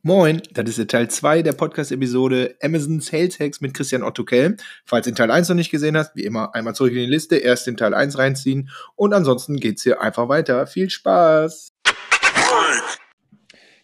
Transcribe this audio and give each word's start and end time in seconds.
Moin, 0.00 0.42
das 0.52 0.68
ist 0.70 0.78
der 0.78 0.88
Teil 0.88 1.08
2 1.08 1.42
der 1.42 1.52
Podcast-Episode 1.52 2.56
Amazon 2.60 3.00
Sales 3.00 3.38
Hacks 3.38 3.60
mit 3.60 3.74
Christian 3.74 4.02
Otto 4.02 4.24
Kell. 4.24 4.56
Falls 4.84 5.04
du 5.04 5.10
den 5.10 5.16
Teil 5.16 5.30
1 5.30 5.48
noch 5.48 5.54
nicht 5.54 5.70
gesehen 5.70 5.96
hast, 5.96 6.16
wie 6.16 6.24
immer 6.24 6.54
einmal 6.54 6.74
zurück 6.74 6.92
in 6.92 6.98
die 6.98 7.06
Liste, 7.06 7.36
erst 7.36 7.66
den 7.66 7.76
Teil 7.76 7.94
1 7.94 8.18
reinziehen 8.18 8.70
und 8.96 9.12
ansonsten 9.12 9.58
geht's 9.58 9.82
hier 9.84 10.00
einfach 10.00 10.28
weiter. 10.28 10.66
Viel 10.66 10.90
Spaß! 10.90 11.72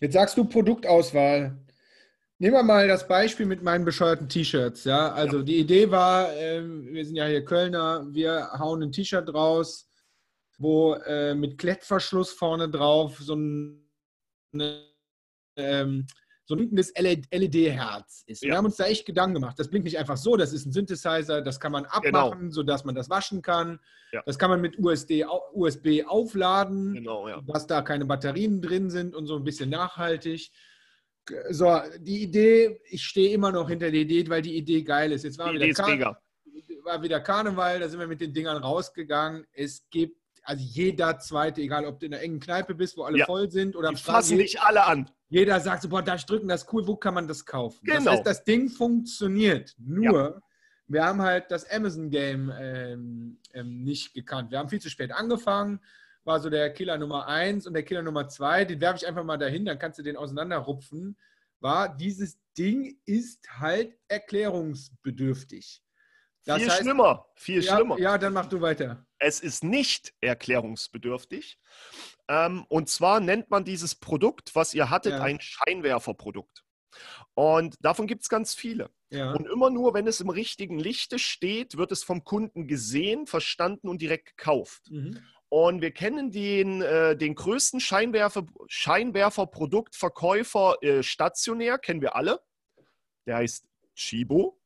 Jetzt 0.00 0.14
sagst 0.14 0.36
du 0.36 0.44
Produktauswahl. 0.44 1.56
Nehmen 2.40 2.54
wir 2.54 2.62
mal 2.62 2.88
das 2.88 3.06
Beispiel 3.06 3.46
mit 3.46 3.62
meinen 3.62 3.84
bescheuerten 3.84 4.28
T-Shirts. 4.28 4.84
Ja, 4.84 5.12
also 5.12 5.38
ja. 5.38 5.42
die 5.44 5.58
Idee 5.58 5.90
war, 5.90 6.32
äh, 6.36 6.62
wir 6.64 7.04
sind 7.04 7.16
ja 7.16 7.26
hier 7.26 7.44
Kölner, 7.44 8.06
wir 8.10 8.50
hauen 8.58 8.82
ein 8.82 8.92
T-Shirt 8.92 9.32
raus, 9.32 9.88
wo 10.56 10.94
äh, 10.94 11.34
mit 11.34 11.58
Klettverschluss 11.58 12.32
vorne 12.32 12.68
drauf 12.68 13.18
so 13.18 13.34
eine 13.34 14.87
ähm, 15.58 16.06
so 16.48 16.54
ein 16.54 16.58
blinkendes 16.58 16.94
LED-Herz 16.96 18.24
ist. 18.26 18.42
Ja. 18.42 18.48
Wir 18.48 18.56
haben 18.56 18.64
uns 18.64 18.76
da 18.76 18.86
echt 18.86 19.04
Gedanken 19.04 19.34
gemacht. 19.34 19.58
Das 19.58 19.68
blinkt 19.68 19.84
nicht 19.84 19.98
einfach 19.98 20.16
so, 20.16 20.34
das 20.36 20.54
ist 20.54 20.64
ein 20.64 20.72
Synthesizer, 20.72 21.42
das 21.42 21.60
kann 21.60 21.72
man 21.72 21.84
abmachen, 21.84 22.38
genau. 22.38 22.50
sodass 22.50 22.86
man 22.86 22.94
das 22.94 23.10
waschen 23.10 23.42
kann. 23.42 23.78
Ja. 24.12 24.22
Das 24.24 24.38
kann 24.38 24.48
man 24.48 24.62
mit 24.62 24.78
USD, 24.78 25.26
USB 25.52 26.04
aufladen, 26.06 26.94
genau, 26.94 27.28
ja. 27.28 27.42
dass 27.46 27.66
da 27.66 27.82
keine 27.82 28.06
Batterien 28.06 28.62
drin 28.62 28.88
sind 28.88 29.14
und 29.14 29.26
so 29.26 29.36
ein 29.36 29.44
bisschen 29.44 29.68
nachhaltig. 29.68 30.50
So, 31.50 31.82
die 31.98 32.22
Idee, 32.22 32.80
ich 32.88 33.04
stehe 33.04 33.34
immer 33.34 33.52
noch 33.52 33.68
hinter 33.68 33.90
der 33.90 34.00
Idee, 34.00 34.26
weil 34.30 34.40
die 34.40 34.56
Idee 34.56 34.82
geil 34.82 35.12
ist. 35.12 35.24
Jetzt 35.24 35.36
war, 35.36 35.52
die 35.52 35.60
wieder, 35.60 35.74
Kar 35.74 36.18
war 36.84 37.02
wieder 37.02 37.20
Karneval, 37.20 37.80
da 37.80 37.88
sind 37.90 38.00
wir 38.00 38.06
mit 38.06 38.22
den 38.22 38.32
Dingern 38.32 38.56
rausgegangen. 38.56 39.46
Es 39.52 39.86
gibt 39.90 40.16
also 40.42 40.64
jeder 40.64 41.18
zweite, 41.18 41.60
egal 41.60 41.84
ob 41.84 42.00
du 42.00 42.06
in 42.06 42.14
einer 42.14 42.22
engen 42.22 42.40
Kneipe 42.40 42.74
bist, 42.74 42.96
wo 42.96 43.02
alle 43.02 43.22
voll 43.26 43.50
sind 43.50 43.76
oder 43.76 43.88
am 43.88 43.94
Die 43.94 44.00
fassen 44.00 44.38
nicht 44.38 44.62
alle 44.62 44.86
an. 44.86 45.10
Jeder 45.28 45.60
sagt 45.60 45.82
so, 45.82 45.88
boah, 45.88 46.02
ich 46.14 46.24
drücken, 46.24 46.48
das 46.48 46.62
ist 46.62 46.72
cool, 46.72 46.86
wo 46.86 46.96
kann 46.96 47.14
man 47.14 47.28
das 47.28 47.44
kaufen? 47.44 47.80
Genau. 47.84 47.98
Das 47.98 48.06
heißt, 48.06 48.26
das 48.26 48.44
Ding 48.44 48.68
funktioniert. 48.68 49.74
Nur, 49.78 50.02
ja. 50.12 50.42
wir 50.86 51.04
haben 51.04 51.20
halt 51.20 51.50
das 51.50 51.70
Amazon-Game 51.70 52.52
ähm, 52.58 53.38
ähm, 53.52 53.84
nicht 53.84 54.14
gekannt. 54.14 54.50
Wir 54.50 54.58
haben 54.58 54.68
viel 54.68 54.80
zu 54.80 54.88
spät 54.88 55.12
angefangen, 55.12 55.80
war 56.24 56.40
so 56.40 56.48
der 56.48 56.72
Killer 56.72 56.96
Nummer 56.96 57.26
eins 57.26 57.66
und 57.66 57.74
der 57.74 57.82
Killer 57.82 58.02
Nummer 58.02 58.28
zwei, 58.28 58.64
den 58.64 58.80
werfe 58.80 58.98
ich 58.98 59.06
einfach 59.06 59.24
mal 59.24 59.36
dahin, 59.36 59.66
dann 59.66 59.78
kannst 59.78 59.98
du 59.98 60.02
den 60.02 60.16
auseinanderrupfen, 60.16 61.16
war, 61.60 61.94
dieses 61.94 62.38
Ding 62.56 62.98
ist 63.04 63.48
halt 63.60 63.96
erklärungsbedürftig. 64.08 65.82
Das 66.48 66.62
viel 66.62 66.70
heißt, 66.70 66.80
schlimmer, 66.80 67.26
viel 67.34 67.62
ja, 67.62 67.76
schlimmer. 67.76 67.98
Ja, 67.98 68.16
dann 68.16 68.32
mach 68.32 68.46
du 68.46 68.62
weiter. 68.62 69.04
Es 69.18 69.40
ist 69.40 69.62
nicht 69.62 70.14
erklärungsbedürftig. 70.22 71.58
Ähm, 72.26 72.64
und 72.70 72.88
zwar 72.88 73.20
nennt 73.20 73.50
man 73.50 73.64
dieses 73.64 73.94
Produkt, 73.94 74.54
was 74.54 74.72
ihr 74.72 74.88
hattet, 74.88 75.12
ja. 75.12 75.20
ein 75.20 75.40
Scheinwerferprodukt. 75.42 76.64
Und 77.34 77.76
davon 77.80 78.06
gibt 78.06 78.22
es 78.22 78.30
ganz 78.30 78.54
viele. 78.54 78.88
Ja. 79.10 79.32
Und 79.32 79.46
immer 79.46 79.68
nur, 79.68 79.92
wenn 79.92 80.06
es 80.06 80.22
im 80.22 80.30
richtigen 80.30 80.78
Lichte 80.78 81.18
steht, 81.18 81.76
wird 81.76 81.92
es 81.92 82.02
vom 82.02 82.24
Kunden 82.24 82.66
gesehen, 82.66 83.26
verstanden 83.26 83.90
und 83.90 84.00
direkt 84.00 84.38
gekauft. 84.38 84.90
Mhm. 84.90 85.22
Und 85.50 85.82
wir 85.82 85.90
kennen 85.90 86.30
den, 86.30 86.80
äh, 86.80 87.14
den 87.14 87.34
größten 87.34 87.80
Scheinwerfer, 87.80 88.46
Scheinwerferproduktverkäufer 88.68 90.82
äh, 90.82 91.02
stationär, 91.02 91.78
kennen 91.78 92.00
wir 92.00 92.16
alle. 92.16 92.40
Der 93.26 93.36
heißt 93.36 93.66
Chibo. 93.94 94.57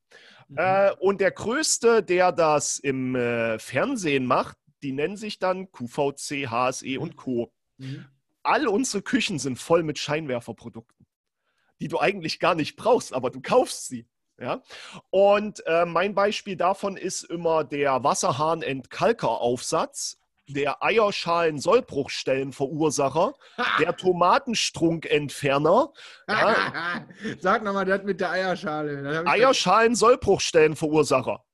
Mhm. 0.53 0.59
Äh, 0.59 0.93
und 1.01 1.21
der 1.21 1.31
größte, 1.31 2.03
der 2.03 2.33
das 2.33 2.79
im 2.79 3.15
äh, 3.15 3.59
Fernsehen 3.59 4.27
macht, 4.27 4.59
die 4.83 4.93
nennen 4.93 5.17
sich 5.17 5.39
dann 5.39 5.73
QVC, 5.73 6.51
HSE 6.51 7.01
und 7.01 7.17
Co. 7.17 7.51
Mhm. 7.79 8.05
All 8.43 8.67
unsere 8.67 9.03
Küchen 9.03 9.39
sind 9.39 9.59
voll 9.59 9.83
mit 9.83 9.99
Scheinwerferprodukten, 9.99 11.07
die 11.81 11.89
du 11.89 11.99
eigentlich 12.01 12.39
gar 12.41 12.55
nicht 12.55 12.77
brauchst, 12.77 13.15
aber 13.15 13.31
du 13.31 13.41
kaufst 13.41 13.87
sie. 13.87 14.07
Ja? 14.39 14.63
Und 15.11 15.65
äh, 15.67 15.87
mein 15.87 16.15
Beispiel 16.15 16.57
davon 16.57 16.97
ist 16.97 17.23
immer 17.23 17.65
der 17.65 18.05
Wasserhahn-Entkalker-Aufsatz 18.05 20.19
der 20.53 20.83
Eierschalen-Sollbruchstellenverursacher, 20.83 23.35
der 23.81 23.97
Tomatenstrunkentferner. 23.97 25.93
Ja. 26.29 27.07
Sag 27.41 27.63
nochmal 27.63 27.85
das 27.85 28.03
mit 28.03 28.21
der 28.21 28.31
Eierschale. 28.31 29.25
Eierschalen-Sollbruchstellenverursacher. 29.27 31.45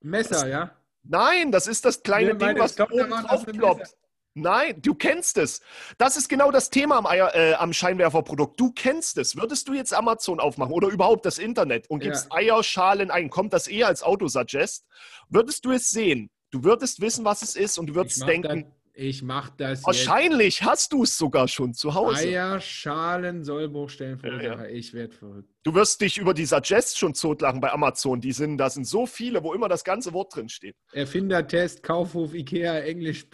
Messer, 0.00 0.30
das, 0.30 0.48
ja? 0.48 0.70
Nein, 1.02 1.52
das 1.52 1.66
ist 1.66 1.84
das 1.84 2.02
kleine 2.02 2.36
Ding, 2.36 2.58
was 2.58 2.78
oben 2.78 3.10
drauf 3.10 3.44
ploppt. 3.46 3.94
Nein, 4.38 4.82
du 4.82 4.94
kennst 4.94 5.38
es. 5.38 5.62
Das 5.96 6.18
ist 6.18 6.28
genau 6.28 6.50
das 6.50 6.68
Thema 6.68 6.98
am, 6.98 7.06
äh, 7.06 7.54
am 7.54 7.72
Scheinwerferprodukt. 7.72 8.60
Du 8.60 8.70
kennst 8.70 9.16
es. 9.16 9.34
Würdest 9.34 9.66
du 9.66 9.72
jetzt 9.72 9.94
Amazon 9.94 10.40
aufmachen 10.40 10.74
oder 10.74 10.88
überhaupt 10.88 11.24
das 11.24 11.38
Internet 11.38 11.88
und 11.88 12.00
gibst 12.00 12.28
ja. 12.30 12.36
Eierschalen 12.36 13.10
ein, 13.10 13.30
kommt 13.30 13.54
das 13.54 13.66
eher 13.66 13.86
als 13.86 14.02
Autosuggest, 14.02 14.84
würdest 15.30 15.64
du 15.64 15.72
es 15.72 15.88
sehen. 15.88 16.28
Du 16.50 16.64
würdest 16.64 17.00
wissen, 17.00 17.24
was 17.24 17.40
es 17.40 17.56
ist 17.56 17.78
und 17.78 17.86
du 17.86 17.94
würdest 17.94 18.28
denken. 18.28 18.64
Das, 18.64 18.72
ich 18.92 19.22
mach 19.22 19.48
das. 19.50 19.82
Wahrscheinlich 19.84 20.60
jetzt. 20.60 20.68
hast 20.68 20.92
du 20.92 21.04
es 21.04 21.16
sogar 21.16 21.48
schon 21.48 21.72
zu 21.72 21.94
Hause. 21.94 22.28
Eierschalen, 22.28 23.42
Sollbruchstellen, 23.42 24.20
ja, 24.22 24.40
ja. 24.42 24.64
ich 24.66 24.92
werde 24.92 25.14
verrückt. 25.14 25.48
Du 25.62 25.74
wirst 25.74 26.02
dich 26.02 26.18
über 26.18 26.34
die 26.34 26.44
Suggest 26.44 26.98
schon 26.98 27.14
totlachen 27.14 27.60
bei 27.60 27.72
Amazon. 27.72 28.20
Die 28.20 28.32
sind, 28.32 28.58
da 28.58 28.68
sind 28.68 28.86
so 28.86 29.06
viele, 29.06 29.42
wo 29.42 29.54
immer 29.54 29.68
das 29.68 29.82
ganze 29.82 30.12
Wort 30.12 30.36
drin 30.36 30.50
steht. 30.50 30.76
Erfindertest, 30.92 31.82
Kaufhof, 31.82 32.34
Ikea, 32.34 32.80
Englisch. 32.80 33.26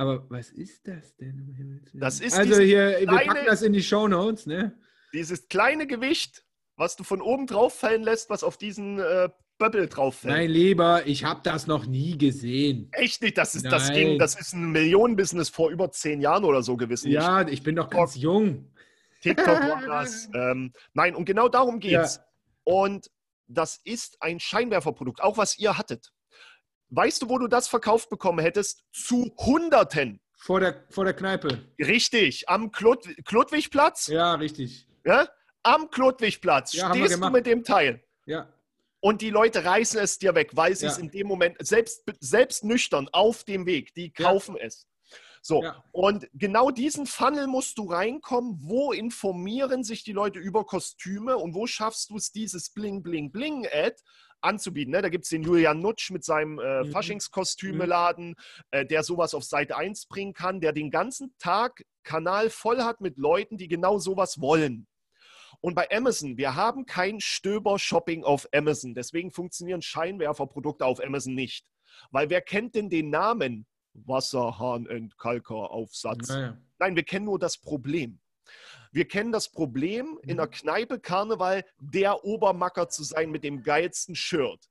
Aber 0.00 0.24
was 0.30 0.48
ist 0.48 0.88
das 0.88 1.14
denn? 1.16 1.82
Das 1.92 2.20
ist 2.20 2.32
also 2.32 2.58
hier, 2.58 2.92
kleine, 2.92 3.12
wir 3.12 3.26
packen 3.26 3.44
das 3.44 3.60
in 3.60 3.74
die 3.74 3.82
Show 3.82 4.08
Notes, 4.08 4.46
ne? 4.46 4.74
Dieses 5.12 5.46
kleine 5.48 5.86
Gewicht, 5.86 6.46
was 6.76 6.96
du 6.96 7.04
von 7.04 7.20
oben 7.20 7.46
drauf 7.46 7.74
fallen 7.74 8.02
lässt, 8.02 8.30
was 8.30 8.42
auf 8.42 8.56
diesen 8.56 8.98
äh, 8.98 9.28
Böbbel 9.58 9.88
drauf 9.88 10.20
fällt. 10.20 10.32
Nein, 10.32 10.50
lieber, 10.50 11.06
ich 11.06 11.24
habe 11.24 11.40
das 11.42 11.66
noch 11.66 11.84
nie 11.84 12.16
gesehen. 12.16 12.88
Echt 12.92 13.20
nicht? 13.20 13.36
Das 13.36 13.54
ist, 13.54 13.66
das 13.66 13.92
ging, 13.92 14.18
das 14.18 14.40
ist 14.40 14.54
ein 14.54 14.70
Millionenbusiness 14.72 15.50
vor 15.50 15.68
über 15.68 15.90
zehn 15.90 16.22
Jahren 16.22 16.44
oder 16.44 16.62
so 16.62 16.78
gewesen. 16.78 17.10
Ja, 17.10 17.42
ich, 17.42 17.52
ich 17.52 17.62
bin 17.62 17.76
doch 17.76 17.90
ganz 17.90 18.16
jung. 18.16 18.72
TikTok 19.20 19.48
war 19.48 19.82
das. 19.86 20.30
Ähm, 20.32 20.72
nein, 20.94 21.14
und 21.14 21.26
genau 21.26 21.50
darum 21.50 21.78
geht's. 21.78 22.16
Ja. 22.16 22.24
Und 22.64 23.10
das 23.48 23.78
ist 23.84 24.16
ein 24.22 24.40
Scheinwerferprodukt, 24.40 25.20
auch 25.22 25.36
was 25.36 25.58
ihr 25.58 25.76
hattet. 25.76 26.10
Weißt 26.90 27.22
du, 27.22 27.28
wo 27.28 27.38
du 27.38 27.46
das 27.46 27.68
verkauft 27.68 28.10
bekommen 28.10 28.40
hättest? 28.40 28.84
Zu 28.92 29.32
Hunderten. 29.38 30.20
Vor 30.36 30.60
der, 30.60 30.84
vor 30.90 31.04
der 31.04 31.14
Kneipe. 31.14 31.58
Richtig, 31.78 32.48
am 32.48 32.72
Klod 32.72 33.06
Klodwigplatz. 33.24 34.06
Ja, 34.06 34.34
richtig. 34.34 34.88
Ja? 35.04 35.28
Am 35.62 35.90
Klodwigplatz 35.90 36.72
ja, 36.72 36.90
stehst 36.90 37.22
du 37.22 37.30
mit 37.30 37.46
dem 37.46 37.62
Teil. 37.62 38.02
Ja. 38.24 38.48
Und 39.00 39.22
die 39.22 39.30
Leute 39.30 39.64
reißen 39.64 40.00
es 40.00 40.18
dir 40.18 40.34
weg, 40.34 40.50
weil 40.54 40.74
sie 40.76 40.86
ja. 40.86 40.92
es 40.92 40.98
in 40.98 41.10
dem 41.10 41.26
Moment, 41.26 41.56
selbst, 41.60 42.04
selbst 42.20 42.64
nüchtern 42.64 43.08
auf 43.12 43.44
dem 43.44 43.66
Weg, 43.66 43.94
die 43.94 44.12
kaufen 44.12 44.56
ja. 44.56 44.64
es. 44.64 44.86
So, 45.42 45.62
ja. 45.62 45.82
und 45.92 46.28
genau 46.34 46.70
diesen 46.70 47.06
Funnel 47.06 47.46
musst 47.46 47.78
du 47.78 47.90
reinkommen. 47.90 48.58
Wo 48.60 48.92
informieren 48.92 49.84
sich 49.84 50.04
die 50.04 50.12
Leute 50.12 50.38
über 50.38 50.64
Kostüme 50.64 51.36
und 51.38 51.54
wo 51.54 51.66
schaffst 51.66 52.10
du 52.10 52.16
es, 52.16 52.30
dieses 52.32 52.70
Bling, 52.70 53.02
Bling, 53.02 53.32
Bling-Ad 53.32 53.96
anzubieten. 54.40 54.92
Ne? 54.92 55.02
Da 55.02 55.08
gibt 55.08 55.24
es 55.24 55.30
den 55.30 55.42
Julian 55.42 55.80
Nutsch 55.80 56.10
mit 56.10 56.24
seinem 56.24 56.58
äh, 56.58 56.84
mhm. 56.84 56.92
Faschingskostümeladen, 56.92 58.28
mhm. 58.28 58.34
äh, 58.70 58.86
der 58.86 59.02
sowas 59.02 59.34
auf 59.34 59.44
Seite 59.44 59.76
1 59.76 60.06
bringen 60.06 60.32
kann, 60.32 60.60
der 60.60 60.72
den 60.72 60.90
ganzen 60.90 61.34
Tag 61.38 61.84
Kanal 62.02 62.50
voll 62.50 62.82
hat 62.82 63.00
mit 63.00 63.18
Leuten, 63.18 63.56
die 63.56 63.68
genau 63.68 63.98
sowas 63.98 64.40
wollen. 64.40 64.86
Und 65.60 65.74
bei 65.74 65.88
Amazon, 65.90 66.38
wir 66.38 66.54
haben 66.54 66.86
kein 66.86 67.20
Stöber-Shopping 67.20 68.24
auf 68.24 68.48
Amazon. 68.52 68.94
Deswegen 68.94 69.30
funktionieren 69.30 69.82
Scheinwerferprodukte 69.82 70.86
auf 70.86 71.04
Amazon 71.04 71.34
nicht. 71.34 71.66
Weil 72.10 72.30
wer 72.30 72.40
kennt 72.40 72.74
denn 72.74 72.88
den 72.88 73.10
Namen 73.10 73.66
Wasserhahn-Entkalker-Aufsatz? 73.92 76.28
Naja. 76.28 76.56
Nein, 76.78 76.96
wir 76.96 77.02
kennen 77.02 77.26
nur 77.26 77.38
das 77.38 77.58
Problem. 77.58 78.20
Wir 78.92 79.06
kennen 79.06 79.32
das 79.32 79.48
Problem, 79.48 80.18
in 80.22 80.36
der 80.36 80.46
mhm. 80.46 80.50
Kneipe 80.50 81.00
Karneval 81.00 81.64
der 81.78 82.24
Obermacker 82.24 82.88
zu 82.88 83.04
sein 83.04 83.30
mit 83.30 83.44
dem 83.44 83.62
geilsten 83.62 84.14
Shirt. 84.14 84.68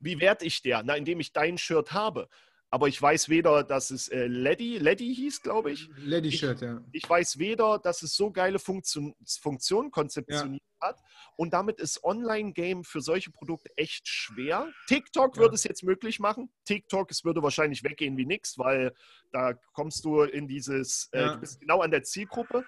Wie 0.00 0.20
werde 0.20 0.44
ich 0.44 0.62
der? 0.62 0.82
Na, 0.82 0.96
indem 0.96 1.20
ich 1.20 1.32
dein 1.32 1.58
Shirt 1.58 1.92
habe. 1.92 2.28
Aber 2.70 2.88
ich 2.88 3.00
weiß 3.00 3.30
weder, 3.30 3.64
dass 3.64 3.90
es 3.90 4.08
äh, 4.08 4.26
Leddy, 4.26 4.78
Leddy 4.78 5.14
hieß, 5.14 5.42
glaube 5.42 5.72
ich. 5.72 5.88
Leddy 5.96 6.30
Shirt, 6.30 6.60
ja. 6.60 6.82
Ich 6.92 7.08
weiß 7.08 7.38
weder, 7.38 7.78
dass 7.78 8.02
es 8.02 8.14
so 8.14 8.30
geile 8.30 8.58
Funktion, 8.58 9.14
Funktionen 9.40 9.90
konzeptioniert 9.90 10.62
ja. 10.82 10.88
hat. 10.88 11.00
Und 11.36 11.54
damit 11.54 11.80
ist 11.80 12.04
Online-Game 12.04 12.84
für 12.84 13.00
solche 13.00 13.30
Produkte 13.30 13.70
echt 13.76 14.06
schwer. 14.06 14.68
TikTok 14.86 15.36
ja. 15.36 15.42
würde 15.42 15.54
es 15.54 15.64
jetzt 15.64 15.82
möglich 15.82 16.20
machen. 16.20 16.52
TikTok, 16.66 17.10
es 17.10 17.24
würde 17.24 17.42
wahrscheinlich 17.42 17.84
weggehen 17.84 18.18
wie 18.18 18.26
nichts, 18.26 18.58
weil 18.58 18.92
da 19.32 19.54
kommst 19.72 20.04
du 20.04 20.22
in 20.22 20.46
dieses, 20.46 21.08
äh, 21.12 21.24
du 21.24 21.38
bist 21.38 21.60
genau 21.60 21.80
an 21.80 21.90
der 21.90 22.02
Zielgruppe 22.02 22.66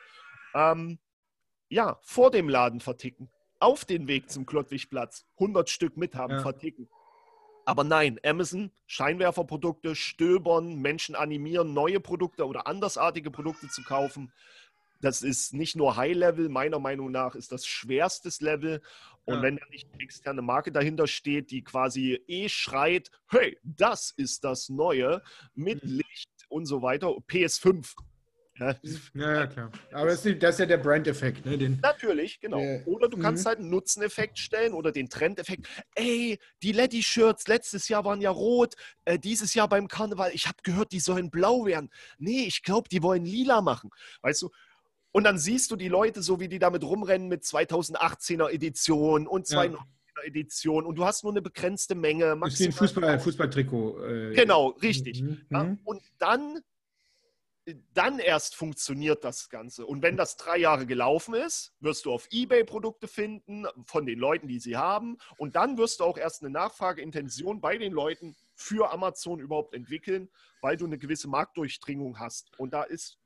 ähm, 0.55 0.99
ja, 1.69 1.99
vor 2.02 2.31
dem 2.31 2.49
Laden 2.49 2.81
verticken. 2.81 3.31
Auf 3.58 3.85
den 3.85 4.08
Weg 4.08 4.31
zum 4.31 4.47
Klottwigplatz 4.47 5.26
100 5.38 5.69
Stück 5.69 5.97
mithaben, 5.97 6.41
verticken. 6.41 6.88
Aber 7.71 7.85
nein, 7.85 8.19
Amazon, 8.25 8.73
Scheinwerferprodukte, 8.87 9.95
stöbern, 9.95 10.81
Menschen 10.81 11.15
animieren, 11.15 11.73
neue 11.73 12.01
Produkte 12.01 12.45
oder 12.49 12.67
andersartige 12.67 13.31
Produkte 13.31 13.69
zu 13.69 13.85
kaufen. 13.85 14.33
Das 15.01 15.23
ist 15.23 15.55
nicht 15.55 15.77
nur 15.77 15.97
High-Level, 15.97 16.49
meiner 16.49 16.81
Meinung 16.81 17.13
nach 17.13 17.37
ist 17.37 17.53
das 17.53 17.65
schwerstes 17.65 18.41
Level. 18.41 18.83
Und 19.25 19.37
ja. 19.37 19.43
wenn 19.43 19.57
da 19.57 19.65
nicht 19.71 19.87
eine 19.93 20.03
externe 20.03 20.43
Marke 20.43 20.73
dahinter 20.73 21.07
steht, 21.07 21.53
die 21.53 21.63
quasi 21.63 22.21
eh 22.27 22.49
schreit, 22.49 23.13
hey, 23.29 23.57
das 23.63 24.11
ist 24.17 24.43
das 24.43 24.69
Neue 24.69 25.23
mit 25.55 25.85
mhm. 25.85 25.99
Licht 25.99 26.31
und 26.49 26.67
so 26.67 26.83
weiter, 26.83 27.07
PS5 27.29 27.95
ja, 28.61 29.35
ja, 29.35 29.47
klar. 29.47 29.71
Aber 29.93 30.07
das 30.07 30.25
ist, 30.25 30.43
das 30.43 30.55
ist 30.57 30.61
ja 30.61 30.67
der 30.67 30.79
Brand-Effekt. 30.79 31.47
Ne? 31.47 31.79
Natürlich, 31.83 32.41
genau. 32.41 32.59
Der, 32.59 32.87
oder 32.87 33.09
du 33.09 33.19
kannst 33.19 33.45
mhm. 33.45 33.49
halt 33.49 33.59
einen 33.59 33.71
Nutzeneffekt 33.71 34.39
stellen 34.39 34.75
oder 34.75 34.93
den 34.93 35.09
Trendeffekt. 35.09 35.67
Ey, 35.95 36.39
die 36.62 36.73
Letty-Shirts 36.73 37.49
letztes 37.49 37.89
Jahr 37.89 38.05
waren 38.05 38.21
ja 38.21 38.31
rot, 38.31 38.75
äh, 39.05 39.19
dieses 39.19 39.55
Jahr 39.55 39.69
beim 39.69 39.89
Karneval, 39.89 40.31
ich 40.35 40.47
habe 40.47 40.59
gehört, 40.62 40.93
die 40.93 41.01
sollen 41.01 41.31
blau 41.31 41.65
werden. 41.65 41.91
Nee, 42.19 42.45
ich 42.47 42.62
glaube, 42.62 42.89
die 42.89 43.03
wollen 43.03 43.25
lila 43.25 43.61
machen. 43.62 43.91
Weißt 44.23 44.43
du? 44.43 44.51
Und 45.12 45.25
dann 45.25 45.39
siehst 45.39 45.71
du 45.71 45.77
die 45.77 45.89
Leute 45.89 46.23
so, 46.23 46.39
wie 46.39 46.49
die 46.49 46.59
damit 46.59 46.85
rumrennen 46.85 47.29
mit 47.29 47.43
2018er 47.43 48.51
Edition 48.51 49.27
und 49.27 49.47
2 49.47 49.67
ja. 49.67 49.79
Edition 50.25 50.85
und 50.85 50.97
du 50.97 51.05
hast 51.05 51.25
nur 51.25 51.33
eine 51.33 51.43
begrenzte 51.43 51.95
Menge. 51.95 52.37
Das 52.41 52.55
ist 52.55 52.61
wie 52.61 52.65
ein 52.67 52.73
Fußball, 52.73 53.19
Fußballtrikot. 53.19 54.05
Äh, 54.05 54.35
genau, 54.35 54.69
richtig. 54.83 55.23
Mhm. 55.23 55.41
Ja, 55.51 55.65
mhm. 55.65 55.79
und 55.85 56.03
dann 56.19 56.61
dann 57.95 58.19
erst 58.19 58.57
funktioniert 58.57 59.25
das 59.25 59.49
Ganze. 59.49 59.87
Und 59.87 60.03
wenn 60.03 60.17
das 60.17 60.37
drei 60.37 60.59
Jahre 60.59 60.87
gelaufen 60.87 61.35
ist, 61.35 61.73
wirst 61.81 62.05
du 62.05 62.12
auf 62.12 62.27
Ebay 62.31 62.65
Produkte 62.65 63.07
finden 63.07 63.67
von 63.85 64.07
den 64.07 64.19
Leuten, 64.19 64.49
die 64.49 64.59
sie 64.59 64.77
haben. 64.77 65.19
Und 65.37 65.57
dann 65.57 65.77
wirst 65.77 66.01
du 66.01 66.05
auch 66.05 66.19
erst 66.19 66.43
eine 66.43 66.51
Nachfrageintention 66.51 67.61
bei 67.61 67.79
den 67.79 67.93
Leuten 67.93 68.35
für 68.55 68.91
Amazon 68.93 69.41
überhaupt 69.41 69.75
entwickeln, 69.75 70.29
weil 70.62 70.77
du 70.77 70.87
eine 70.87 70.99
gewisse 70.99 71.29
Marktdurchdringung 71.29 72.19
hast. 72.19 72.51
Und 72.59 72.73
da 72.73 72.83
ist 72.83 73.19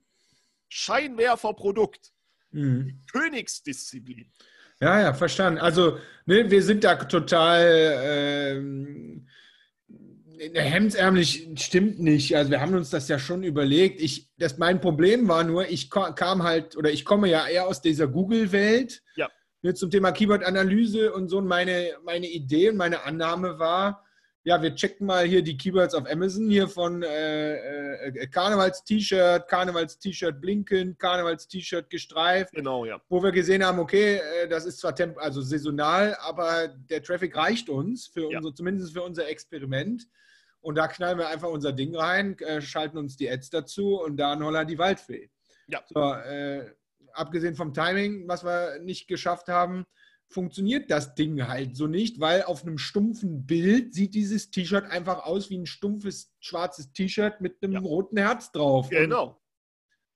Scheinwerferprodukt. 0.68 2.12
Mhm. 2.50 3.02
Königsdisziplin. 3.12 4.32
Ja, 4.80 5.00
ja, 5.00 5.14
verstanden. 5.14 5.60
Also, 5.60 5.98
ne, 6.26 6.50
wir 6.50 6.62
sind 6.62 6.84
da 6.84 6.96
total. 6.96 8.56
Ähm 8.56 9.28
Hemdsärmlich 10.54 11.48
stimmt 11.56 12.00
nicht. 12.00 12.36
Also 12.36 12.50
wir 12.50 12.60
haben 12.60 12.74
uns 12.74 12.90
das 12.90 13.08
ja 13.08 13.18
schon 13.18 13.42
überlegt. 13.42 14.00
Ich, 14.00 14.30
das, 14.38 14.58
mein 14.58 14.80
Problem 14.80 15.28
war 15.28 15.44
nur, 15.44 15.68
ich 15.68 15.90
kam 15.90 16.42
halt, 16.42 16.76
oder 16.76 16.90
ich 16.90 17.04
komme 17.04 17.28
ja 17.28 17.46
eher 17.46 17.66
aus 17.66 17.80
dieser 17.80 18.06
Google-Welt. 18.06 19.02
Ja. 19.16 19.28
Zum 19.74 19.90
Thema 19.90 20.12
Keyword-Analyse 20.12 21.12
und 21.12 21.28
so. 21.28 21.38
Und 21.38 21.46
meine, 21.46 21.92
meine 22.04 22.26
Idee 22.26 22.70
und 22.70 22.76
meine 22.76 23.04
Annahme 23.04 23.58
war, 23.58 24.04
ja, 24.46 24.60
wir 24.60 24.74
checken 24.74 25.06
mal 25.06 25.24
hier 25.24 25.42
die 25.42 25.56
Keywords 25.56 25.94
auf 25.94 26.04
Amazon, 26.10 26.50
hier 26.50 26.68
von 26.68 27.02
äh, 27.02 28.08
äh, 28.08 28.26
Karnevals-T-Shirt, 28.26 29.48
Karnevals-T-Shirt 29.48 30.38
blinkend, 30.38 30.98
Karnevals-T-Shirt 30.98 31.88
gestreift. 31.88 32.52
Genau, 32.52 32.84
ja. 32.84 33.00
Wo 33.08 33.22
wir 33.22 33.32
gesehen 33.32 33.64
haben, 33.64 33.78
okay, 33.78 34.16
äh, 34.16 34.48
das 34.48 34.66
ist 34.66 34.80
zwar 34.80 34.94
temp 34.94 35.16
also 35.18 35.40
saisonal, 35.40 36.14
aber 36.20 36.68
der 36.68 37.02
Traffic 37.02 37.34
reicht 37.34 37.70
uns, 37.70 38.06
für 38.06 38.30
ja. 38.30 38.36
unsere, 38.36 38.54
zumindest 38.54 38.92
für 38.92 39.02
unser 39.02 39.26
Experiment. 39.28 40.06
Und 40.64 40.76
da 40.76 40.88
knallen 40.88 41.18
wir 41.18 41.28
einfach 41.28 41.50
unser 41.50 41.72
Ding 41.72 41.94
rein, 41.94 42.38
äh, 42.38 42.62
schalten 42.62 42.96
uns 42.96 43.18
die 43.18 43.30
Ads 43.30 43.50
dazu 43.50 44.00
und 44.00 44.16
dann 44.16 44.42
holla 44.42 44.64
die 44.64 44.78
Waldfee. 44.78 45.30
Ja. 45.68 45.82
So, 45.86 46.00
äh, 46.00 46.72
abgesehen 47.12 47.54
vom 47.54 47.74
Timing, 47.74 48.26
was 48.28 48.44
wir 48.44 48.78
nicht 48.80 49.06
geschafft 49.06 49.48
haben, 49.48 49.84
funktioniert 50.30 50.90
das 50.90 51.14
Ding 51.14 51.46
halt 51.46 51.76
so 51.76 51.86
nicht, 51.86 52.18
weil 52.18 52.44
auf 52.44 52.62
einem 52.62 52.78
stumpfen 52.78 53.44
Bild 53.44 53.92
sieht 53.92 54.14
dieses 54.14 54.50
T-Shirt 54.50 54.86
einfach 54.86 55.26
aus 55.26 55.50
wie 55.50 55.58
ein 55.58 55.66
stumpfes 55.66 56.32
schwarzes 56.40 56.92
T-Shirt 56.92 57.42
mit 57.42 57.62
einem 57.62 57.72
ja. 57.74 57.80
roten 57.80 58.16
Herz 58.16 58.50
drauf. 58.50 58.88
Genau. 58.88 59.38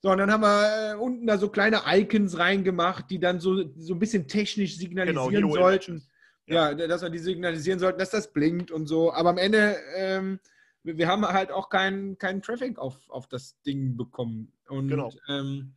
So, 0.01 0.11
und 0.11 0.17
dann 0.17 0.33
haben 0.33 0.43
wir 0.43 0.93
äh, 0.93 0.95
unten 0.95 1.27
da 1.27 1.37
so 1.37 1.51
kleine 1.51 1.83
Icons 1.87 2.39
reingemacht, 2.39 3.11
die 3.11 3.21
dann 3.21 3.39
so, 3.39 3.71
so 3.77 3.93
ein 3.93 3.99
bisschen 3.99 4.27
technisch 4.29 4.79
signalisieren 4.79 5.31
genau, 5.31 5.55
sollten. 5.55 6.09
Ja. 6.49 6.71
ja, 6.71 6.87
dass 6.87 7.03
wir 7.03 7.11
die 7.11 7.19
signalisieren 7.19 7.79
sollten, 7.79 7.99
dass 7.99 8.11
das 8.11 8.33
blinkt 8.33 8.71
und 8.71 8.87
so. 8.87 9.13
Aber 9.13 9.31
am 9.31 9.39
Ende, 9.39 9.77
ähm, 9.95 10.41
wir 10.83 11.07
haben 11.07 11.27
halt 11.27 11.51
auch 11.51 11.69
keinen 11.69 12.19
kein 12.19 12.43
Traffic 12.43 12.79
auf, 12.79 12.97
auf 13.11 13.27
das 13.27 13.61
Ding 13.63 13.97
bekommen. 13.97 14.53
Und, 14.69 14.89
genau. 14.89 15.13
Ähm, 15.29 15.75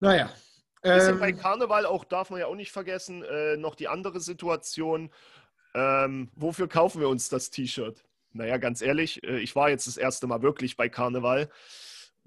naja. 0.00 0.30
Ist 0.82 1.08
ähm, 1.08 1.18
bei 1.18 1.32
Karneval 1.32 1.86
auch, 1.86 2.04
darf 2.04 2.30
man 2.30 2.40
ja 2.40 2.46
auch 2.46 2.54
nicht 2.54 2.70
vergessen, 2.70 3.22
äh, 3.24 3.56
noch 3.56 3.74
die 3.74 3.88
andere 3.88 4.20
Situation. 4.20 5.10
Ähm, 5.74 6.30
wofür 6.36 6.68
kaufen 6.68 7.00
wir 7.00 7.08
uns 7.08 7.28
das 7.28 7.50
T-Shirt? 7.50 8.04
Naja, 8.32 8.58
ganz 8.58 8.82
ehrlich, 8.82 9.22
äh, 9.24 9.38
ich 9.38 9.56
war 9.56 9.70
jetzt 9.70 9.86
das 9.86 9.96
erste 9.96 10.26
Mal 10.26 10.42
wirklich 10.42 10.76
bei 10.76 10.88
Karneval 10.88 11.50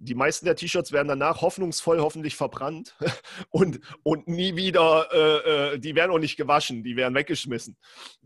die 0.01 0.15
meisten 0.15 0.45
der 0.45 0.55
T-Shirts 0.55 0.91
werden 0.91 1.07
danach 1.07 1.41
hoffnungsvoll 1.41 1.99
hoffentlich 1.99 2.35
verbrannt 2.35 2.95
und, 3.49 3.79
und 4.03 4.27
nie 4.27 4.55
wieder, 4.55 5.07
äh, 5.11 5.73
äh, 5.73 5.79
die 5.79 5.95
werden 5.95 6.11
auch 6.11 6.19
nicht 6.19 6.37
gewaschen, 6.37 6.83
die 6.83 6.95
werden 6.95 7.13
weggeschmissen. 7.13 7.77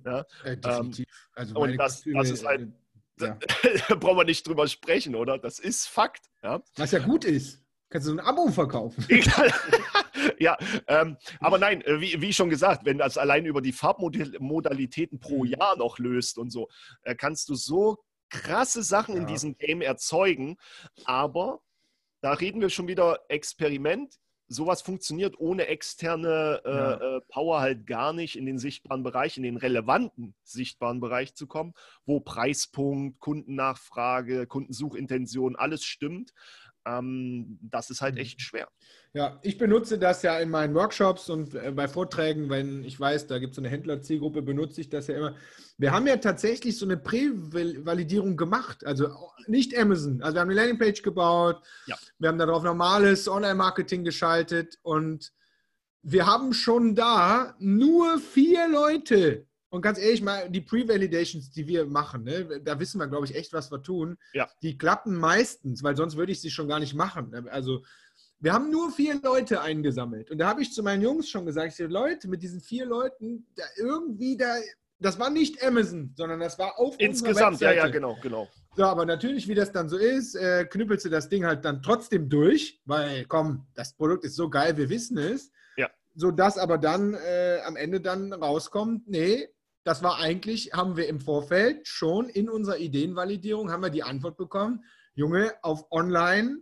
Ja? 0.05 0.25
Äh, 0.43 0.57
definitiv. 0.57 1.05
Ähm, 1.05 1.15
also 1.35 1.55
und 1.55 1.77
das, 1.77 2.03
das, 2.05 2.29
ist 2.29 2.45
halt, 2.45 2.71
äh, 3.19 3.25
ja. 3.25 3.37
da 3.89 3.95
brauchen 3.99 4.17
wir 4.17 4.25
nicht 4.25 4.47
drüber 4.47 4.67
sprechen, 4.67 5.15
oder? 5.15 5.37
Das 5.37 5.59
ist 5.59 5.87
Fakt. 5.87 6.29
Ja? 6.43 6.61
Was 6.77 6.91
ja 6.91 6.99
gut 6.99 7.25
ist. 7.25 7.61
Kannst 7.89 8.07
du 8.07 8.13
ein 8.13 8.19
Abo 8.19 8.47
verkaufen? 8.49 9.05
ja, 10.39 10.57
ähm, 10.87 11.17
aber 11.39 11.59
nein, 11.59 11.81
äh, 11.81 12.01
wie, 12.01 12.21
wie, 12.21 12.33
schon 12.33 12.49
gesagt, 12.49 12.85
wenn 12.85 12.97
das 12.97 13.19
allein 13.19 13.45
über 13.45 13.61
die 13.61 13.71
Farbmodalitäten 13.71 15.19
pro 15.19 15.43
mhm. 15.43 15.51
Jahr 15.51 15.77
noch 15.77 15.99
löst 15.99 16.37
und 16.37 16.51
so, 16.51 16.69
äh, 17.03 17.13
kannst 17.13 17.49
du 17.49 17.55
so 17.55 17.99
krasse 18.33 18.83
Sachen 18.83 19.15
ja. 19.15 19.21
in 19.21 19.27
diesem 19.27 19.57
Game 19.57 19.81
erzeugen. 19.81 20.57
Aber 21.05 21.61
da 22.21 22.33
reden 22.33 22.61
wir 22.61 22.69
schon 22.69 22.87
wieder 22.87 23.19
Experiment. 23.29 24.19
Sowas 24.47 24.81
funktioniert 24.81 25.39
ohne 25.39 25.67
externe 25.67 26.61
äh, 26.65 26.69
ja. 26.69 27.17
Äh, 27.17 27.21
Power 27.29 27.61
halt 27.61 27.87
gar 27.87 28.13
nicht 28.13 28.37
in 28.37 28.45
den 28.45 28.59
sichtbaren 28.59 29.01
Bereich, 29.01 29.37
in 29.37 29.43
den 29.43 29.57
relevanten 29.57 30.35
sichtbaren 30.43 30.99
Bereich 30.99 31.33
zu 31.33 31.47
kommen, 31.47 31.73
wo 32.05 32.19
Preispunkt, 32.19 33.19
Kundennachfrage, 33.19 34.45
Kundensuchintention, 34.45 35.55
alles 35.55 35.83
stimmt. 35.83 36.33
Ähm, 36.85 37.59
das 37.61 37.89
ist 37.89 38.01
halt 38.01 38.15
mhm. 38.15 38.21
echt 38.21 38.41
schwer. 38.41 38.67
Ja, 39.13 39.39
ich 39.43 39.57
benutze 39.57 39.99
das 39.99 40.23
ja 40.23 40.39
in 40.39 40.49
meinen 40.49 40.73
Workshops 40.73 41.29
und 41.29 41.53
äh, 41.53 41.71
bei 41.71 41.87
Vorträgen, 41.87 42.49
wenn 42.49 42.83
ich 42.83 42.99
weiß, 42.99 43.27
da 43.27 43.39
gibt 43.39 43.51
es 43.51 43.55
so 43.55 43.61
eine 43.61 43.69
Händlerzielgruppe, 43.69 44.41
benutze 44.41 44.81
ich 44.81 44.89
das 44.89 45.07
ja 45.07 45.15
immer. 45.15 45.35
Wir 45.77 45.91
haben 45.91 46.07
ja 46.07 46.17
tatsächlich 46.17 46.77
so 46.77 46.85
eine 46.85 46.97
Prävalidierung 46.97 48.35
gemacht, 48.35 48.85
also 48.85 49.07
nicht 49.47 49.77
Amazon. 49.77 50.21
Also 50.21 50.35
wir 50.35 50.41
haben 50.41 50.49
eine 50.49 50.59
Landingpage 50.59 51.03
gebaut, 51.03 51.61
ja. 51.85 51.95
wir 52.19 52.29
haben 52.29 52.37
darauf 52.37 52.63
normales 52.63 53.27
Online-Marketing 53.27 54.03
geschaltet 54.03 54.79
und 54.81 55.31
wir 56.01 56.25
haben 56.25 56.53
schon 56.53 56.95
da 56.95 57.55
nur 57.59 58.19
vier 58.19 58.67
Leute. 58.67 59.47
Und 59.73 59.81
ganz 59.81 59.97
ehrlich, 59.97 60.21
mal 60.21 60.51
die 60.51 60.61
Pre-Validations, 60.61 61.49
die 61.49 61.65
wir 61.65 61.87
machen, 61.87 62.25
ne, 62.25 62.61
da 62.63 62.79
wissen 62.79 62.99
wir, 62.99 63.07
glaube 63.07 63.25
ich, 63.25 63.33
echt, 63.33 63.53
was 63.53 63.71
wir 63.71 63.81
tun. 63.81 64.19
Ja. 64.31 64.47
Die 64.61 64.77
klappen 64.77 65.15
meistens, 65.15 65.81
weil 65.81 65.97
sonst 65.97 66.15
würde 66.15 66.31
ich 66.31 66.41
sie 66.41 66.51
schon 66.51 66.67
gar 66.67 66.79
nicht 66.79 66.93
machen. 66.93 67.33
Also 67.49 67.83
wir 68.39 68.53
haben 68.53 68.69
nur 68.69 68.91
vier 68.91 69.19
Leute 69.23 69.61
eingesammelt. 69.61 70.29
Und 70.29 70.37
da 70.37 70.47
habe 70.47 70.61
ich 70.61 70.71
zu 70.73 70.83
meinen 70.83 71.01
Jungs 71.01 71.27
schon 71.27 71.47
gesagt, 71.47 71.69
ich 71.69 71.75
sage, 71.75 71.91
Leute, 71.91 72.27
mit 72.27 72.43
diesen 72.43 72.61
vier 72.61 72.85
Leuten, 72.85 73.47
da 73.55 73.63
irgendwie 73.75 74.37
da, 74.37 74.57
das 74.99 75.17
war 75.17 75.31
nicht 75.31 75.65
Amazon, 75.65 76.13
sondern 76.15 76.39
das 76.39 76.59
war 76.59 76.77
auf 76.77 76.93
Insgesamt, 76.99 77.59
ja, 77.59 77.71
ja, 77.71 77.87
genau, 77.87 78.15
genau. 78.21 78.47
So, 78.75 78.83
aber 78.83 79.07
natürlich, 79.07 79.47
wie 79.47 79.55
das 79.55 79.71
dann 79.71 79.89
so 79.89 79.97
ist, 79.97 80.35
äh, 80.35 80.65
knüppelst 80.65 81.05
du 81.05 81.09
das 81.09 81.29
Ding 81.29 81.45
halt 81.45 81.65
dann 81.65 81.81
trotzdem 81.81 82.29
durch, 82.29 82.79
weil, 82.85 83.25
komm, 83.25 83.65
das 83.73 83.93
Produkt 83.93 84.23
ist 84.23 84.35
so 84.35 84.51
geil, 84.51 84.77
wir 84.77 84.89
wissen 84.89 85.17
es. 85.17 85.51
Ja. 85.77 85.89
Sodass 86.13 86.59
aber 86.59 86.77
dann 86.77 87.15
äh, 87.15 87.61
am 87.65 87.75
Ende 87.75 88.01
dann 88.01 88.33
rauskommt, 88.33 89.07
nee, 89.07 89.49
das 89.83 90.01
war 90.01 90.19
eigentlich, 90.19 90.73
haben 90.73 90.97
wir 90.97 91.07
im 91.07 91.19
Vorfeld 91.19 91.87
schon 91.87 92.29
in 92.29 92.49
unserer 92.49 92.77
Ideenvalidierung, 92.77 93.71
haben 93.71 93.83
wir 93.83 93.89
die 93.89 94.03
Antwort 94.03 94.37
bekommen, 94.37 94.83
Junge, 95.15 95.53
auf 95.61 95.91
Online 95.91 96.57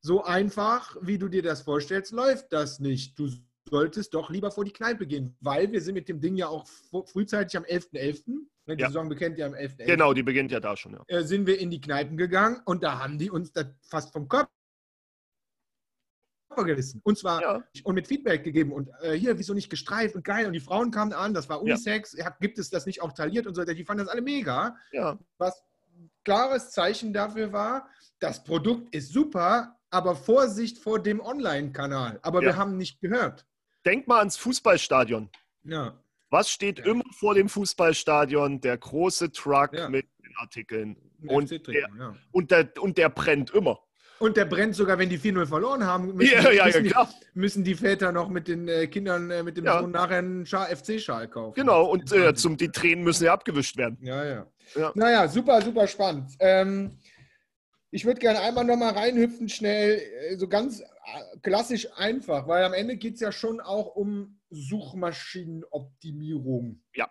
so 0.00 0.22
einfach, 0.22 0.96
wie 1.00 1.18
du 1.18 1.28
dir 1.28 1.42
das 1.42 1.62
vorstellst, 1.62 2.12
läuft 2.12 2.52
das 2.52 2.78
nicht. 2.78 3.18
Du 3.18 3.28
solltest 3.68 4.12
doch 4.14 4.30
lieber 4.30 4.50
vor 4.50 4.64
die 4.64 4.72
Kneipe 4.72 5.06
gehen, 5.06 5.36
weil 5.40 5.72
wir 5.72 5.80
sind 5.80 5.94
mit 5.94 6.08
dem 6.08 6.20
Ding 6.20 6.36
ja 6.36 6.48
auch 6.48 6.66
frühzeitig 7.06 7.56
am 7.56 7.64
11.11., 7.64 7.92
.11., 7.92 8.22
ne, 8.66 8.76
die 8.76 8.82
ja. 8.82 8.88
Saison 8.88 9.08
beginnt 9.08 9.38
ja 9.38 9.46
am 9.46 9.54
11.11. 9.54 9.80
.11., 9.80 9.86
genau, 9.86 10.12
die 10.12 10.22
beginnt 10.22 10.52
ja 10.52 10.60
da 10.60 10.76
schon, 10.76 10.92
ja. 10.92 11.02
Äh, 11.08 11.24
sind 11.24 11.46
wir 11.46 11.58
in 11.58 11.70
die 11.70 11.80
Kneipen 11.80 12.16
gegangen 12.16 12.60
und 12.66 12.82
da 12.82 12.98
haben 12.98 13.18
die 13.18 13.30
uns 13.30 13.52
das 13.52 13.66
fast 13.88 14.12
vom 14.12 14.28
Körper 14.28 14.50
gerissen. 16.62 17.00
Und 17.02 17.18
zwar 17.18 17.42
ja. 17.42 17.64
und 17.82 17.94
mit 17.96 18.06
Feedback 18.06 18.44
gegeben 18.44 18.72
und 18.72 18.88
äh, 19.02 19.14
hier, 19.14 19.36
wieso 19.38 19.54
nicht 19.54 19.70
gestreift 19.70 20.14
und 20.14 20.24
geil. 20.24 20.46
Und 20.46 20.52
die 20.52 20.60
Frauen 20.60 20.92
kamen 20.92 21.12
an, 21.12 21.34
das 21.34 21.48
war 21.48 21.60
Unisex, 21.60 22.12
ja. 22.16 22.30
gibt 22.40 22.58
es 22.58 22.70
das 22.70 22.86
nicht 22.86 23.02
auch 23.02 23.12
tailliert 23.12 23.46
und 23.46 23.54
so. 23.54 23.64
Die 23.64 23.84
fanden 23.84 24.04
das 24.04 24.12
alle 24.12 24.22
mega. 24.22 24.76
Ja. 24.92 25.18
Was 25.38 25.64
klares 26.24 26.70
Zeichen 26.70 27.12
dafür 27.12 27.52
war, 27.52 27.88
das 28.20 28.44
Produkt 28.44 28.94
ist 28.94 29.12
super, 29.12 29.76
aber 29.90 30.14
Vorsicht 30.14 30.78
vor 30.78 31.02
dem 31.02 31.20
Online-Kanal. 31.20 32.20
Aber 32.22 32.40
wir 32.40 32.56
haben 32.56 32.76
nicht 32.76 33.00
gehört. 33.00 33.46
Denk 33.84 34.06
mal 34.06 34.18
ans 34.18 34.36
Fußballstadion. 34.36 35.30
Ja. 35.64 35.98
Was 36.30 36.50
steht 36.50 36.80
immer 36.80 37.04
vor 37.12 37.34
dem 37.34 37.48
Fußballstadion? 37.48 38.60
Der 38.60 38.78
große 38.78 39.30
Truck 39.30 39.72
mit 39.88 40.08
den 40.18 40.34
Artikeln. 40.36 40.96
Und 41.26 41.50
der, 41.50 41.88
und, 42.32 42.50
der, 42.50 42.72
und 42.80 42.98
der 42.98 43.08
brennt 43.08 43.50
immer. 43.50 43.78
Und 44.18 44.36
der 44.36 44.44
brennt 44.44 44.76
sogar, 44.76 44.98
wenn 44.98 45.08
die 45.08 45.18
4-0 45.18 45.46
verloren 45.46 45.84
haben. 45.84 46.14
Müssen, 46.14 46.34
ja, 46.34 46.50
ja, 46.50 46.66
müssen, 46.66 46.84
ja, 46.86 47.04
die, 47.04 47.38
müssen, 47.38 47.64
die, 47.64 47.74
Väter 47.74 48.12
noch 48.12 48.28
mit 48.28 48.46
den 48.48 48.68
äh, 48.68 48.86
Kindern, 48.86 49.30
äh, 49.30 49.42
mit 49.42 49.56
dem. 49.56 49.64
Sohn 49.66 49.90
nachher 49.90 50.18
einen 50.18 50.44
FC-Schal 50.46 51.28
kaufen. 51.28 51.54
Genau, 51.54 51.86
und 51.86 52.12
äh, 52.12 52.34
zum, 52.34 52.56
die 52.56 52.68
Tränen 52.68 53.02
müssen 53.04 53.24
ja 53.24 53.32
abgewischt 53.32 53.76
werden. 53.76 53.98
Ja, 54.00 54.24
ja. 54.24 54.46
ja. 54.76 54.92
Naja, 54.94 55.26
super, 55.28 55.60
super 55.62 55.88
spannend. 55.88 56.30
Ähm, 56.38 56.98
ich 57.90 58.04
würde 58.04 58.20
gerne 58.20 58.40
einmal 58.40 58.64
nochmal 58.64 58.92
reinhüpfen, 58.92 59.48
schnell, 59.48 59.98
äh, 59.98 60.36
so 60.36 60.46
ganz 60.48 60.80
äh, 60.80 60.84
klassisch 61.42 61.88
einfach, 61.96 62.46
weil 62.48 62.64
am 62.64 62.72
Ende 62.72 62.96
geht 62.96 63.14
es 63.14 63.20
ja 63.20 63.30
schon 63.30 63.60
auch 63.60 63.94
um 63.94 64.40
Suchmaschinenoptimierung. 64.50 66.82
Ja. 66.94 67.08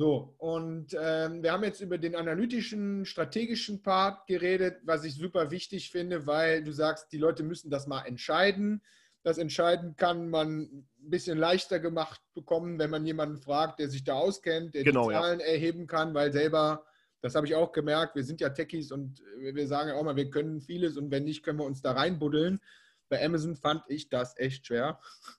So, 0.00 0.34
und 0.38 0.96
ähm, 0.98 1.42
wir 1.42 1.52
haben 1.52 1.62
jetzt 1.62 1.82
über 1.82 1.98
den 1.98 2.16
analytischen, 2.16 3.04
strategischen 3.04 3.82
Part 3.82 4.26
geredet, 4.26 4.78
was 4.82 5.04
ich 5.04 5.14
super 5.14 5.50
wichtig 5.50 5.90
finde, 5.90 6.26
weil 6.26 6.64
du 6.64 6.72
sagst, 6.72 7.12
die 7.12 7.18
Leute 7.18 7.42
müssen 7.42 7.68
das 7.68 7.86
mal 7.86 8.06
entscheiden. 8.06 8.80
Das 9.24 9.36
Entscheiden 9.36 9.96
kann 9.96 10.30
man 10.30 10.62
ein 10.62 10.88
bisschen 10.96 11.36
leichter 11.36 11.80
gemacht 11.80 12.22
bekommen, 12.32 12.78
wenn 12.78 12.88
man 12.88 13.04
jemanden 13.04 13.42
fragt, 13.42 13.78
der 13.78 13.90
sich 13.90 14.02
da 14.02 14.14
auskennt, 14.14 14.74
der 14.74 14.84
genau, 14.84 15.10
die 15.10 15.14
Zahlen 15.16 15.40
ja. 15.40 15.44
erheben 15.44 15.86
kann, 15.86 16.14
weil 16.14 16.32
selber, 16.32 16.86
das 17.20 17.34
habe 17.34 17.46
ich 17.46 17.54
auch 17.54 17.72
gemerkt, 17.72 18.16
wir 18.16 18.24
sind 18.24 18.40
ja 18.40 18.48
Techies 18.48 18.92
und 18.92 19.22
wir 19.36 19.68
sagen 19.68 19.90
ja 19.90 19.96
auch 19.96 20.02
mal, 20.02 20.16
wir 20.16 20.30
können 20.30 20.62
vieles 20.62 20.96
und 20.96 21.10
wenn 21.10 21.24
nicht, 21.24 21.42
können 21.42 21.58
wir 21.58 21.66
uns 21.66 21.82
da 21.82 21.92
reinbuddeln. 21.92 22.62
Bei 23.10 23.22
Amazon 23.22 23.54
fand 23.54 23.82
ich 23.88 24.08
das 24.08 24.34
echt 24.38 24.66
schwer. 24.66 24.98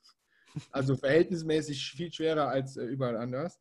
Also 0.70 0.96
verhältnismäßig 0.96 1.92
viel 1.92 2.12
schwerer 2.12 2.48
als 2.48 2.76
äh, 2.76 2.84
überall 2.84 3.16
anders. 3.16 3.58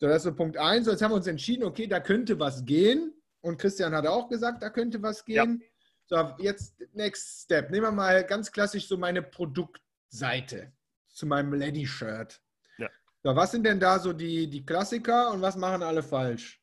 So, 0.00 0.06
das 0.06 0.18
ist 0.18 0.22
so 0.24 0.34
Punkt 0.34 0.56
eins. 0.56 0.84
So, 0.84 0.92
jetzt 0.92 1.02
haben 1.02 1.10
wir 1.10 1.16
uns 1.16 1.26
entschieden, 1.26 1.64
okay, 1.64 1.86
da 1.86 2.00
könnte 2.00 2.38
was 2.38 2.64
gehen. 2.64 3.12
Und 3.40 3.58
Christian 3.58 3.94
hat 3.94 4.06
auch 4.06 4.28
gesagt, 4.28 4.62
da 4.62 4.70
könnte 4.70 5.02
was 5.02 5.24
gehen. 5.24 5.62
Ja. 6.08 6.26
So, 6.36 6.42
jetzt 6.42 6.74
next 6.94 7.42
step. 7.44 7.70
Nehmen 7.70 7.84
wir 7.84 7.92
mal 7.92 8.24
ganz 8.24 8.50
klassisch 8.50 8.86
so 8.86 8.96
meine 8.96 9.22
Produktseite 9.22 10.72
zu 11.08 11.26
meinem 11.26 11.52
Lady-Shirt. 11.52 12.40
Ja. 12.78 12.88
So, 13.22 13.34
was 13.34 13.50
sind 13.50 13.64
denn 13.64 13.80
da 13.80 13.98
so 13.98 14.12
die, 14.12 14.48
die 14.48 14.64
Klassiker 14.64 15.32
und 15.32 15.42
was 15.42 15.56
machen 15.56 15.82
alle 15.82 16.02
falsch? 16.02 16.62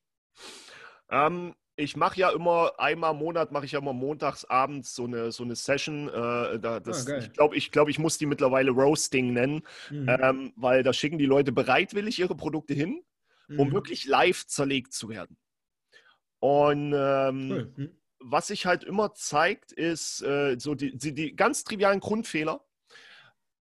Ähm, 1.09 1.53
ich 1.75 1.97
mache 1.97 2.17
ja 2.17 2.29
immer 2.29 2.71
einmal 2.77 3.11
im 3.11 3.19
Monat, 3.19 3.51
mache 3.51 3.65
ich 3.65 3.73
ja 3.73 3.79
immer 3.79 3.93
montags 3.93 4.45
abends 4.45 4.95
so 4.95 5.03
eine, 5.03 5.33
so 5.33 5.43
eine 5.43 5.55
Session. 5.55 6.07
Äh, 6.07 6.59
da, 6.59 6.79
das, 6.79 7.07
ah, 7.07 7.17
ich 7.17 7.33
glaube, 7.33 7.55
ich, 7.57 7.71
glaub, 7.71 7.89
ich 7.89 7.99
muss 7.99 8.17
die 8.17 8.25
mittlerweile 8.25 8.71
Roasting 8.71 9.33
nennen, 9.33 9.61
mhm. 9.89 10.07
ähm, 10.07 10.53
weil 10.55 10.83
da 10.83 10.93
schicken 10.93 11.17
die 11.17 11.25
Leute 11.25 11.51
bereitwillig 11.51 12.17
ihre 12.17 12.35
Produkte 12.35 12.73
hin 12.73 13.03
mhm. 13.47 13.59
um 13.59 13.71
wirklich 13.71 14.05
live 14.05 14.45
zerlegt 14.45 14.93
zu 14.93 15.09
werden. 15.09 15.37
Und 16.39 16.93
ähm, 16.95 17.47
mhm. 17.75 17.97
was 18.19 18.47
sich 18.47 18.65
halt 18.65 18.83
immer 18.83 19.13
zeigt, 19.13 19.71
ist 19.71 20.21
äh, 20.21 20.57
so 20.59 20.75
die, 20.75 20.95
die, 20.97 21.13
die, 21.13 21.35
ganz 21.35 21.63
trivialen 21.63 21.99
Grundfehler, 21.99 22.63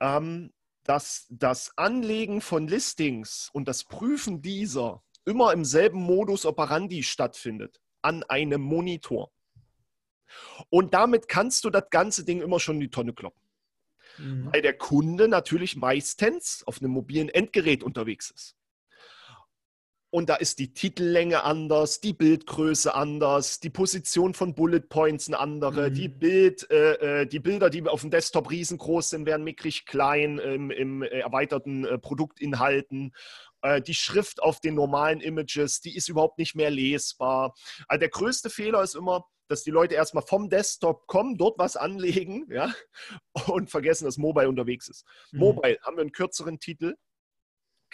ähm, 0.01 0.53
dass 0.85 1.27
das 1.31 1.77
Anlegen 1.79 2.41
von 2.41 2.69
Listings 2.69 3.49
und 3.53 3.69
das 3.69 3.85
Prüfen 3.85 4.43
dieser 4.43 5.03
immer 5.25 5.53
im 5.53 5.65
selben 5.65 6.03
Modus 6.03 6.45
operandi 6.45 7.03
stattfindet, 7.03 7.81
an 8.03 8.23
einem 8.25 8.61
Monitor. 8.61 9.33
Und 10.69 10.95
damit 10.95 11.29
kannst 11.29 11.65
du 11.65 11.71
das 11.71 11.89
ganze 11.91 12.25
Ding 12.25 12.43
immer 12.43 12.61
schon 12.61 12.77
in 12.77 12.83
die 12.83 12.91
Tonne 12.91 13.15
kloppen. 13.15 13.43
Mhm. 14.19 14.53
Weil 14.53 14.63
der 14.63 14.77
Kunde 14.77 15.29
natürlich 15.29 15.77
meistens 15.77 16.63
auf 16.67 16.81
einem 16.81 16.91
mobilen 16.91 17.29
Endgerät 17.29 17.83
unterwegs 17.83 18.31
ist. 18.31 18.57
Und 20.15 20.29
da 20.29 20.37
ist 20.37 20.61
die 20.61 20.73
Titellänge 20.73 21.43
anders, 21.43 22.01
die 22.01 22.13
Bildgröße 22.13 22.95
anders, 22.95 23.59
die 23.59 23.69
Position 23.69 24.33
von 24.33 24.55
Bullet 24.55 24.83
Points 24.89 25.27
eine 25.27 25.41
andere, 25.41 25.91
mhm. 25.91 25.95
die, 25.95 26.09
Bild, 26.09 26.71
äh, 26.71 27.23
äh, 27.23 27.27
die 27.27 27.41
Bilder, 27.41 27.69
die 27.69 27.85
auf 27.89 28.03
dem 28.03 28.13
Desktop 28.13 28.49
riesengroß 28.49 29.11
sind, 29.11 29.27
werden 29.27 29.43
mickrig 29.43 29.87
klein 29.87 30.39
im, 30.39 30.71
im 30.71 31.03
erweiterten 31.03 31.85
äh, 31.85 31.99
Produktinhalten. 31.99 33.13
Äh, 33.63 33.83
die 33.83 33.95
Schrift 33.95 34.41
auf 34.41 34.61
den 34.61 34.77
normalen 34.77 35.21
Images, 35.21 35.81
die 35.81 35.97
ist 35.97 36.09
überhaupt 36.09 36.39
nicht 36.39 36.55
mehr 36.55 36.71
lesbar. 36.71 37.53
Also 37.89 37.99
der 37.99 38.11
größte 38.11 38.51
Fehler 38.51 38.85
ist 38.85 38.95
immer, 38.95 39.25
dass 39.49 39.65
die 39.65 39.73
Leute 39.73 39.97
erstmal 39.97 40.25
vom 40.25 40.49
Desktop 40.49 41.09
kommen, 41.09 41.39
dort 41.39 41.59
was 41.59 41.75
anlegen 41.75 42.47
ja, 42.53 42.73
und 43.49 43.69
vergessen, 43.69 44.05
dass 44.05 44.17
Mobile 44.17 44.49
unterwegs 44.49 44.87
ist. 44.87 45.05
Mhm. 45.33 45.41
Mobile 45.41 45.79
haben 45.83 45.97
wir 45.97 46.03
einen 46.03 46.13
kürzeren 46.13 46.61
Titel, 46.61 46.95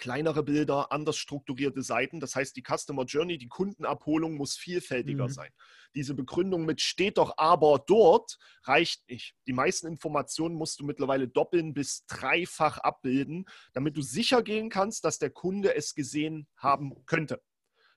kleinere 0.01 0.43
Bilder, 0.43 0.91
anders 0.91 1.15
strukturierte 1.15 1.83
Seiten. 1.83 2.19
Das 2.19 2.35
heißt, 2.35 2.55
die 2.57 2.63
Customer 2.63 3.05
Journey, 3.05 3.37
die 3.37 3.47
Kundenabholung 3.47 4.35
muss 4.35 4.57
vielfältiger 4.57 5.25
mhm. 5.25 5.31
sein. 5.31 5.49
Diese 5.93 6.15
Begründung 6.15 6.65
mit 6.65 6.81
steht 6.81 7.19
doch 7.19 7.35
aber 7.37 7.83
dort 7.85 8.39
reicht 8.63 9.07
nicht. 9.07 9.35
Die 9.45 9.53
meisten 9.53 9.87
Informationen 9.87 10.55
musst 10.55 10.79
du 10.79 10.85
mittlerweile 10.85 11.27
doppeln 11.27 11.73
bis 11.73 12.05
dreifach 12.07 12.79
abbilden, 12.79 13.45
damit 13.73 13.95
du 13.95 14.01
sicher 14.01 14.41
gehen 14.41 14.69
kannst, 14.69 15.05
dass 15.05 15.19
der 15.19 15.29
Kunde 15.29 15.75
es 15.75 15.93
gesehen 15.93 16.47
haben 16.57 17.05
könnte. 17.05 17.41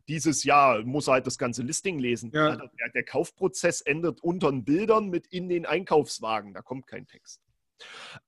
Dieses 0.07 0.45
Jahr 0.45 0.83
muss 0.83 1.09
er 1.09 1.15
halt 1.15 1.27
das 1.27 1.39
ganze 1.39 1.63
Listing 1.63 1.99
lesen. 1.99 2.31
Ja. 2.35 2.57
Der, 2.57 2.71
der 2.95 3.05
Kaufprozess 3.05 3.81
endet 3.81 4.23
unter 4.23 4.51
den 4.51 4.67
Bildern 4.67 5.09
mit 5.09 5.27
in 5.29 5.49
den 5.49 5.65
Einkaufswagen. 5.65 6.53
Da 6.53 6.61
kommt 6.61 6.87
kein 6.87 7.07
Text. 7.07 7.41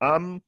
Ähm, 0.00 0.42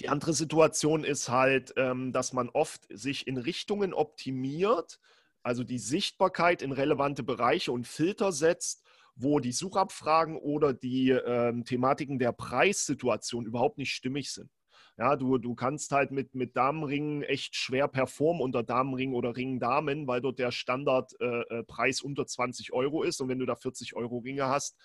die 0.00 0.08
andere 0.08 0.32
Situation 0.32 1.04
ist 1.04 1.28
halt, 1.28 1.72
ähm, 1.76 2.12
dass 2.12 2.32
man 2.32 2.48
oft 2.48 2.86
sich 2.90 3.26
in 3.26 3.38
Richtungen 3.38 3.94
optimiert, 3.94 5.00
also 5.42 5.64
die 5.64 5.78
Sichtbarkeit 5.78 6.60
in 6.60 6.72
relevante 6.72 7.22
Bereiche 7.22 7.72
und 7.72 7.86
Filter 7.86 8.32
setzt, 8.32 8.84
wo 9.14 9.40
die 9.40 9.52
Suchabfragen 9.52 10.36
oder 10.36 10.74
die 10.74 11.10
ähm, 11.10 11.64
Thematiken 11.64 12.18
der 12.18 12.32
Preissituation 12.32 13.46
überhaupt 13.46 13.78
nicht 13.78 13.92
stimmig 13.92 14.30
sind. 14.30 14.50
Ja, 14.98 15.16
du, 15.16 15.36
du 15.36 15.54
kannst 15.54 15.92
halt 15.92 16.10
mit, 16.10 16.34
mit 16.34 16.56
Damenringen 16.56 17.22
echt 17.22 17.54
schwer 17.54 17.86
performen 17.86 18.42
unter 18.42 18.62
Damenring 18.62 19.12
oder 19.12 19.36
Ring-Damen, 19.36 20.06
weil 20.06 20.22
dort 20.22 20.38
der 20.38 20.50
Standardpreis 20.50 22.00
äh, 22.00 22.02
äh 22.02 22.06
unter 22.06 22.26
20 22.26 22.72
Euro 22.72 23.02
ist. 23.02 23.20
Und 23.20 23.28
wenn 23.28 23.38
du 23.38 23.44
da 23.44 23.56
40 23.56 23.94
Euro 23.94 24.18
Ringe 24.18 24.46
hast, 24.46 24.76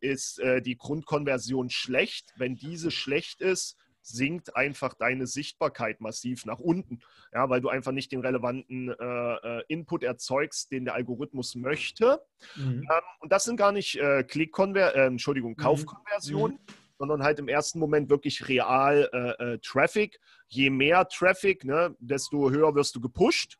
ist 0.00 0.38
äh, 0.38 0.60
die 0.60 0.76
Grundkonversion 0.76 1.70
schlecht. 1.70 2.34
Wenn 2.36 2.56
diese 2.56 2.90
schlecht 2.90 3.40
ist, 3.40 3.78
sinkt 4.04 4.54
einfach 4.54 4.94
deine 4.94 5.26
Sichtbarkeit 5.26 6.00
massiv 6.00 6.44
nach 6.44 6.58
unten, 6.58 7.00
ja, 7.32 7.48
weil 7.48 7.60
du 7.60 7.68
einfach 7.68 7.92
nicht 7.92 8.12
den 8.12 8.20
relevanten 8.20 8.90
äh, 8.90 9.58
äh 9.58 9.64
Input 9.68 10.02
erzeugst, 10.02 10.70
den 10.72 10.84
der 10.84 10.94
Algorithmus 10.94 11.54
möchte. 11.54 12.20
Mhm. 12.56 12.82
Ähm, 12.82 13.02
und 13.20 13.32
das 13.32 13.44
sind 13.44 13.56
gar 13.56 13.72
nicht 13.72 13.96
äh, 13.96 14.22
Klickkonver 14.22 14.94
äh, 14.94 15.06
Entschuldigung, 15.06 15.52
mhm. 15.52 15.56
Kaufkonversionen. 15.56 16.58
Mhm. 16.58 16.74
sondern 16.96 17.22
halt 17.24 17.38
im 17.40 17.48
ersten 17.48 17.80
Moment 17.80 18.08
wirklich 18.08 18.48
real 18.48 19.08
äh, 19.12 19.54
äh, 19.54 19.58
Traffic. 19.58 20.20
Je 20.48 20.70
mehr 20.70 21.08
Traffic, 21.08 21.64
ne, 21.64 21.96
desto 21.98 22.50
höher 22.50 22.74
wirst 22.76 22.94
du 22.94 23.00
gepusht. 23.00 23.58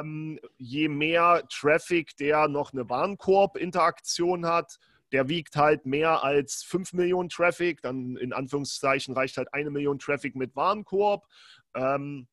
Ähm, 0.00 0.40
je 0.58 0.88
mehr 0.88 1.44
Traffic, 1.48 2.16
der 2.16 2.48
noch 2.48 2.72
eine 2.72 2.88
Warenkorb-Interaktion 2.88 4.46
hat, 4.46 4.78
der 5.12 5.28
wiegt 5.28 5.56
halt 5.56 5.86
mehr 5.86 6.24
als 6.24 6.62
5 6.62 6.92
Millionen 6.92 7.28
Traffic, 7.28 7.80
dann 7.82 8.16
in 8.16 8.32
Anführungszeichen 8.32 9.14
reicht 9.14 9.36
halt 9.36 9.52
eine 9.54 9.70
Million 9.70 9.98
Traffic 9.98 10.34
mit 10.34 10.54
Warenkorb. 10.56 11.26
Ähm, 11.74 12.26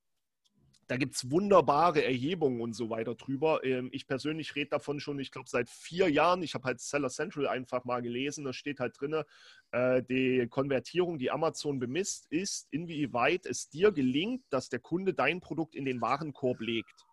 da 0.87 0.97
gibt 0.97 1.15
es 1.15 1.31
wunderbare 1.31 2.03
Erhebungen 2.03 2.61
und 2.61 2.73
so 2.73 2.89
weiter 2.89 3.15
drüber. 3.15 3.63
Ähm, 3.63 3.89
ich 3.91 4.05
persönlich 4.05 4.55
rede 4.55 4.71
davon 4.71 4.99
schon, 4.99 5.17
ich 5.19 5.31
glaube, 5.31 5.49
seit 5.49 5.69
vier 5.69 6.09
Jahren. 6.09 6.43
Ich 6.43 6.55
habe 6.55 6.65
halt 6.65 6.81
Seller 6.81 7.09
Central 7.09 7.47
einfach 7.47 7.85
mal 7.85 8.01
gelesen. 8.01 8.43
Da 8.43 8.53
steht 8.53 8.79
halt 8.79 8.99
drin, 8.99 9.23
äh, 9.71 10.03
die 10.03 10.45
Konvertierung, 10.49 11.17
die 11.17 11.31
Amazon 11.31 11.79
bemisst, 11.79 12.27
ist, 12.31 12.67
inwieweit 12.71 13.45
es 13.45 13.69
dir 13.69 13.91
gelingt, 13.91 14.43
dass 14.49 14.69
der 14.69 14.79
Kunde 14.79 15.13
dein 15.13 15.39
Produkt 15.39 15.75
in 15.75 15.85
den 15.85 16.01
Warenkorb 16.01 16.59
legt. 16.59 17.05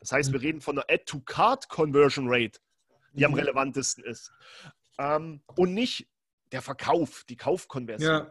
Das 0.00 0.12
heißt, 0.12 0.32
wir 0.32 0.40
mhm. 0.40 0.46
reden 0.46 0.60
von 0.60 0.78
einer 0.78 0.86
Add-to-Cart-Conversion 0.90 2.26
Rate 2.28 2.58
die 3.14 3.24
am 3.24 3.32
mhm. 3.32 3.38
relevantesten 3.38 4.04
ist. 4.04 4.32
Ähm, 4.98 5.42
und 5.56 5.74
nicht 5.74 6.08
der 6.52 6.62
Verkauf, 6.62 7.24
die 7.28 7.36
Kaufkonversion. 7.36 8.26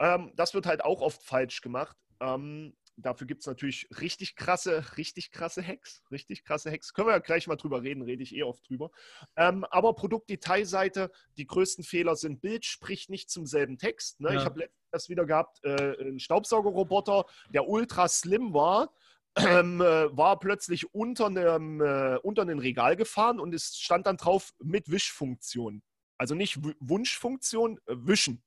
Ja. 0.00 0.14
Ähm, 0.16 0.32
das 0.36 0.54
wird 0.54 0.66
halt 0.66 0.84
auch 0.84 1.00
oft 1.00 1.22
falsch 1.22 1.60
gemacht. 1.60 1.96
Ähm, 2.20 2.76
dafür 2.96 3.26
gibt 3.26 3.40
es 3.40 3.46
natürlich 3.46 3.88
richtig 4.00 4.36
krasse, 4.36 4.84
richtig 4.96 5.30
krasse 5.30 5.62
Hacks. 5.66 6.02
Richtig 6.10 6.44
krasse 6.44 6.70
Hacks. 6.70 6.92
Können 6.92 7.08
wir 7.08 7.12
ja 7.12 7.18
gleich 7.18 7.46
mal 7.46 7.56
drüber 7.56 7.82
reden, 7.82 8.02
rede 8.02 8.22
ich 8.22 8.34
eh 8.34 8.42
oft 8.42 8.68
drüber. 8.68 8.90
Ähm, 9.36 9.64
aber 9.70 9.94
Produktdetailseite, 9.94 11.10
die 11.36 11.46
größten 11.46 11.84
Fehler 11.84 12.16
sind, 12.16 12.40
Bild 12.40 12.64
spricht 12.64 13.10
nicht 13.10 13.30
zum 13.30 13.46
selben 13.46 13.78
Text. 13.78 14.20
Ne? 14.20 14.30
Ja. 14.30 14.40
Ich 14.40 14.44
habe 14.44 14.60
letztens 14.60 15.08
wieder 15.08 15.26
gehabt, 15.26 15.64
äh, 15.64 15.96
einen 16.00 16.20
Staubsaugerroboter, 16.20 17.24
der 17.50 17.68
ultra 17.68 18.08
slim 18.08 18.52
war 18.52 18.94
ähm, 19.36 19.80
äh, 19.80 20.16
war 20.16 20.38
plötzlich 20.38 20.94
unter 20.94 21.26
einem, 21.26 21.80
äh, 21.80 22.18
unter 22.22 22.42
einem 22.42 22.58
Regal 22.58 22.96
gefahren 22.96 23.40
und 23.40 23.54
es 23.54 23.76
stand 23.76 24.06
dann 24.06 24.16
drauf 24.16 24.52
mit 24.62 24.90
Wischfunktion. 24.90 25.82
Also 26.18 26.34
nicht 26.34 26.58
Wunschfunktion, 26.80 27.78
äh, 27.86 27.94
Wischen. 27.96 28.42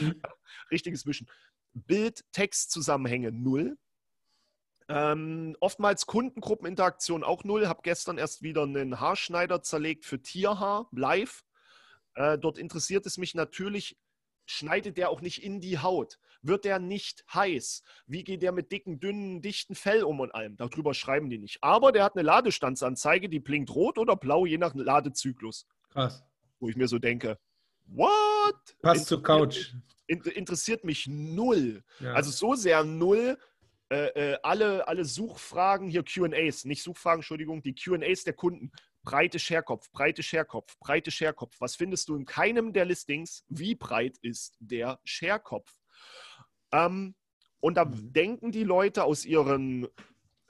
Mhm. 0.00 0.20
Richtiges 0.70 1.06
Wischen. 1.06 1.28
Bild-Text-Zusammenhänge 1.74 3.32
null. 3.32 3.76
Ähm, 4.88 5.56
oftmals 5.60 6.06
Kundengruppeninteraktion 6.06 7.22
auch 7.24 7.44
null. 7.44 7.68
Habe 7.68 7.80
gestern 7.82 8.18
erst 8.18 8.42
wieder 8.42 8.62
einen 8.62 9.00
Haarschneider 9.00 9.62
zerlegt 9.62 10.04
für 10.04 10.20
Tierhaar 10.20 10.88
live. 10.92 11.44
Äh, 12.14 12.38
dort 12.38 12.58
interessiert 12.58 13.06
es 13.06 13.18
mich 13.18 13.34
natürlich, 13.34 13.96
schneidet 14.46 14.96
der 14.96 15.10
auch 15.10 15.20
nicht 15.20 15.42
in 15.42 15.60
die 15.60 15.78
Haut? 15.78 16.18
Wird 16.42 16.64
der 16.64 16.78
nicht 16.78 17.24
heiß? 17.32 17.82
Wie 18.06 18.24
geht 18.24 18.42
der 18.42 18.52
mit 18.52 18.72
dicken, 18.72 19.00
dünnen, 19.00 19.42
dichten 19.42 19.74
Fell 19.74 20.04
um 20.04 20.20
und 20.20 20.34
allem? 20.34 20.56
Darüber 20.56 20.94
schreiben 20.94 21.28
die 21.28 21.38
nicht. 21.38 21.58
Aber 21.62 21.92
der 21.92 22.04
hat 22.04 22.14
eine 22.14 22.22
Ladestandsanzeige, 22.22 23.28
die 23.28 23.40
blinkt 23.40 23.74
rot 23.74 23.98
oder 23.98 24.16
blau, 24.16 24.46
je 24.46 24.58
nach 24.58 24.74
Ladezyklus. 24.74 25.66
Krass. 25.90 26.24
Wo 26.60 26.68
ich 26.68 26.76
mir 26.76 26.88
so 26.88 26.98
denke, 26.98 27.38
what? 27.86 28.76
Passt 28.80 29.06
zur 29.06 29.22
Couch. 29.22 29.74
Interessiert 30.06 30.84
mich 30.84 31.08
null. 31.08 31.82
Ja. 31.98 32.12
Also 32.12 32.30
so 32.30 32.54
sehr 32.54 32.84
null, 32.84 33.36
äh, 33.88 34.32
äh, 34.32 34.38
alle, 34.42 34.88
alle 34.88 35.04
Suchfragen, 35.04 35.88
hier 35.88 36.02
QAs, 36.02 36.64
nicht 36.64 36.82
Suchfragen, 36.82 37.20
Entschuldigung, 37.20 37.62
die 37.62 37.74
QAs 37.74 38.24
der 38.24 38.32
Kunden. 38.32 38.72
Breite 39.06 39.38
Scherkopf, 39.38 39.88
breite 39.92 40.24
Scherkopf, 40.24 40.76
breite 40.80 41.12
Scherkopf. 41.12 41.54
Was 41.60 41.76
findest 41.76 42.08
du 42.08 42.16
in 42.16 42.26
keinem 42.26 42.72
der 42.72 42.84
Listings? 42.84 43.44
Wie 43.48 43.76
breit 43.76 44.18
ist 44.20 44.56
der 44.58 44.98
Scherkopf? 45.04 45.72
Ähm, 46.72 47.14
und 47.60 47.76
da 47.76 47.84
mhm. 47.84 48.12
denken 48.12 48.50
die 48.50 48.64
Leute 48.64 49.04
aus 49.04 49.24
ihrem 49.24 49.88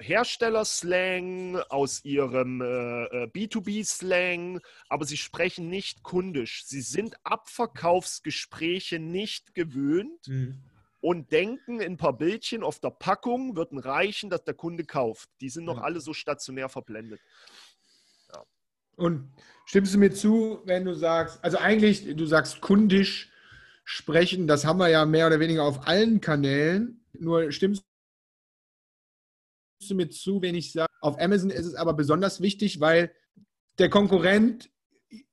Herstellerslang, 0.00 1.56
aus 1.68 2.02
ihrem 2.04 2.62
äh, 2.62 3.04
äh 3.04 3.26
B2B-Slang, 3.26 4.60
aber 4.88 5.04
sie 5.04 5.18
sprechen 5.18 5.68
nicht 5.68 6.02
kundisch. 6.02 6.64
Sie 6.64 6.80
sind 6.80 7.14
Abverkaufsgespräche 7.24 8.98
nicht 8.98 9.54
gewöhnt. 9.54 10.26
Mhm 10.28 10.62
und 11.06 11.30
denken, 11.30 11.80
in 11.80 11.92
ein 11.92 11.96
paar 11.96 12.16
Bildchen 12.16 12.64
auf 12.64 12.80
der 12.80 12.90
Packung 12.90 13.54
würden 13.54 13.78
reichen, 13.78 14.28
dass 14.28 14.42
der 14.42 14.54
Kunde 14.54 14.84
kauft. 14.84 15.30
Die 15.40 15.50
sind 15.50 15.64
noch 15.64 15.76
ja. 15.76 15.82
alle 15.84 16.00
so 16.00 16.12
stationär 16.12 16.68
verblendet. 16.68 17.20
Und 18.96 19.30
stimmst 19.66 19.94
du 19.94 19.98
mir 19.98 20.10
zu, 20.12 20.60
wenn 20.64 20.84
du 20.84 20.94
sagst, 20.94 21.42
also 21.44 21.58
eigentlich, 21.58 22.16
du 22.16 22.26
sagst 22.26 22.60
kundisch 22.60 23.30
sprechen, 23.84 24.46
das 24.46 24.64
haben 24.64 24.78
wir 24.78 24.88
ja 24.88 25.04
mehr 25.04 25.26
oder 25.26 25.38
weniger 25.38 25.62
auf 25.62 25.86
allen 25.86 26.20
Kanälen, 26.20 27.04
nur 27.18 27.52
stimmst 27.52 27.84
du 29.88 29.94
mir 29.94 30.08
zu, 30.10 30.42
wenn 30.42 30.54
ich 30.54 30.72
sage, 30.72 30.92
auf 31.00 31.20
Amazon 31.20 31.50
ist 31.50 31.66
es 31.66 31.74
aber 31.74 31.94
besonders 31.94 32.40
wichtig, 32.40 32.80
weil 32.80 33.12
der 33.78 33.90
Konkurrent 33.90 34.70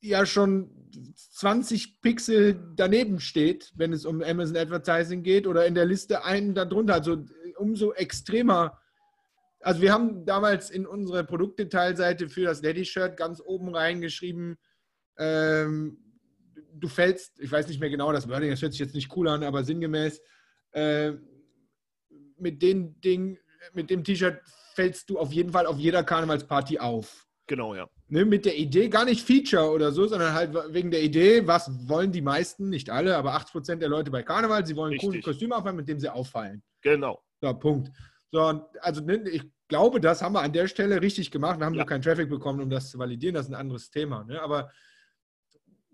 ja 0.01 0.25
schon 0.25 0.69
20 1.15 2.01
Pixel 2.01 2.73
daneben 2.75 3.19
steht, 3.19 3.71
wenn 3.75 3.93
es 3.93 4.05
um 4.05 4.21
Amazon 4.21 4.57
Advertising 4.57 5.23
geht 5.23 5.47
oder 5.47 5.65
in 5.65 5.75
der 5.75 5.85
Liste 5.85 6.23
einen 6.23 6.53
darunter. 6.53 6.93
Also 6.93 7.25
umso 7.57 7.93
extremer. 7.93 8.79
Also 9.63 9.81
wir 9.81 9.93
haben 9.93 10.25
damals 10.25 10.69
in 10.69 10.85
unsere 10.85 11.23
Produktdetailseite 11.23 12.27
für 12.27 12.43
das 12.43 12.61
Daddy-Shirt 12.61 13.15
ganz 13.15 13.41
oben 13.43 13.73
reingeschrieben, 13.73 14.57
ähm, 15.17 15.97
du 16.73 16.87
fällst, 16.87 17.39
ich 17.39 17.51
weiß 17.51 17.67
nicht 17.67 17.79
mehr 17.79 17.89
genau 17.89 18.11
das 18.11 18.27
Wording, 18.27 18.49
das 18.49 18.61
hört 18.61 18.73
sich 18.73 18.81
jetzt 18.81 18.95
nicht 18.95 19.15
cool 19.15 19.27
an, 19.27 19.43
aber 19.43 19.63
sinngemäß, 19.63 20.21
äh, 20.71 21.13
mit, 22.37 22.61
den 22.61 22.99
Ding, 22.99 23.39
mit 23.73 23.89
dem 23.89 24.03
T-Shirt 24.03 24.41
fällst 24.73 25.09
du 25.09 25.17
auf 25.17 25.31
jeden 25.31 25.51
Fall 25.51 25.65
auf 25.65 25.77
jeder 25.77 26.03
Karnevalsparty 26.03 26.79
auf. 26.79 27.25
Genau, 27.47 27.75
ja. 27.75 27.87
Ne, 28.07 28.25
mit 28.25 28.45
der 28.45 28.57
Idee, 28.57 28.89
gar 28.89 29.05
nicht 29.05 29.25
Feature 29.25 29.71
oder 29.71 29.91
so, 29.91 30.07
sondern 30.07 30.33
halt 30.33 30.53
wegen 30.73 30.91
der 30.91 31.03
Idee, 31.03 31.47
was 31.47 31.69
wollen 31.87 32.11
die 32.11 32.21
meisten, 32.21 32.69
nicht 32.69 32.89
alle, 32.89 33.15
aber 33.15 33.35
80% 33.35 33.75
der 33.75 33.89
Leute 33.89 34.11
bei 34.11 34.23
Karneval, 34.23 34.65
sie 34.65 34.75
wollen 34.75 34.93
ein 34.93 34.99
cooles 34.99 35.23
Kostüm 35.23 35.53
aufhaben, 35.53 35.77
mit 35.77 35.87
dem 35.87 35.99
sie 35.99 36.09
auffallen. 36.09 36.63
Genau. 36.81 37.21
So, 37.41 37.53
Punkt. 37.53 37.91
So, 38.31 38.67
also 38.81 39.01
ne, 39.01 39.23
ich 39.29 39.43
glaube, 39.67 39.99
das 39.99 40.21
haben 40.21 40.33
wir 40.33 40.41
an 40.41 40.53
der 40.53 40.67
Stelle 40.67 41.01
richtig 41.01 41.31
gemacht. 41.31 41.59
Wir 41.59 41.65
haben 41.65 41.73
ja. 41.73 41.79
nur 41.79 41.87
keinen 41.87 42.01
Traffic 42.01 42.29
bekommen, 42.29 42.61
um 42.61 42.69
das 42.69 42.91
zu 42.91 42.99
validieren. 42.99 43.35
Das 43.35 43.45
ist 43.45 43.51
ein 43.51 43.59
anderes 43.59 43.89
Thema. 43.89 44.23
Ne? 44.25 44.41
Aber 44.41 44.71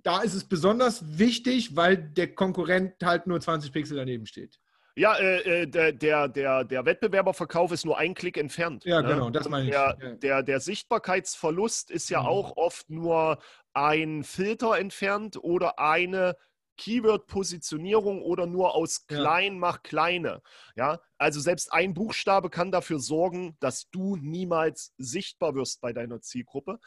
da 0.03 0.21
ist 0.21 0.33
es 0.33 0.47
besonders 0.47 1.17
wichtig, 1.17 1.75
weil 1.75 1.97
der 1.97 2.33
Konkurrent 2.33 2.95
halt 3.03 3.27
nur 3.27 3.39
20 3.39 3.71
Pixel 3.71 3.97
daneben 3.97 4.25
steht. 4.25 4.59
Ja, 4.95 5.15
äh, 5.15 5.61
äh, 5.61 5.67
der, 5.67 5.93
der, 5.93 6.27
der, 6.27 6.63
der 6.65 6.85
Wettbewerberverkauf 6.85 7.71
ist 7.71 7.85
nur 7.85 7.97
ein 7.97 8.13
Klick 8.13 8.37
entfernt. 8.37 8.83
Ja, 8.83 9.01
ne? 9.01 9.07
genau, 9.07 9.29
das 9.29 9.47
meine 9.47 9.65
ich. 9.65 9.71
Der, 9.71 9.95
der, 10.15 10.43
der 10.43 10.59
Sichtbarkeitsverlust 10.59 11.89
ist 11.89 12.09
ja 12.09 12.21
mhm. 12.21 12.27
auch 12.27 12.57
oft 12.57 12.89
nur 12.89 13.39
ein 13.73 14.23
Filter 14.23 14.77
entfernt 14.77 15.41
oder 15.41 15.79
eine 15.79 16.35
Keyword-Positionierung 16.79 18.21
oder 18.21 18.45
nur 18.45 18.73
aus 18.73 19.05
klein 19.05 19.53
ja. 19.53 19.59
mach 19.59 19.83
kleine. 19.83 20.41
Ja, 20.77 21.01
also 21.17 21.41
selbst 21.41 21.73
ein 21.73 21.93
Buchstabe 21.93 22.49
kann 22.49 22.71
dafür 22.71 22.99
sorgen, 22.99 23.57
dass 23.59 23.89
du 23.91 24.15
niemals 24.15 24.93
sichtbar 24.97 25.55
wirst 25.55 25.81
bei 25.81 25.91
deiner 25.91 26.21
Zielgruppe. 26.21 26.79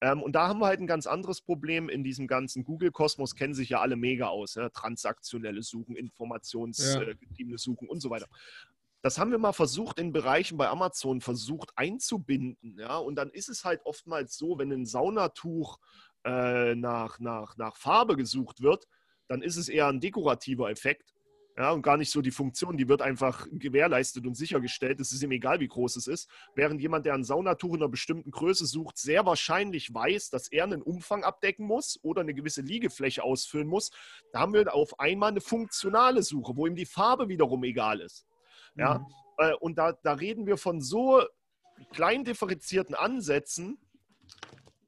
Ähm, 0.00 0.22
und 0.22 0.32
da 0.32 0.48
haben 0.48 0.58
wir 0.58 0.66
halt 0.66 0.80
ein 0.80 0.88
ganz 0.88 1.06
anderes 1.06 1.40
Problem 1.40 1.88
in 1.88 2.02
diesem 2.02 2.26
ganzen 2.26 2.64
Google-Kosmos, 2.64 3.36
kennen 3.36 3.54
sich 3.54 3.68
ja 3.68 3.80
alle 3.80 3.94
mega 3.94 4.26
aus. 4.26 4.56
Ja? 4.56 4.70
Transaktionelle 4.70 5.62
Suchen, 5.62 5.94
informationsgetriebene 5.94 7.54
ja. 7.54 7.58
Suchen 7.58 7.88
und 7.88 8.00
so 8.00 8.10
weiter. 8.10 8.26
Das 9.02 9.18
haben 9.18 9.30
wir 9.30 9.38
mal 9.38 9.52
versucht 9.52 10.00
in 10.00 10.12
Bereichen 10.12 10.58
bei 10.58 10.68
Amazon 10.68 11.20
versucht 11.20 11.70
einzubinden. 11.76 12.76
Ja? 12.76 12.96
Und 12.96 13.14
dann 13.14 13.30
ist 13.30 13.48
es 13.48 13.64
halt 13.64 13.82
oftmals 13.84 14.36
so, 14.36 14.58
wenn 14.58 14.72
ein 14.72 14.84
Saunatuch 14.84 15.78
äh, 16.24 16.74
nach, 16.74 17.20
nach, 17.20 17.56
nach 17.56 17.76
Farbe 17.76 18.16
gesucht 18.16 18.62
wird, 18.62 18.88
dann 19.28 19.42
ist 19.42 19.56
es 19.56 19.68
eher 19.68 19.86
ein 19.86 20.00
dekorativer 20.00 20.70
Effekt. 20.70 21.14
Ja, 21.56 21.72
und 21.72 21.82
gar 21.82 21.96
nicht 21.96 22.12
so 22.12 22.22
die 22.22 22.30
Funktion, 22.30 22.76
die 22.76 22.88
wird 22.88 23.02
einfach 23.02 23.48
gewährleistet 23.50 24.24
und 24.28 24.36
sichergestellt. 24.36 25.00
Es 25.00 25.10
ist 25.10 25.24
ihm 25.24 25.32
egal, 25.32 25.58
wie 25.58 25.66
groß 25.66 25.96
es 25.96 26.06
ist. 26.06 26.30
Während 26.54 26.80
jemand, 26.80 27.04
der 27.04 27.14
ein 27.14 27.24
Saunatuch 27.24 27.74
in 27.74 27.82
einer 27.82 27.88
bestimmten 27.88 28.30
Größe 28.30 28.64
sucht, 28.64 28.96
sehr 28.96 29.26
wahrscheinlich 29.26 29.92
weiß, 29.92 30.30
dass 30.30 30.52
er 30.52 30.62
einen 30.62 30.82
Umfang 30.82 31.24
abdecken 31.24 31.66
muss 31.66 31.98
oder 32.02 32.20
eine 32.20 32.32
gewisse 32.32 32.62
Liegefläche 32.62 33.24
ausfüllen 33.24 33.66
muss. 33.66 33.90
Da 34.32 34.38
haben 34.38 34.54
wir 34.54 34.72
auf 34.72 35.00
einmal 35.00 35.32
eine 35.32 35.40
funktionale 35.40 36.22
Suche, 36.22 36.56
wo 36.56 36.64
ihm 36.68 36.76
die 36.76 36.86
Farbe 36.86 37.28
wiederum 37.28 37.64
egal 37.64 38.02
ist. 38.02 38.24
Ja, 38.76 39.00
mhm. 39.00 39.06
Äh, 39.38 39.54
und 39.54 39.78
da, 39.78 39.92
da 39.92 40.12
reden 40.12 40.46
wir 40.46 40.58
von 40.58 40.80
so 40.80 41.22
klein 41.92 42.24
differenzierten 42.24 42.94
Ansätzen, 42.94 43.78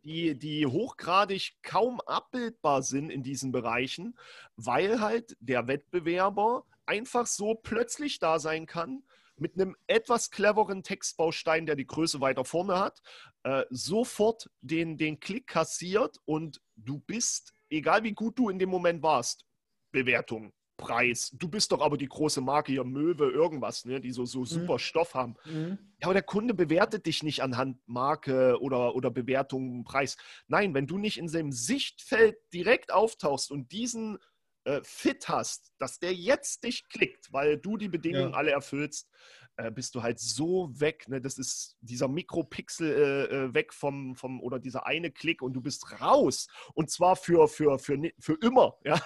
die, 0.04 0.38
die 0.38 0.66
hochgradig 0.66 1.54
kaum 1.62 2.00
abbildbar 2.00 2.82
sind 2.82 3.10
in 3.10 3.22
diesen 3.22 3.52
Bereichen, 3.52 4.18
weil 4.56 5.00
halt 5.00 5.36
der 5.40 5.66
Wettbewerber 5.66 6.64
einfach 6.86 7.26
so 7.26 7.54
plötzlich 7.54 8.18
da 8.18 8.38
sein 8.38 8.66
kann, 8.66 9.02
mit 9.36 9.54
einem 9.54 9.74
etwas 9.86 10.30
cleveren 10.30 10.82
Textbaustein, 10.82 11.64
der 11.64 11.76
die 11.76 11.86
Größe 11.86 12.20
weiter 12.20 12.44
vorne 12.44 12.78
hat, 12.78 13.00
äh, 13.42 13.64
sofort 13.70 14.50
den, 14.60 14.98
den 14.98 15.18
Klick 15.18 15.46
kassiert 15.46 16.18
und 16.26 16.60
du 16.76 16.98
bist, 16.98 17.54
egal 17.70 18.02
wie 18.02 18.12
gut 18.12 18.38
du 18.38 18.50
in 18.50 18.58
dem 18.58 18.68
Moment 18.68 19.02
warst, 19.02 19.46
Bewertung 19.92 20.52
Preis. 20.80 21.30
Du 21.34 21.48
bist 21.48 21.72
doch 21.72 21.82
aber 21.82 21.98
die 21.98 22.08
große 22.08 22.40
Marke 22.40 22.72
hier, 22.72 22.84
Möwe, 22.84 23.30
irgendwas, 23.30 23.84
ne, 23.84 24.00
die 24.00 24.10
so, 24.12 24.24
so 24.24 24.40
mhm. 24.40 24.44
super 24.46 24.72
mhm. 24.74 24.78
Stoff 24.78 25.14
haben. 25.14 25.34
Mhm. 25.44 25.78
Ja, 26.00 26.06
aber 26.06 26.14
der 26.14 26.22
Kunde 26.22 26.54
bewertet 26.54 27.06
dich 27.06 27.22
nicht 27.22 27.42
anhand 27.42 27.78
Marke 27.86 28.58
oder, 28.60 28.94
oder 28.94 29.10
Bewertung, 29.10 29.84
Preis. 29.84 30.16
Nein, 30.48 30.74
wenn 30.74 30.86
du 30.86 30.96
nicht 30.96 31.18
in 31.18 31.28
seinem 31.28 31.52
Sichtfeld 31.52 32.36
direkt 32.52 32.92
auftauchst 32.92 33.50
und 33.50 33.70
diesen 33.72 34.18
äh, 34.64 34.80
Fit 34.82 35.28
hast, 35.28 35.72
dass 35.78 35.98
der 35.98 36.14
jetzt 36.14 36.64
dich 36.64 36.88
klickt, 36.88 37.32
weil 37.32 37.58
du 37.58 37.76
die 37.76 37.88
Bedingungen 37.88 38.32
ja. 38.32 38.36
alle 38.36 38.50
erfüllst, 38.52 39.08
äh, 39.56 39.70
bist 39.70 39.94
du 39.94 40.02
halt 40.02 40.18
so 40.18 40.70
weg. 40.80 41.08
Ne? 41.08 41.20
Das 41.20 41.36
ist 41.38 41.76
dieser 41.80 42.08
Mikropixel 42.08 42.90
äh, 42.90 43.24
äh, 43.24 43.54
weg 43.54 43.74
vom, 43.74 44.14
vom, 44.14 44.40
oder 44.40 44.58
dieser 44.58 44.86
eine 44.86 45.10
Klick 45.10 45.42
und 45.42 45.52
du 45.52 45.60
bist 45.60 46.00
raus. 46.00 46.48
Und 46.74 46.90
zwar 46.90 47.16
für, 47.16 47.48
für, 47.48 47.78
für, 47.78 47.98
für 48.18 48.38
immer. 48.42 48.78
Ja? 48.84 49.00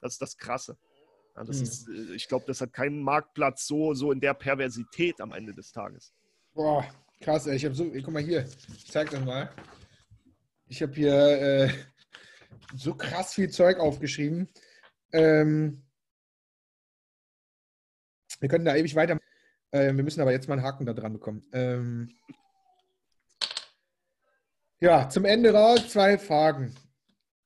Das 0.00 0.14
ist 0.14 0.22
das 0.22 0.36
Krasse. 0.36 0.78
Ja, 1.38 1.44
das 1.44 1.58
mhm. 1.58 1.62
ist, 1.62 1.88
äh, 1.88 2.14
ich 2.14 2.28
glaube, 2.28 2.44
das 2.46 2.60
hat 2.60 2.72
keinen 2.72 3.00
Marktplatz 3.00 3.66
so, 3.66 3.94
so 3.94 4.10
in 4.12 4.20
der 4.20 4.34
Perversität 4.34 5.20
am 5.20 5.32
Ende 5.32 5.54
des 5.54 5.70
Tages. 5.72 6.12
Boah, 6.52 6.84
krass, 7.20 7.46
ey. 7.46 7.56
Ich 7.56 7.64
habe 7.64 7.74
so, 7.74 7.84
guck 7.90 8.10
mal 8.10 8.22
hier, 8.22 8.44
ich 8.76 8.90
zeig 8.90 9.10
das 9.10 9.24
mal. 9.24 9.50
Ich 10.66 10.82
habe 10.82 10.92
hier 10.92 11.14
äh, 11.14 11.72
so 12.74 12.94
krass 12.94 13.34
viel 13.34 13.50
Zeug 13.50 13.78
aufgeschrieben. 13.78 14.48
Ähm, 15.12 15.82
wir 18.40 18.48
könnten 18.48 18.66
da 18.66 18.74
ewig 18.74 18.94
weiter. 18.94 19.18
Äh, 19.70 19.94
wir 19.94 20.02
müssen 20.02 20.20
aber 20.20 20.32
jetzt 20.32 20.48
mal 20.48 20.54
einen 20.54 20.64
Haken 20.64 20.86
da 20.86 20.92
dran 20.92 21.12
bekommen. 21.12 21.44
Ähm, 21.52 22.10
ja, 24.80 25.08
zum 25.08 25.24
Ende 25.24 25.52
raus 25.52 25.88
zwei 25.88 26.18
Fragen, 26.18 26.74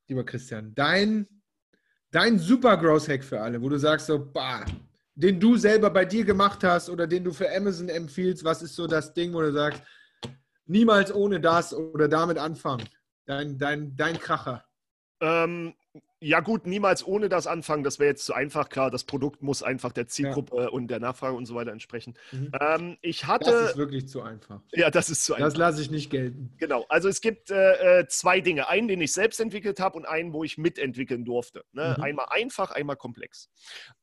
lieber 0.08 0.24
Christian. 0.24 0.74
Dein 0.74 1.41
dein 2.12 2.38
super 2.38 2.76
Growth 2.76 3.08
Hack 3.08 3.24
für 3.24 3.40
alle, 3.40 3.60
wo 3.60 3.68
du 3.68 3.78
sagst 3.78 4.06
so, 4.06 4.24
bah, 4.24 4.64
den 5.14 5.40
du 5.40 5.56
selber 5.56 5.90
bei 5.90 6.04
dir 6.04 6.24
gemacht 6.24 6.62
hast 6.62 6.88
oder 6.88 7.06
den 7.06 7.24
du 7.24 7.32
für 7.32 7.54
Amazon 7.54 7.88
empfiehlst, 7.88 8.44
was 8.44 8.62
ist 8.62 8.76
so 8.76 8.86
das 8.86 9.12
Ding, 9.12 9.32
wo 9.32 9.40
du 9.40 9.52
sagst, 9.52 9.82
niemals 10.66 11.12
ohne 11.12 11.40
das 11.40 11.74
oder 11.74 12.08
damit 12.08 12.38
anfangen? 12.38 12.88
Dein, 13.24 13.58
dein, 13.58 13.96
dein 13.96 14.18
Kracher. 14.18 14.64
Ähm, 15.20 15.74
Ja, 16.22 16.38
gut, 16.38 16.66
niemals 16.66 17.04
ohne 17.04 17.28
das 17.28 17.48
anfangen. 17.48 17.82
Das 17.82 17.98
wäre 17.98 18.10
jetzt 18.10 18.24
zu 18.24 18.32
einfach. 18.32 18.68
Klar, 18.68 18.92
das 18.92 19.02
Produkt 19.02 19.42
muss 19.42 19.64
einfach 19.64 19.90
der 19.90 20.06
Zielgruppe 20.06 20.56
ja. 20.56 20.68
und 20.68 20.86
der 20.86 21.00
Nachfrage 21.00 21.36
und 21.36 21.46
so 21.46 21.56
weiter 21.56 21.72
entsprechen. 21.72 22.14
Mhm. 22.30 22.52
Ähm, 22.60 22.96
ich 23.02 23.26
hatte. 23.26 23.50
Das 23.50 23.70
ist 23.70 23.76
wirklich 23.76 24.06
zu 24.06 24.22
einfach. 24.22 24.60
Ja, 24.72 24.90
das 24.90 25.10
ist 25.10 25.24
zu 25.24 25.34
einfach. 25.34 25.48
Das 25.48 25.56
lasse 25.56 25.82
ich 25.82 25.90
nicht 25.90 26.10
gelten. 26.10 26.52
Genau. 26.58 26.86
Also, 26.88 27.08
es 27.08 27.20
gibt 27.20 27.50
äh, 27.50 28.02
äh 28.02 28.06
zwei 28.06 28.40
Dinge. 28.40 28.68
Einen, 28.68 28.86
den 28.86 29.00
ich 29.00 29.12
selbst 29.12 29.40
entwickelt 29.40 29.80
habe 29.80 29.96
und 29.96 30.06
einen, 30.06 30.32
wo 30.32 30.44
ich 30.44 30.58
mitentwickeln 30.58 31.24
durfte. 31.24 31.64
Ne? 31.72 31.96
Mhm. 31.98 32.04
Einmal 32.04 32.26
einfach, 32.30 32.70
einmal 32.70 32.96
komplex. 32.96 33.50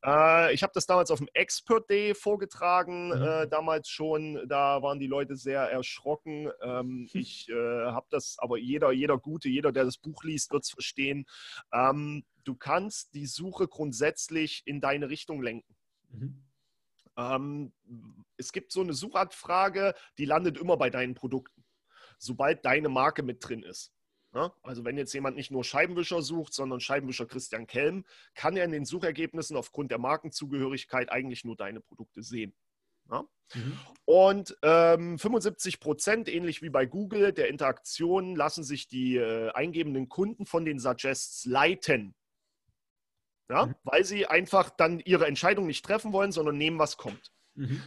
Äh, 0.04 0.52
ich 0.52 0.62
habe 0.62 0.72
das 0.74 0.84
damals 0.84 1.10
auf 1.10 1.20
dem 1.20 1.28
Expert 1.32 1.88
Day 1.88 2.14
vorgetragen, 2.14 3.08
mhm. 3.08 3.22
äh, 3.22 3.48
damals 3.48 3.88
schon. 3.88 4.46
Da 4.46 4.82
waren 4.82 4.98
die 4.98 5.06
Leute 5.06 5.36
sehr 5.36 5.62
erschrocken. 5.62 6.50
Ähm, 6.62 7.08
ich 7.14 7.48
äh, 7.48 7.54
habe 7.54 8.06
das, 8.10 8.36
aber 8.40 8.58
jeder, 8.58 8.92
jeder 8.92 9.16
Gute, 9.16 9.48
jeder, 9.48 9.72
der 9.72 9.84
das 9.84 9.96
Buch 9.96 10.22
liest, 10.22 10.52
wird 10.52 10.64
es 10.64 10.70
verstehen. 10.70 11.24
Ähm, 11.72 12.09
du 12.44 12.54
kannst 12.54 13.14
die 13.14 13.26
Suche 13.26 13.68
grundsätzlich 13.68 14.62
in 14.66 14.80
deine 14.80 15.08
Richtung 15.08 15.42
lenken. 15.42 15.76
Mhm. 16.08 16.44
Ähm, 17.16 17.72
es 18.36 18.52
gibt 18.52 18.72
so 18.72 18.80
eine 18.80 18.94
Suchanfrage, 18.94 19.94
die 20.18 20.24
landet 20.24 20.58
immer 20.58 20.76
bei 20.76 20.90
deinen 20.90 21.14
Produkten, 21.14 21.64
sobald 22.18 22.64
deine 22.64 22.88
Marke 22.88 23.22
mit 23.22 23.46
drin 23.46 23.62
ist. 23.62 23.92
Ja? 24.34 24.48
Ne? 24.48 24.52
Also 24.62 24.84
wenn 24.84 24.96
jetzt 24.96 25.12
jemand 25.12 25.36
nicht 25.36 25.50
nur 25.50 25.64
Scheibenwischer 25.64 26.22
sucht, 26.22 26.54
sondern 26.54 26.80
Scheibenwischer 26.80 27.26
Christian 27.26 27.66
Kelm, 27.66 28.04
kann 28.34 28.56
er 28.56 28.64
in 28.64 28.72
den 28.72 28.84
Suchergebnissen 28.84 29.56
aufgrund 29.56 29.90
der 29.90 29.98
Markenzugehörigkeit 29.98 31.10
eigentlich 31.10 31.44
nur 31.44 31.56
deine 31.56 31.80
Produkte 31.80 32.22
sehen. 32.22 32.54
Ja? 33.10 33.24
Mhm. 33.54 33.78
Und 34.04 34.56
ähm, 34.62 35.18
75 35.18 35.80
Prozent, 35.80 36.28
ähnlich 36.28 36.62
wie 36.62 36.70
bei 36.70 36.86
Google, 36.86 37.32
der 37.32 37.48
Interaktionen 37.48 38.34
lassen 38.34 38.64
sich 38.64 38.88
die 38.88 39.16
äh, 39.16 39.50
eingebenden 39.52 40.08
Kunden 40.08 40.46
von 40.46 40.64
den 40.64 40.78
Suggests 40.78 41.44
leiten. 41.44 42.14
Ja? 43.48 43.66
Mhm. 43.66 43.74
Weil 43.84 44.04
sie 44.04 44.26
einfach 44.26 44.70
dann 44.70 45.00
ihre 45.00 45.26
Entscheidung 45.26 45.66
nicht 45.66 45.84
treffen 45.84 46.12
wollen, 46.12 46.32
sondern 46.32 46.56
nehmen, 46.56 46.78
was 46.78 46.96
kommt. 46.96 47.32
Mhm. 47.54 47.82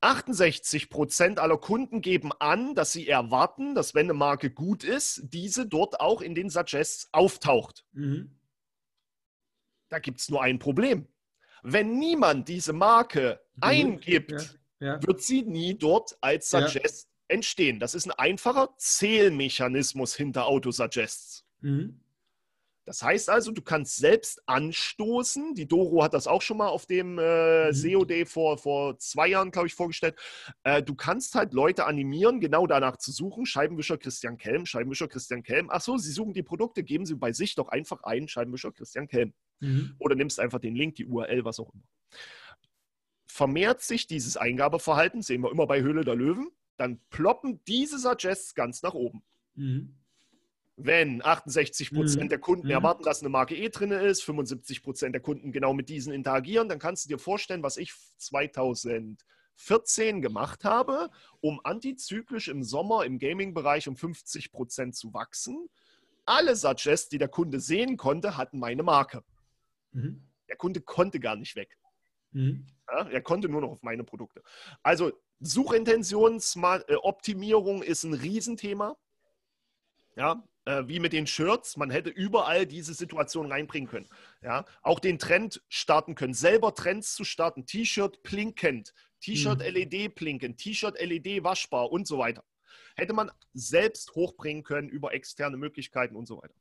68 0.00 0.90
Prozent 0.90 1.40
aller 1.40 1.58
Kunden 1.58 2.02
geben 2.02 2.30
an, 2.38 2.74
dass 2.74 2.92
sie 2.92 3.08
erwarten, 3.08 3.74
dass 3.74 3.94
wenn 3.94 4.06
eine 4.06 4.14
Marke 4.14 4.50
gut 4.50 4.84
ist, 4.84 5.22
diese 5.24 5.66
dort 5.66 6.00
auch 6.00 6.22
in 6.22 6.36
den 6.36 6.50
Suggests 6.50 7.08
auftaucht. 7.12 7.84
Mhm. 7.92 8.38
Da 9.88 9.98
gibt 9.98 10.20
es 10.20 10.28
nur 10.30 10.42
ein 10.42 10.58
Problem. 10.58 11.08
Wenn 11.62 11.98
niemand 11.98 12.48
diese 12.48 12.72
Marke 12.72 13.40
eingibt, 13.60 14.32
ja 14.32 14.57
ja. 14.80 15.00
wird 15.06 15.22
sie 15.22 15.42
nie 15.42 15.76
dort 15.76 16.16
als 16.20 16.50
Suggest 16.50 17.08
ja. 17.08 17.34
entstehen. 17.34 17.80
Das 17.80 17.94
ist 17.94 18.06
ein 18.06 18.12
einfacher 18.12 18.74
Zählmechanismus 18.76 20.14
hinter 20.14 20.46
Autosuggests. 20.46 21.44
Mhm. 21.60 22.00
Das 22.88 23.02
heißt 23.02 23.28
also, 23.28 23.52
du 23.52 23.60
kannst 23.60 23.98
selbst 23.98 24.40
anstoßen. 24.46 25.54
Die 25.54 25.68
Doro 25.68 26.02
hat 26.02 26.14
das 26.14 26.26
auch 26.26 26.40
schon 26.40 26.56
mal 26.56 26.68
auf 26.68 26.86
dem 26.86 27.18
äh, 27.18 27.66
mhm. 27.66 27.72
SEO 27.74 28.04
Day 28.06 28.24
vor, 28.24 28.56
vor 28.56 28.98
zwei 28.98 29.28
Jahren, 29.28 29.50
glaube 29.50 29.66
ich, 29.66 29.74
vorgestellt. 29.74 30.18
Äh, 30.62 30.82
du 30.82 30.94
kannst 30.94 31.34
halt 31.34 31.52
Leute 31.52 31.84
animieren, 31.84 32.40
genau 32.40 32.66
danach 32.66 32.96
zu 32.96 33.12
suchen. 33.12 33.44
Scheibenwischer 33.44 33.98
Christian 33.98 34.38
Kelm, 34.38 34.64
Scheibenwischer 34.64 35.06
Christian 35.06 35.42
Kelm. 35.42 35.68
Achso, 35.68 35.98
sie 35.98 36.12
suchen 36.12 36.32
die 36.32 36.42
Produkte, 36.42 36.82
geben 36.82 37.04
sie 37.04 37.16
bei 37.16 37.34
sich 37.34 37.54
doch 37.56 37.68
einfach 37.68 38.04
ein, 38.04 38.26
Scheibenwischer 38.26 38.72
Christian 38.72 39.06
Kelm. 39.06 39.34
Mhm. 39.60 39.94
Oder 39.98 40.14
nimmst 40.14 40.40
einfach 40.40 40.58
den 40.58 40.74
Link, 40.74 40.94
die 40.94 41.04
URL, 41.04 41.44
was 41.44 41.60
auch 41.60 41.70
immer 41.74 41.84
vermehrt 43.38 43.80
sich 43.82 44.08
dieses 44.08 44.36
Eingabeverhalten, 44.36 45.22
sehen 45.22 45.42
wir 45.42 45.52
immer 45.52 45.68
bei 45.68 45.80
Höhle 45.80 46.04
der 46.04 46.16
Löwen, 46.16 46.50
dann 46.76 47.00
ploppen 47.08 47.62
diese 47.68 47.96
Suggests 47.96 48.56
ganz 48.56 48.82
nach 48.82 48.94
oben. 48.94 49.22
Mhm. 49.54 49.94
Wenn 50.74 51.24
68 51.24 51.92
Prozent 51.92 52.24
mhm. 52.24 52.28
der 52.30 52.40
Kunden 52.40 52.66
mhm. 52.66 52.72
erwarten, 52.72 53.04
dass 53.04 53.20
eine 53.20 53.28
Marke 53.28 53.54
E 53.54 53.68
drin 53.68 53.92
ist, 53.92 54.24
75 54.24 54.82
Prozent 54.82 55.14
der 55.14 55.22
Kunden 55.22 55.52
genau 55.52 55.72
mit 55.72 55.88
diesen 55.88 56.12
interagieren, 56.12 56.68
dann 56.68 56.80
kannst 56.80 57.04
du 57.04 57.10
dir 57.10 57.18
vorstellen, 57.18 57.62
was 57.62 57.76
ich 57.76 57.94
2014 58.16 60.20
gemacht 60.20 60.64
habe, 60.64 61.08
um 61.40 61.60
antizyklisch 61.62 62.48
im 62.48 62.64
Sommer 62.64 63.04
im 63.04 63.20
Gaming-Bereich 63.20 63.86
um 63.86 63.94
50 63.94 64.50
Prozent 64.50 64.96
zu 64.96 65.14
wachsen. 65.14 65.68
Alle 66.24 66.56
Suggests, 66.56 67.08
die 67.08 67.18
der 67.18 67.28
Kunde 67.28 67.60
sehen 67.60 67.96
konnte, 67.96 68.36
hatten 68.36 68.58
meine 68.58 68.82
Marke. 68.82 69.22
Mhm. 69.92 70.24
Der 70.48 70.56
Kunde 70.56 70.80
konnte 70.80 71.20
gar 71.20 71.36
nicht 71.36 71.54
weg. 71.54 71.78
Mhm. 72.32 72.66
Ja, 72.90 73.08
er 73.08 73.20
konnte 73.20 73.48
nur 73.48 73.60
noch 73.60 73.70
auf 73.70 73.82
meine 73.82 74.02
Produkte. 74.04 74.42
Also 74.82 75.12
Suchintentionsoptimierung 75.40 77.82
ist 77.82 78.04
ein 78.04 78.14
Riesenthema. 78.14 78.96
Ja, 80.16 80.42
äh, 80.64 80.84
wie 80.86 81.00
mit 81.00 81.12
den 81.12 81.26
Shirts. 81.26 81.76
Man 81.76 81.90
hätte 81.90 82.08
überall 82.10 82.66
diese 82.66 82.94
Situation 82.94 83.50
reinbringen 83.50 83.88
können. 83.88 84.08
Ja, 84.42 84.64
auch 84.82 85.00
den 85.00 85.18
Trend 85.18 85.62
starten 85.68 86.14
können. 86.14 86.34
Selber 86.34 86.74
Trends 86.74 87.14
zu 87.14 87.24
starten. 87.24 87.64
T-Shirt 87.66 88.22
blinkend, 88.22 88.94
T-Shirt 89.20 89.60
mhm. 89.60 89.64
LED 89.64 90.14
blinkend, 90.14 90.58
T-Shirt 90.58 91.00
LED 91.00 91.42
waschbar 91.44 91.90
und 91.90 92.06
so 92.06 92.18
weiter. 92.18 92.44
Hätte 92.96 93.12
man 93.12 93.30
selbst 93.54 94.14
hochbringen 94.14 94.64
können 94.64 94.88
über 94.88 95.14
externe 95.14 95.56
Möglichkeiten 95.56 96.16
und 96.16 96.26
so 96.26 96.42
weiter. 96.42 96.54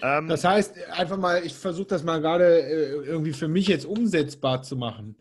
Ähm, 0.00 0.28
das 0.28 0.44
heißt, 0.44 0.74
einfach 0.90 1.16
mal, 1.16 1.44
ich 1.44 1.54
versuche 1.54 1.88
das 1.88 2.04
mal 2.04 2.20
gerade 2.20 2.62
äh, 2.62 3.06
irgendwie 3.06 3.32
für 3.32 3.48
mich 3.48 3.68
jetzt 3.68 3.86
umsetzbar 3.86 4.62
zu 4.62 4.76
machen. 4.76 5.16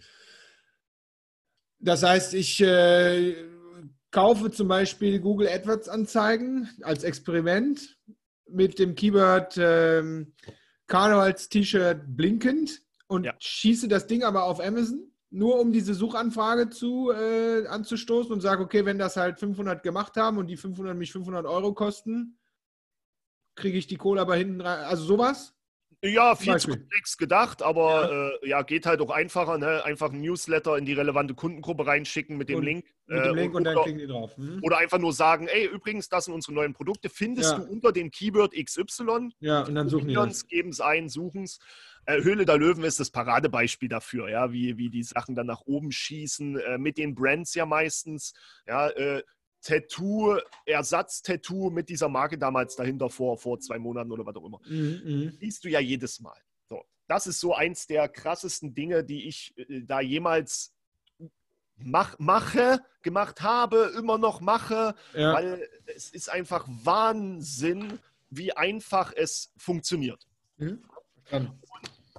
Das 1.79 2.03
heißt, 2.03 2.33
ich 2.33 2.61
äh, 2.61 3.35
kaufe 4.11 4.51
zum 4.51 4.67
Beispiel 4.67 5.19
Google 5.19 5.47
AdWords 5.47 5.89
Anzeigen 5.89 6.69
als 6.81 7.03
Experiment 7.03 7.97
mit 8.49 8.79
dem 8.79 8.95
Keyword 8.95 9.57
ähm, 9.57 10.33
Karnevals-T-Shirt 10.87 12.01
blinkend 12.07 12.81
und 13.07 13.25
ja. 13.25 13.33
schieße 13.39 13.87
das 13.87 14.07
Ding 14.07 14.23
aber 14.23 14.43
auf 14.43 14.59
Amazon, 14.59 15.11
nur 15.29 15.59
um 15.59 15.71
diese 15.71 15.93
Suchanfrage 15.93 16.69
zu, 16.69 17.11
äh, 17.11 17.67
anzustoßen 17.67 18.31
und 18.31 18.41
sage, 18.41 18.63
okay, 18.63 18.85
wenn 18.85 18.97
das 18.97 19.17
halt 19.17 19.39
500 19.39 19.83
gemacht 19.83 20.15
haben 20.15 20.37
und 20.37 20.47
die 20.47 20.57
500 20.57 20.95
mich 20.95 21.11
500 21.11 21.45
Euro 21.45 21.73
kosten, 21.73 22.37
kriege 23.55 23.77
ich 23.77 23.87
die 23.87 23.97
Kohle 23.97 24.21
aber 24.21 24.35
hinten 24.35 24.61
rein. 24.61 24.85
Also 24.85 25.03
sowas? 25.03 25.55
Ja, 26.03 26.35
viel 26.35 26.55
zu 26.57 26.69
komplex 26.69 27.17
gedacht, 27.17 27.63
aber 27.63 28.11
ja. 28.11 28.29
Äh, 28.29 28.49
ja. 28.49 28.61
geht 28.61 28.85
halt 28.85 29.01
auch 29.01 29.09
einfacher. 29.09 29.57
Ne? 29.57 29.83
Einfach 29.83 30.11
ein 30.11 30.21
Newsletter 30.21 30.77
in 30.77 30.85
die 30.85 30.93
relevante 30.93 31.33
Kundengruppe 31.33 31.87
reinschicken 31.87 32.37
mit 32.37 32.49
dem 32.49 32.59
und, 32.59 32.63
Link. 32.63 32.85
Mit 33.07 33.25
dem 33.25 33.37
äh, 33.37 33.41
Link 33.41 33.55
und, 33.55 33.67
und 33.67 33.73
dann 33.73 33.83
kriegen 33.83 33.97
die 33.97 34.07
drauf. 34.07 34.37
Mhm. 34.37 34.59
Oder 34.61 34.77
einfach 34.77 34.99
nur 34.99 35.13
sagen, 35.13 35.47
ey, 35.47 35.65
übrigens, 35.65 36.09
das 36.09 36.25
sind 36.25 36.33
unsere 36.33 36.53
neuen 36.53 36.73
Produkte. 36.73 37.09
Findest 37.09 37.53
ja. 37.53 37.59
du 37.59 37.71
unter 37.71 37.91
dem 37.91 38.11
Keyword 38.11 38.53
XY. 38.53 39.29
Ja, 39.39 39.61
und 39.61 39.73
dann 39.73 39.89
suchen 39.89 40.07
die. 40.07 40.15
Geben 40.47 40.69
es 40.69 40.81
ein, 40.81 41.09
suchen 41.09 41.43
es. 41.43 41.59
Äh, 42.05 42.21
Höhle 42.21 42.45
der 42.45 42.57
Löwen 42.57 42.83
ist 42.83 42.99
das 42.99 43.09
Paradebeispiel 43.09 43.89
dafür, 43.89 44.29
ja, 44.29 44.51
wie, 44.51 44.77
wie 44.77 44.89
die 44.89 45.03
Sachen 45.03 45.33
dann 45.33 45.47
nach 45.47 45.61
oben 45.65 45.91
schießen, 45.91 46.59
äh, 46.59 46.77
mit 46.77 46.99
den 46.99 47.15
Brands 47.15 47.55
ja 47.55 47.65
meistens. 47.65 48.33
Ja, 48.67 48.89
äh, 48.89 49.23
Tattoo, 49.65 50.37
Ersatz-Tattoo 50.65 51.71
mit 51.71 51.89
dieser 51.89 52.07
Marke 52.07 52.37
damals 52.37 52.75
dahinter 52.75 53.09
vor, 53.09 53.37
vor 53.37 53.59
zwei 53.59 53.79
Monaten 53.79 54.11
oder 54.11 54.25
was 54.25 54.35
auch 54.35 54.45
immer. 54.45 54.61
Mhm, 54.67 55.01
mhm. 55.03 55.37
Siehst 55.39 55.63
du 55.63 55.69
ja 55.69 55.79
jedes 55.79 56.19
Mal. 56.21 56.37
So, 56.69 56.83
das 57.07 57.25
ist 57.25 57.39
so 57.39 57.55
eins 57.55 57.87
der 57.87 58.07
krassesten 58.07 58.75
Dinge, 58.75 59.03
die 59.03 59.27
ich 59.27 59.57
äh, 59.57 59.81
da 59.81 60.01
jemals 60.01 60.71
mach, 61.77 62.17
mache, 62.19 62.79
gemacht 63.01 63.41
habe, 63.41 63.91
immer 63.97 64.19
noch 64.19 64.39
mache, 64.39 64.93
ja. 65.15 65.33
weil 65.33 65.67
es 65.95 66.11
ist 66.11 66.29
einfach 66.29 66.67
Wahnsinn, 66.67 67.99
wie 68.29 68.53
einfach 68.53 69.13
es 69.15 69.51
funktioniert. 69.57 70.27
Mhm. 70.57 70.83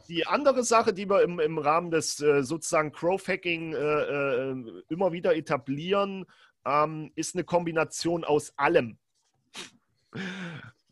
Die 0.08 0.26
andere 0.26 0.64
Sache, 0.64 0.92
die 0.92 1.08
wir 1.08 1.22
im, 1.22 1.40
im 1.40 1.58
Rahmen 1.58 1.90
des 1.90 2.20
äh, 2.20 2.42
sozusagen 2.42 2.92
Crowdhacking 2.92 3.72
äh, 3.72 3.78
äh, 3.78 4.82
immer 4.88 5.12
wieder 5.12 5.36
etablieren, 5.36 6.26
ähm, 6.66 7.12
ist 7.14 7.34
eine 7.34 7.44
Kombination 7.44 8.24
aus 8.24 8.52
allem, 8.58 8.98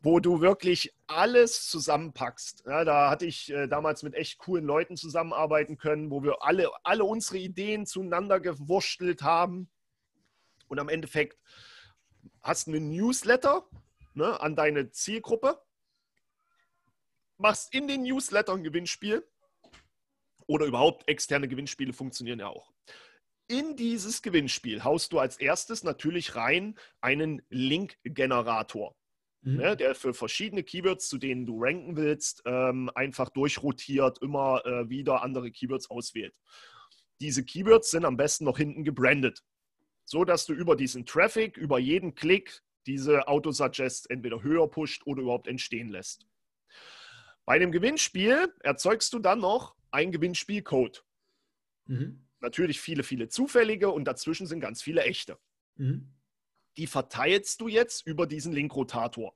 wo 0.01 0.21
du 0.21 0.41
wirklich 0.41 0.95
alles 1.07 1.69
zusammenpackst. 1.69 2.65
Ja, 2.67 2.85
da 2.85 3.11
hatte 3.11 3.27
ich 3.27 3.53
äh, 3.53 3.67
damals 3.67 4.03
mit 4.05 4.15
echt 4.15 4.39
coolen 4.39 4.65
Leuten 4.65 4.97
zusammenarbeiten 4.97 5.77
können, 5.77 6.11
wo 6.11 6.23
wir 6.23 6.43
alle, 6.43 6.71
alle 6.85 7.05
unsere 7.05 7.39
Ideen 7.39 7.87
zueinander 7.87 8.39
gewurstelt 8.41 9.23
haben. 9.23 9.69
Und 10.69 10.79
am 10.79 10.89
Endeffekt 10.89 11.39
hast 12.41 12.69
du 12.69 12.73
einen 12.73 12.91
Newsletter 12.91 13.69
ne, 14.15 14.41
an 14.41 14.55
deine 14.55 14.91
Zielgruppe, 14.93 15.61
machst 17.37 17.75
in 17.75 17.89
den 17.89 18.03
Newsletter 18.03 18.53
ein 18.53 18.63
Gewinnspiel 18.63 19.27
oder 20.47 20.67
überhaupt 20.67 21.09
externe 21.09 21.49
Gewinnspiele 21.49 21.93
funktionieren 21.93 22.39
ja 22.39 22.47
auch 22.47 22.71
in 23.47 23.77
dieses 23.77 24.23
Gewinnspiel 24.23 24.85
haust 24.85 25.13
du 25.13 25.19
als 25.19 25.37
erstes 25.37 25.85
natürlich 25.85 26.35
rein 26.37 26.77
einen 27.01 27.43
Link-Generator. 27.51 28.97
Mhm. 29.43 29.57
Ne, 29.57 29.77
der 29.77 29.95
für 29.95 30.15
verschiedene 30.15 30.63
Keywords, 30.63 31.09
zu 31.09 31.19
denen 31.19 31.45
du 31.45 31.63
ranken 31.63 31.97
willst, 31.97 32.43
ähm, 32.47 32.91
einfach 32.95 33.29
durchrotiert, 33.29 34.23
immer 34.23 34.65
äh, 34.65 34.89
wieder 34.89 35.23
andere 35.23 35.51
Keywords 35.51 35.91
auswählt. 35.91 36.35
Diese 37.21 37.45
Keywords 37.45 37.91
sind 37.91 38.07
am 38.07 38.17
besten 38.17 38.45
noch 38.45 38.57
hinten 38.57 38.85
gebrandet, 38.85 39.45
so 40.05 40.25
dass 40.25 40.47
du 40.47 40.55
über 40.55 40.77
diesen 40.77 41.05
Traffic, 41.05 41.59
über 41.59 41.79
jeden 41.79 42.15
Klick 42.15 42.63
diese 42.87 43.29
Autosuggest 43.29 44.11
entweder 44.11 44.43
höher 44.43 44.69
pusht 44.69 45.07
oder 45.07 45.23
überhaupt 45.23 45.47
entstehen 45.47 45.89
lässt. 45.91 46.27
Bei 47.45 47.59
dem 47.59 47.71
Gewinnspiel 47.71 48.53
erzeugst 48.61 49.13
du 49.13 49.19
dann 49.19 49.41
noch 49.41 49.77
einen 49.91 50.13
Gewinnspielcode. 50.13 51.05
Mhm. 51.87 52.24
Natürlich 52.45 52.79
viele, 52.79 53.05
viele 53.05 53.29
zufällige 53.29 53.89
und 53.91 54.05
dazwischen 54.05 54.47
sind 54.47 54.61
ganz 54.61 54.83
viele 54.83 55.03
echte. 55.03 55.39
Mhm. 55.77 56.13
Die 56.77 56.87
verteilst 56.87 57.63
du 57.63 57.69
jetzt 57.69 58.07
über 58.07 58.27
diesen 58.27 58.53
Linkrotator. 58.53 59.35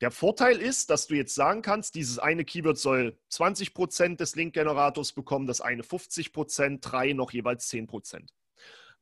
Der 0.00 0.12
Vorteil 0.12 0.58
ist, 0.58 0.90
dass 0.90 1.08
du 1.08 1.16
jetzt 1.16 1.34
sagen 1.34 1.60
kannst, 1.60 1.96
dieses 1.96 2.20
eine 2.20 2.44
Keyword 2.44 2.78
soll 2.78 3.18
20% 3.32 4.16
des 4.16 4.36
Link-Generators 4.36 5.12
bekommen, 5.12 5.48
das 5.48 5.60
eine 5.60 5.82
50%, 5.82 6.80
drei 6.80 7.14
noch 7.14 7.32
jeweils 7.32 7.68
10%. 7.72 8.28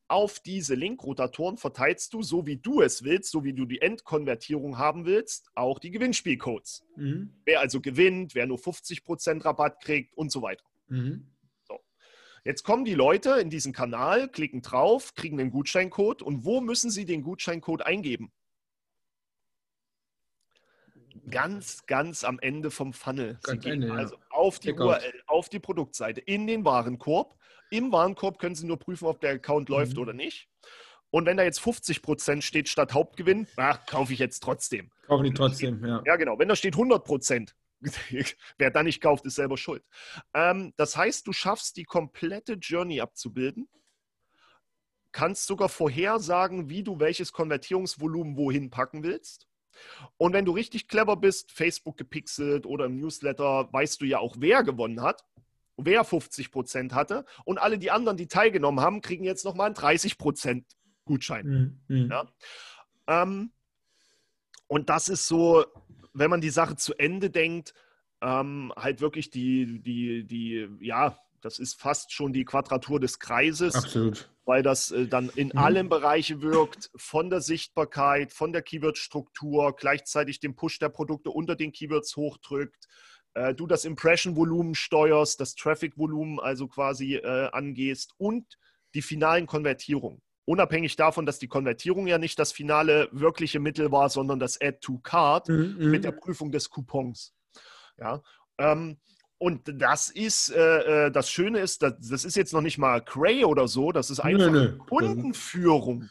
Auf 0.08 0.40
diese 0.40 0.74
Link-Rotatoren 0.74 1.58
verteilst 1.58 2.14
du, 2.14 2.22
so 2.22 2.46
wie 2.46 2.56
du 2.56 2.80
es 2.80 3.04
willst, 3.04 3.30
so 3.30 3.44
wie 3.44 3.52
du 3.52 3.66
die 3.66 3.82
Endkonvertierung 3.82 4.78
haben 4.78 5.04
willst, 5.04 5.50
auch 5.54 5.78
die 5.78 5.90
Gewinnspielcodes. 5.90 6.82
Mhm. 6.96 7.34
Wer 7.44 7.60
also 7.60 7.82
gewinnt, 7.82 8.34
wer 8.34 8.46
nur 8.46 8.58
50% 8.58 9.44
Rabatt 9.44 9.82
kriegt 9.82 10.16
und 10.16 10.32
so 10.32 10.40
weiter. 10.40 10.64
Mhm. 10.88 11.31
Jetzt 12.44 12.64
kommen 12.64 12.84
die 12.84 12.94
Leute 12.94 13.40
in 13.40 13.50
diesen 13.50 13.72
Kanal, 13.72 14.28
klicken 14.28 14.62
drauf, 14.62 15.14
kriegen 15.14 15.36
den 15.38 15.50
Gutscheincode 15.50 16.22
und 16.22 16.44
wo 16.44 16.60
müssen 16.60 16.90
sie 16.90 17.04
den 17.04 17.22
Gutscheincode 17.22 17.82
eingeben? 17.82 18.32
ganz, 21.30 21.86
ganz 21.86 22.24
am 22.24 22.38
Ende 22.38 22.70
vom 22.70 22.92
Funnel. 22.92 23.38
Sie 23.44 23.58
gehen 23.58 23.82
Ende, 23.82 23.92
also 23.92 24.16
ja. 24.16 24.22
auf 24.30 24.58
die 24.58 24.68
Checkout. 24.68 24.86
URL, 24.86 25.22
auf 25.26 25.48
die 25.48 25.58
Produktseite, 25.58 26.20
in 26.20 26.46
den 26.46 26.64
Warenkorb. 26.64 27.36
Im 27.70 27.90
Warenkorb 27.90 28.38
können 28.38 28.54
Sie 28.54 28.66
nur 28.66 28.78
prüfen, 28.78 29.06
ob 29.06 29.20
der 29.20 29.32
Account 29.32 29.68
mhm. 29.68 29.74
läuft 29.74 29.98
oder 29.98 30.12
nicht. 30.12 30.48
Und 31.10 31.26
wenn 31.26 31.36
da 31.36 31.42
jetzt 31.42 31.60
50% 31.60 32.42
steht 32.42 32.68
statt 32.68 32.94
Hauptgewinn, 32.94 33.46
ach, 33.56 33.84
kaufe 33.86 34.12
ich 34.12 34.18
jetzt 34.18 34.40
trotzdem. 34.42 34.90
Kaufen 35.06 35.24
die 35.24 35.34
trotzdem, 35.34 35.84
ja. 35.84 36.02
Ja, 36.06 36.16
genau. 36.16 36.38
Wenn 36.38 36.48
da 36.48 36.56
steht 36.56 36.74
100%, 36.74 37.52
wer 38.58 38.70
da 38.70 38.82
nicht 38.82 39.00
kauft, 39.00 39.26
ist 39.26 39.36
selber 39.36 39.56
schuld. 39.56 39.84
Ähm, 40.34 40.72
das 40.76 40.96
heißt, 40.96 41.26
du 41.26 41.32
schaffst 41.32 41.76
die 41.76 41.84
komplette 41.84 42.54
Journey 42.54 43.00
abzubilden, 43.00 43.68
kannst 45.12 45.46
sogar 45.46 45.68
vorhersagen, 45.68 46.70
wie 46.70 46.82
du 46.82 47.00
welches 47.00 47.32
Konvertierungsvolumen 47.32 48.36
wohin 48.36 48.70
packen 48.70 49.02
willst 49.02 49.46
und 50.16 50.32
wenn 50.32 50.44
du 50.44 50.52
richtig 50.52 50.88
clever 50.88 51.16
bist, 51.16 51.52
Facebook 51.52 51.96
gepixelt 51.96 52.66
oder 52.66 52.86
im 52.86 52.98
Newsletter, 52.98 53.72
weißt 53.72 54.00
du 54.00 54.04
ja 54.04 54.18
auch, 54.18 54.36
wer 54.38 54.62
gewonnen 54.62 55.02
hat, 55.02 55.24
wer 55.76 56.04
50 56.04 56.50
Prozent 56.50 56.94
hatte. 56.94 57.24
Und 57.44 57.58
alle 57.58 57.78
die 57.78 57.90
anderen, 57.90 58.16
die 58.16 58.28
teilgenommen 58.28 58.80
haben, 58.80 59.00
kriegen 59.00 59.24
jetzt 59.24 59.44
nochmal 59.44 59.66
einen 59.66 59.74
30 59.74 60.18
Prozent 60.18 60.66
Gutschein. 61.04 61.80
Mhm. 61.88 62.10
Ja? 62.10 62.28
Ähm, 63.06 63.52
und 64.68 64.88
das 64.88 65.08
ist 65.08 65.26
so, 65.26 65.64
wenn 66.12 66.30
man 66.30 66.40
die 66.40 66.50
Sache 66.50 66.76
zu 66.76 66.94
Ende 66.94 67.30
denkt, 67.30 67.74
ähm, 68.20 68.72
halt 68.76 69.00
wirklich 69.00 69.30
die, 69.30 69.82
die, 69.82 70.24
die, 70.24 70.68
ja, 70.80 71.18
das 71.40 71.58
ist 71.58 71.80
fast 71.80 72.12
schon 72.12 72.32
die 72.32 72.44
Quadratur 72.44 73.00
des 73.00 73.18
Kreises. 73.18 73.74
Absolut. 73.74 74.30
Weil 74.44 74.62
das 74.62 74.90
äh, 74.90 75.06
dann 75.06 75.28
in 75.34 75.48
mhm. 75.48 75.58
allen 75.58 75.88
Bereichen 75.88 76.40
wirkt, 76.40 76.90
von 76.96 77.30
der 77.30 77.40
Sichtbarkeit, 77.40 78.32
von 78.32 78.52
der 78.52 78.62
Keyword-Struktur, 78.62 79.74
gleichzeitig 79.76 80.40
den 80.40 80.54
Push 80.54 80.78
der 80.78 80.88
Produkte 80.88 81.30
unter 81.30 81.56
den 81.56 81.72
Keywords 81.72 82.16
hochdrückt, 82.16 82.88
äh, 83.34 83.54
du 83.54 83.66
das 83.66 83.84
Impression-Volumen 83.84 84.74
steuerst, 84.74 85.40
das 85.40 85.54
Traffic-Volumen 85.54 86.40
also 86.40 86.68
quasi 86.68 87.16
äh, 87.16 87.48
angehst 87.52 88.14
und 88.18 88.58
die 88.94 89.02
finalen 89.02 89.46
Konvertierungen. 89.46 90.22
Unabhängig 90.44 90.96
davon, 90.96 91.24
dass 91.24 91.38
die 91.38 91.48
Konvertierung 91.48 92.06
ja 92.06 92.18
nicht 92.18 92.38
das 92.38 92.52
finale 92.52 93.08
wirkliche 93.12 93.60
Mittel 93.60 93.92
war, 93.92 94.08
sondern 94.08 94.40
das 94.40 94.60
Add 94.60 94.78
to 94.80 94.98
Card 94.98 95.48
mhm. 95.48 95.76
mit 95.78 96.00
mhm. 96.00 96.02
der 96.02 96.12
Prüfung 96.12 96.50
des 96.50 96.70
Coupons. 96.70 97.34
Ja, 97.98 98.22
ähm, 98.58 98.98
und 99.38 99.62
das 99.66 100.08
ist, 100.08 100.50
äh, 100.50 101.06
äh, 101.06 101.10
das 101.10 101.28
Schöne 101.28 101.58
ist, 101.58 101.82
das, 101.82 101.94
das, 101.98 102.24
ist 102.24 102.36
jetzt 102.36 102.52
noch 102.52 102.60
nicht 102.60 102.78
mal 102.78 103.04
Cray 103.04 103.44
oder 103.44 103.66
so, 103.66 103.90
das 103.90 104.08
ist 104.10 104.20
einfach 104.20 104.50
nö, 104.50 104.76
nö. 104.76 104.78
Kundenführung. 104.78 106.08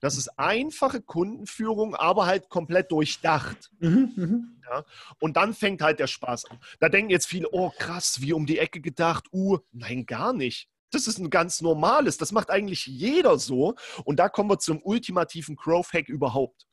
Das 0.00 0.16
ist 0.16 0.28
einfache 0.38 1.02
Kundenführung, 1.02 1.94
aber 1.94 2.24
halt 2.24 2.48
komplett 2.48 2.90
durchdacht. 2.90 3.70
Mhm, 3.80 4.12
mhm, 4.16 4.62
ja? 4.64 4.84
Und 5.18 5.36
dann 5.36 5.52
fängt 5.52 5.82
halt 5.82 6.00
der 6.00 6.06
Spaß 6.06 6.46
an. 6.46 6.58
Da 6.80 6.88
denken 6.88 7.10
jetzt 7.10 7.26
viele, 7.26 7.50
oh 7.52 7.70
krass, 7.78 8.22
wie 8.22 8.32
um 8.32 8.46
die 8.46 8.58
Ecke 8.58 8.80
gedacht. 8.80 9.26
Uh, 9.30 9.58
nein, 9.72 10.06
gar 10.06 10.32
nicht. 10.32 10.70
Das 10.90 11.06
ist 11.06 11.18
ein 11.18 11.30
ganz 11.30 11.60
normales. 11.60 12.18
Das 12.18 12.32
macht 12.32 12.50
eigentlich 12.50 12.86
jeder 12.86 13.38
so. 13.38 13.74
Und 14.04 14.16
da 14.16 14.28
kommen 14.28 14.50
wir 14.50 14.58
zum 14.58 14.82
ultimativen 14.82 15.56
Growth-Hack 15.56 16.08
überhaupt. 16.08 16.66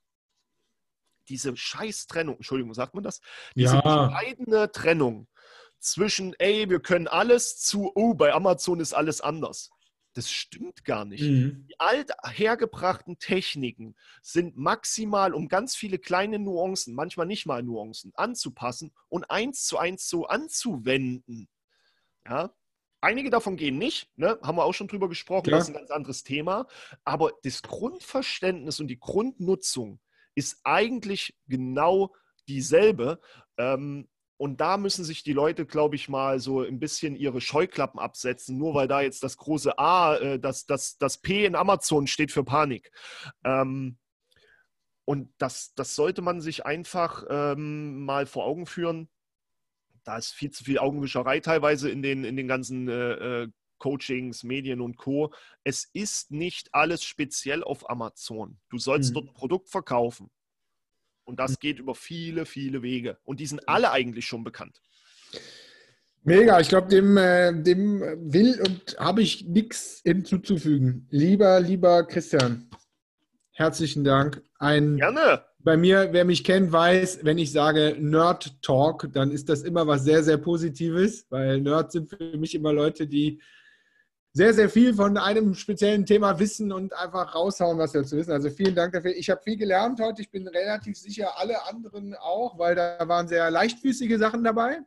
Diese 1.30 1.56
Scheiß-Trennung, 1.56 2.36
Entschuldigung, 2.36 2.74
sagt 2.74 2.94
man 2.94 3.04
das? 3.04 3.20
Diese 3.56 3.76
ja. 3.76 4.08
bescheidene 4.08 4.72
Trennung 4.72 5.28
zwischen, 5.80 6.34
ey, 6.40 6.70
wir 6.70 6.80
können 6.80 7.08
alles 7.08 7.60
zu, 7.60 7.92
oh, 7.96 8.14
bei 8.14 8.34
Amazon 8.34 8.80
ist 8.80 8.94
alles 8.94 9.22
anders. 9.22 9.70
Das 10.14 10.32
stimmt 10.32 10.84
gar 10.84 11.06
nicht. 11.06 11.22
Mhm. 11.22 11.68
Die 11.70 11.80
althergebrachten 11.80 13.20
Techniken 13.20 13.96
sind 14.24 14.58
maximal, 14.58 15.32
um 15.32 15.48
ganz 15.48 15.76
viele 15.76 16.00
kleine 16.00 16.40
Nuancen, 16.40 16.96
manchmal 16.96 17.28
nicht 17.28 17.46
mal 17.46 17.62
Nuancen, 17.62 18.14
anzupassen 18.16 18.92
und 19.10 19.30
eins 19.30 19.66
zu 19.66 19.78
eins 19.78 20.10
so 20.10 20.26
anzuwenden. 20.26 21.48
Ja? 22.26 22.52
Einige 23.02 23.30
davon 23.30 23.58
gehen 23.58 23.78
nicht, 23.78 24.10
ne? 24.16 24.40
haben 24.42 24.58
wir 24.58 24.66
auch 24.66 24.74
schon 24.74 24.88
drüber 24.88 25.08
gesprochen, 25.08 25.50
ja. 25.50 25.58
das 25.58 25.66
ist 25.66 25.70
ein 25.70 25.80
ganz 25.80 25.92
anderes 25.92 26.24
Thema. 26.24 26.68
Aber 27.04 27.32
das 27.44 27.62
Grundverständnis 27.62 28.80
und 28.80 28.88
die 28.88 29.00
Grundnutzung 29.00 30.00
ist 30.36 30.60
eigentlich 30.64 31.36
genau 31.48 32.14
dieselbe. 32.48 33.20
Ähm, 33.58 34.08
und 34.38 34.62
da 34.62 34.78
müssen 34.78 35.04
sich 35.04 35.24
die 35.24 35.34
Leute, 35.34 35.66
glaube 35.66 35.96
ich, 35.96 36.10
mal 36.10 36.40
so 36.40 36.62
ein 36.62 36.80
bisschen 36.80 37.16
ihre 37.16 37.42
Scheuklappen 37.42 38.00
absetzen, 38.00 38.58
nur 38.58 38.76
weil 38.76 38.88
da 38.88 39.02
jetzt 39.02 39.24
das 39.24 39.38
große 39.38 39.78
A, 39.80 40.16
äh, 40.16 40.40
das, 40.40 40.66
das, 40.68 40.98
das 40.98 41.18
P 41.18 41.46
in 41.46 41.56
Amazon 41.56 42.06
steht 42.06 42.32
für 42.32 42.44
Panik. 42.44 42.92
Ähm, 43.44 43.98
und 45.06 45.34
das, 45.38 45.74
das 45.74 45.96
sollte 45.96 46.22
man 46.22 46.42
sich 46.42 46.66
einfach 46.66 47.24
ähm, 47.30 48.06
mal 48.06 48.26
vor 48.26 48.46
Augen 48.46 48.66
führen. 48.66 49.10
Da 50.08 50.18
ist 50.18 50.32
viel 50.32 50.52
zu 50.52 50.64
viel 50.64 50.80
Augenwischerei 50.80 51.42
teilweise 51.42 51.90
in 51.90 52.02
den, 52.02 52.24
in 52.24 52.38
den 52.38 52.48
ganzen 52.48 52.88
äh, 52.88 53.44
äh 53.44 53.48
Coachings, 53.78 54.44
Medien 54.44 54.80
und 54.80 54.96
Co. 54.96 55.34
Es 55.66 55.90
ist 55.94 56.32
nicht 56.32 56.70
alles 56.72 57.04
speziell 57.04 57.62
auf 57.62 57.90
Amazon. 57.90 58.58
Du 58.70 58.80
sollst 58.80 59.12
mhm. 59.12 59.14
dort 59.16 59.28
ein 59.28 59.34
Produkt 59.34 59.70
verkaufen. 59.70 60.32
Und 61.26 61.40
das 61.42 61.60
geht 61.60 61.78
über 61.78 61.94
viele, 61.94 62.46
viele 62.46 62.82
Wege. 62.82 63.20
Und 63.24 63.42
die 63.42 63.46
sind 63.46 63.68
alle 63.68 63.92
eigentlich 63.92 64.26
schon 64.26 64.46
bekannt. 64.46 64.82
Mega, 66.24 66.60
ich 66.60 66.70
glaube, 66.70 66.88
dem, 66.88 67.18
äh, 67.18 67.62
dem 67.62 68.00
will 68.32 68.62
und 68.62 68.98
habe 68.98 69.22
ich 69.22 69.46
nichts 69.46 70.02
hinzuzufügen. 70.06 71.06
Lieber, 71.12 71.60
lieber 71.60 72.08
Christian, 72.08 72.70
herzlichen 73.52 74.06
Dank. 74.06 74.42
Ein, 74.58 74.96
Gerne. 74.96 75.46
Bei 75.68 75.76
mir, 75.76 76.14
wer 76.14 76.24
mich 76.24 76.46
kennt, 76.46 76.72
weiß, 76.72 77.26
wenn 77.26 77.38
ich 77.38 77.52
sage 77.52 77.98
Nerd 78.00 78.62
Talk, 78.62 79.10
dann 79.12 79.32
ist 79.32 79.50
das 79.50 79.64
immer 79.64 79.86
was 79.86 80.06
sehr, 80.06 80.24
sehr 80.24 80.38
Positives, 80.38 81.26
weil 81.30 81.60
Nerds 81.60 81.92
sind 81.92 82.10
für 82.10 82.38
mich 82.38 82.56
immer 82.56 82.72
Leute, 82.72 83.06
die 83.06 83.42
sehr, 84.32 84.54
sehr 84.54 84.70
viel 84.70 84.94
von 84.94 85.18
einem 85.18 85.56
speziellen 85.56 86.06
Thema 86.06 86.40
wissen 86.40 86.72
und 86.72 86.94
einfach 86.94 87.36
raushauen, 87.36 87.78
was 87.78 87.94
wir 87.94 88.06
zu 88.06 88.16
wissen. 88.16 88.32
Also 88.32 88.50
vielen 88.50 88.76
Dank 88.76 88.94
dafür. 88.94 89.14
Ich 89.14 89.30
habe 89.30 89.42
viel 89.44 89.58
gelernt 89.58 90.00
heute. 90.00 90.22
Ich 90.22 90.32
bin 90.32 90.48
relativ 90.48 90.98
sicher, 90.98 91.38
alle 91.38 91.62
anderen 91.68 92.16
auch, 92.16 92.58
weil 92.58 92.74
da 92.74 93.06
waren 93.06 93.28
sehr 93.28 93.52
leichtfüßige 93.52 94.18
Sachen 94.18 94.46
dabei, 94.46 94.80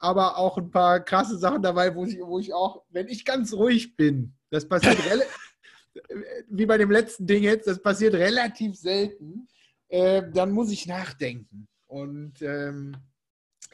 aber 0.00 0.36
auch 0.36 0.58
ein 0.58 0.72
paar 0.72 0.98
krasse 0.98 1.38
Sachen 1.38 1.62
dabei, 1.62 1.94
wo 1.94 2.04
ich, 2.06 2.18
wo 2.20 2.40
ich 2.40 2.52
auch, 2.52 2.82
wenn 2.90 3.06
ich 3.06 3.24
ganz 3.24 3.52
ruhig 3.52 3.94
bin, 3.94 4.34
das 4.50 4.66
passiert 4.66 4.98
wie 6.48 6.66
bei 6.66 6.76
dem 6.76 6.90
letzten 6.90 7.24
Ding 7.24 7.44
jetzt, 7.44 7.68
das 7.68 7.80
passiert 7.80 8.14
relativ 8.14 8.74
selten, 8.74 9.46
äh, 9.92 10.22
dann 10.32 10.52
muss 10.52 10.70
ich 10.70 10.86
nachdenken. 10.86 11.68
Und 11.86 12.40
ähm, 12.40 12.96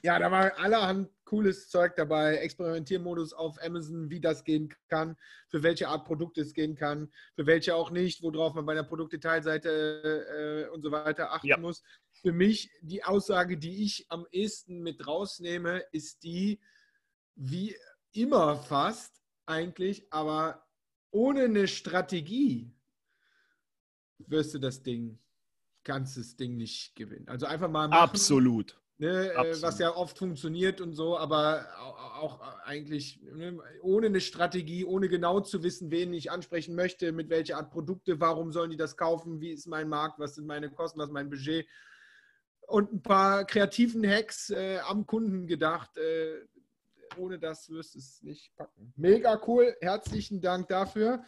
ja, 0.03 0.19
da 0.19 0.31
war 0.33 0.59
allerhand 0.59 1.09
cooles 1.25 1.69
Zeug 1.69 1.95
dabei, 1.95 2.39
Experimentiermodus 2.39 3.33
auf 3.33 3.63
Amazon, 3.63 4.11
wie 4.11 4.21
das 4.21 4.43
gehen 4.43 4.75
kann, 4.89 5.17
für 5.49 5.63
welche 5.63 5.87
Art 5.87 6.05
Produkte 6.05 6.41
es 6.41 6.55
gehen 6.55 6.75
kann, 6.75 7.13
für 7.37 7.47
welche 7.47 7.77
auch 7.77 7.93
nicht, 7.93 8.21
worauf 8.23 8.55
man 8.55 8.67
bei 8.67 8.75
der 8.75 8.83
Produktdetailseite 8.83 10.67
äh, 10.69 10.75
und 10.75 10.83
so 10.83 10.91
weiter 10.91 11.33
achten 11.33 11.47
ja. 11.47 11.57
muss. 11.57 11.85
Für 12.21 12.33
mich 12.33 12.69
die 12.81 13.05
Aussage, 13.05 13.57
die 13.57 13.85
ich 13.85 14.07
am 14.09 14.27
ehesten 14.33 14.83
mit 14.83 15.07
rausnehme, 15.07 15.85
ist 15.93 16.25
die, 16.25 16.61
wie 17.37 17.77
immer 18.13 18.57
fast 18.57 19.23
eigentlich, 19.47 20.13
aber 20.13 20.67
ohne 21.13 21.45
eine 21.45 21.69
Strategie 21.69 22.75
wirst 24.19 24.55
du 24.55 24.59
das 24.59 24.83
Ding, 24.83 25.21
das 25.89 26.37
Ding 26.37 26.57
nicht 26.57 26.95
gewinnen. 26.97 27.29
Also 27.29 27.47
einfach 27.47 27.69
mal 27.69 27.89
machen. 27.89 28.03
Absolut 28.03 28.79
Ne, 29.01 29.33
äh, 29.33 29.63
was 29.63 29.79
ja 29.79 29.95
oft 29.95 30.19
funktioniert 30.19 30.81
und 30.81 30.93
so, 30.93 31.17
aber 31.17 31.67
auch 32.19 32.41
eigentlich 32.65 33.21
ne, 33.23 33.57
ohne 33.81 34.09
eine 34.09 34.21
Strategie, 34.21 34.85
ohne 34.85 35.09
genau 35.09 35.39
zu 35.39 35.63
wissen, 35.63 35.93
wen 35.93 36.13
ich 36.13 36.33
ansprechen 36.33 36.75
möchte, 36.75 37.13
mit 37.13 37.31
welcher 37.31 37.59
Art 37.59 37.71
Produkte, 37.71 38.21
warum 38.21 38.51
sollen 38.51 38.73
die 38.73 38.77
das 38.77 38.97
kaufen, 38.97 39.41
wie 39.41 39.51
ist 39.51 39.69
mein 39.69 39.89
Markt, 39.89 40.19
was 40.19 40.35
sind 40.35 40.49
meine 40.49 40.69
Kosten, 40.69 40.99
was 40.99 41.11
ist 41.11 41.13
mein 41.13 41.31
Budget. 41.31 41.65
und 42.67 42.93
ein 42.93 43.01
paar 43.01 43.45
kreativen 43.45 44.05
Hacks 44.05 44.51
äh, 44.51 44.81
am 44.81 45.07
Kunden 45.07 45.47
gedacht. 45.47 45.97
Äh, 45.97 46.41
ohne 47.17 47.39
das 47.39 47.71
wirst 47.71 47.95
du 47.95 48.01
es 48.01 48.21
nicht 48.23 48.55
packen. 48.57 48.93
Mega 48.97 49.41
cool. 49.47 49.77
Herzlichen 49.81 50.41
Dank 50.41 50.69
dafür. 50.69 51.23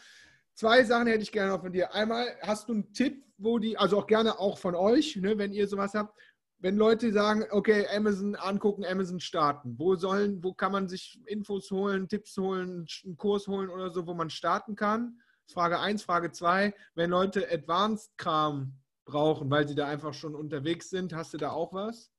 Zwei 0.61 0.85
Sachen 0.85 1.07
hätte 1.07 1.23
ich 1.23 1.33
gerne 1.33 1.53
noch 1.53 1.63
von 1.63 1.73
dir. 1.73 1.95
Einmal, 1.95 2.37
hast 2.43 2.69
du 2.69 2.75
einen 2.75 2.93
Tipp, 2.93 3.25
wo 3.39 3.59
die, 3.59 3.79
also 3.79 3.97
auch 3.97 4.07
gerne 4.07 4.39
auch 4.39 4.59
von 4.59 4.75
euch, 4.75 5.17
ne, 5.17 5.39
wenn 5.39 5.55
ihr 5.55 5.67
sowas 5.67 5.95
habt, 5.95 6.15
wenn 6.59 6.77
Leute 6.77 7.15
sagen, 7.15 7.47
okay, 7.51 7.87
Amazon 7.97 8.37
angucken, 8.37 8.85
Amazon 8.85 9.21
starten, 9.21 9.79
wo 9.79 9.95
sollen, 9.95 10.45
wo 10.45 10.53
kann 10.53 10.73
man 10.73 10.87
sich 10.87 11.19
Infos 11.25 11.71
holen, 11.71 12.09
Tipps 12.09 12.37
holen, 12.37 12.87
einen 13.07 13.17
Kurs 13.17 13.49
holen 13.49 13.71
oder 13.71 13.91
so, 13.91 14.07
wo 14.07 14.13
man 14.13 14.29
starten 14.29 14.77
kann? 14.77 15.19
Frage 15.51 15.81
1, 15.81 16.03
Frage 16.03 16.31
2, 16.31 16.75
wenn 16.95 17.09
Leute 17.09 17.51
Advanced-Kram 17.51 18.75
brauchen, 19.07 19.51
weil 19.51 19.67
sie 19.67 19.75
da 19.75 19.87
einfach 19.87 20.13
schon 20.13 20.35
unterwegs 20.35 20.91
sind, 20.91 21.15
hast 21.15 21.33
du 21.33 21.39
da 21.39 21.53
auch 21.53 21.73
was? 21.73 22.13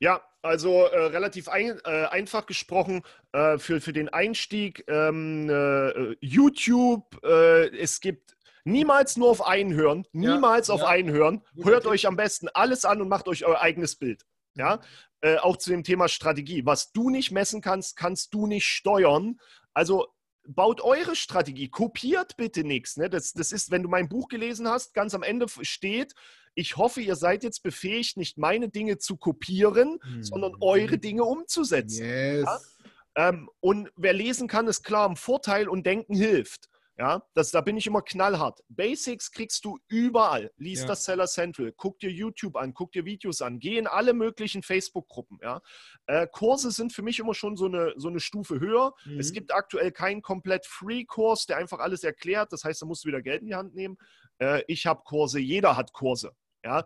Ja, 0.00 0.22
also 0.42 0.86
äh, 0.86 0.98
relativ 1.06 1.48
ein, 1.48 1.78
äh, 1.84 2.06
einfach 2.06 2.46
gesprochen 2.46 3.02
äh, 3.32 3.58
für, 3.58 3.82
für 3.82 3.92
den 3.92 4.08
Einstieg 4.08 4.84
ähm, 4.88 5.48
äh, 5.50 6.16
YouTube. 6.20 7.22
Äh, 7.22 7.68
es 7.76 8.00
gibt 8.00 8.34
niemals 8.64 9.18
nur 9.18 9.28
auf 9.28 9.46
einen 9.46 9.74
hören, 9.74 10.06
niemals 10.12 10.68
ja, 10.68 10.74
auf 10.74 10.80
ja. 10.80 10.88
einen 10.88 11.10
hören. 11.10 11.42
Hört 11.62 11.86
euch 11.86 12.06
am 12.06 12.16
besten 12.16 12.48
alles 12.48 12.86
an 12.86 13.02
und 13.02 13.08
macht 13.08 13.28
euch 13.28 13.44
euer 13.44 13.60
eigenes 13.60 13.96
Bild. 13.96 14.24
Ja, 14.54 14.80
äh, 15.20 15.36
auch 15.36 15.58
zu 15.58 15.70
dem 15.70 15.84
Thema 15.84 16.08
Strategie. 16.08 16.64
Was 16.64 16.92
du 16.92 17.10
nicht 17.10 17.30
messen 17.30 17.60
kannst, 17.60 17.96
kannst 17.96 18.32
du 18.32 18.46
nicht 18.46 18.66
steuern. 18.66 19.38
Also 19.74 20.08
baut 20.46 20.80
eure 20.80 21.14
Strategie, 21.14 21.68
kopiert 21.68 22.36
bitte 22.38 22.64
nichts. 22.64 22.96
Ne? 22.96 23.10
Das, 23.10 23.32
das 23.32 23.52
ist, 23.52 23.70
wenn 23.70 23.82
du 23.82 23.88
mein 23.90 24.08
Buch 24.08 24.28
gelesen 24.28 24.66
hast, 24.66 24.94
ganz 24.94 25.14
am 25.14 25.22
Ende 25.22 25.46
steht, 25.62 26.14
ich 26.54 26.76
hoffe, 26.76 27.00
ihr 27.00 27.16
seid 27.16 27.42
jetzt 27.42 27.62
befähigt, 27.62 28.16
nicht 28.16 28.38
meine 28.38 28.68
Dinge 28.68 28.98
zu 28.98 29.16
kopieren, 29.16 29.98
mhm. 30.04 30.22
sondern 30.22 30.54
eure 30.60 30.98
Dinge 30.98 31.24
umzusetzen. 31.24 32.04
Yes. 32.04 32.44
Ja? 32.44 33.28
Ähm, 33.28 33.50
und 33.60 33.90
wer 33.96 34.12
lesen 34.12 34.48
kann, 34.48 34.68
ist 34.68 34.82
klar 34.82 35.06
im 35.06 35.16
Vorteil 35.16 35.68
und 35.68 35.84
denken 35.84 36.14
hilft. 36.14 36.69
Ja, 37.00 37.22
das, 37.32 37.50
da 37.50 37.62
bin 37.62 37.78
ich 37.78 37.86
immer 37.86 38.02
knallhart. 38.02 38.60
Basics 38.68 39.30
kriegst 39.30 39.64
du 39.64 39.78
überall. 39.88 40.52
Lies 40.58 40.82
ja. 40.82 40.86
das 40.86 41.06
Seller 41.06 41.26
Central, 41.26 41.72
guck 41.74 41.98
dir 41.98 42.10
YouTube 42.10 42.56
an, 42.56 42.74
guck 42.74 42.92
dir 42.92 43.06
Videos 43.06 43.40
an, 43.40 43.58
geh 43.58 43.78
in 43.78 43.86
alle 43.86 44.12
möglichen 44.12 44.62
Facebook-Gruppen. 44.62 45.38
Ja. 45.42 45.62
Äh, 46.04 46.26
Kurse 46.30 46.70
sind 46.70 46.92
für 46.92 47.00
mich 47.00 47.18
immer 47.18 47.32
schon 47.32 47.56
so 47.56 47.64
eine, 47.64 47.94
so 47.96 48.08
eine 48.08 48.20
Stufe 48.20 48.60
höher. 48.60 48.92
Mhm. 49.06 49.18
Es 49.18 49.32
gibt 49.32 49.54
aktuell 49.54 49.92
keinen 49.92 50.20
komplett 50.20 50.66
Free-Kurs, 50.66 51.46
der 51.46 51.56
einfach 51.56 51.78
alles 51.78 52.04
erklärt. 52.04 52.52
Das 52.52 52.64
heißt, 52.64 52.82
da 52.82 52.86
musst 52.86 53.04
du 53.04 53.08
wieder 53.08 53.22
Geld 53.22 53.40
in 53.40 53.46
die 53.46 53.54
Hand 53.54 53.74
nehmen. 53.74 53.96
Äh, 54.38 54.62
ich 54.66 54.84
habe 54.84 55.00
Kurse, 55.02 55.40
jeder 55.40 55.78
hat 55.78 55.94
Kurse. 55.94 56.32
Ja. 56.62 56.84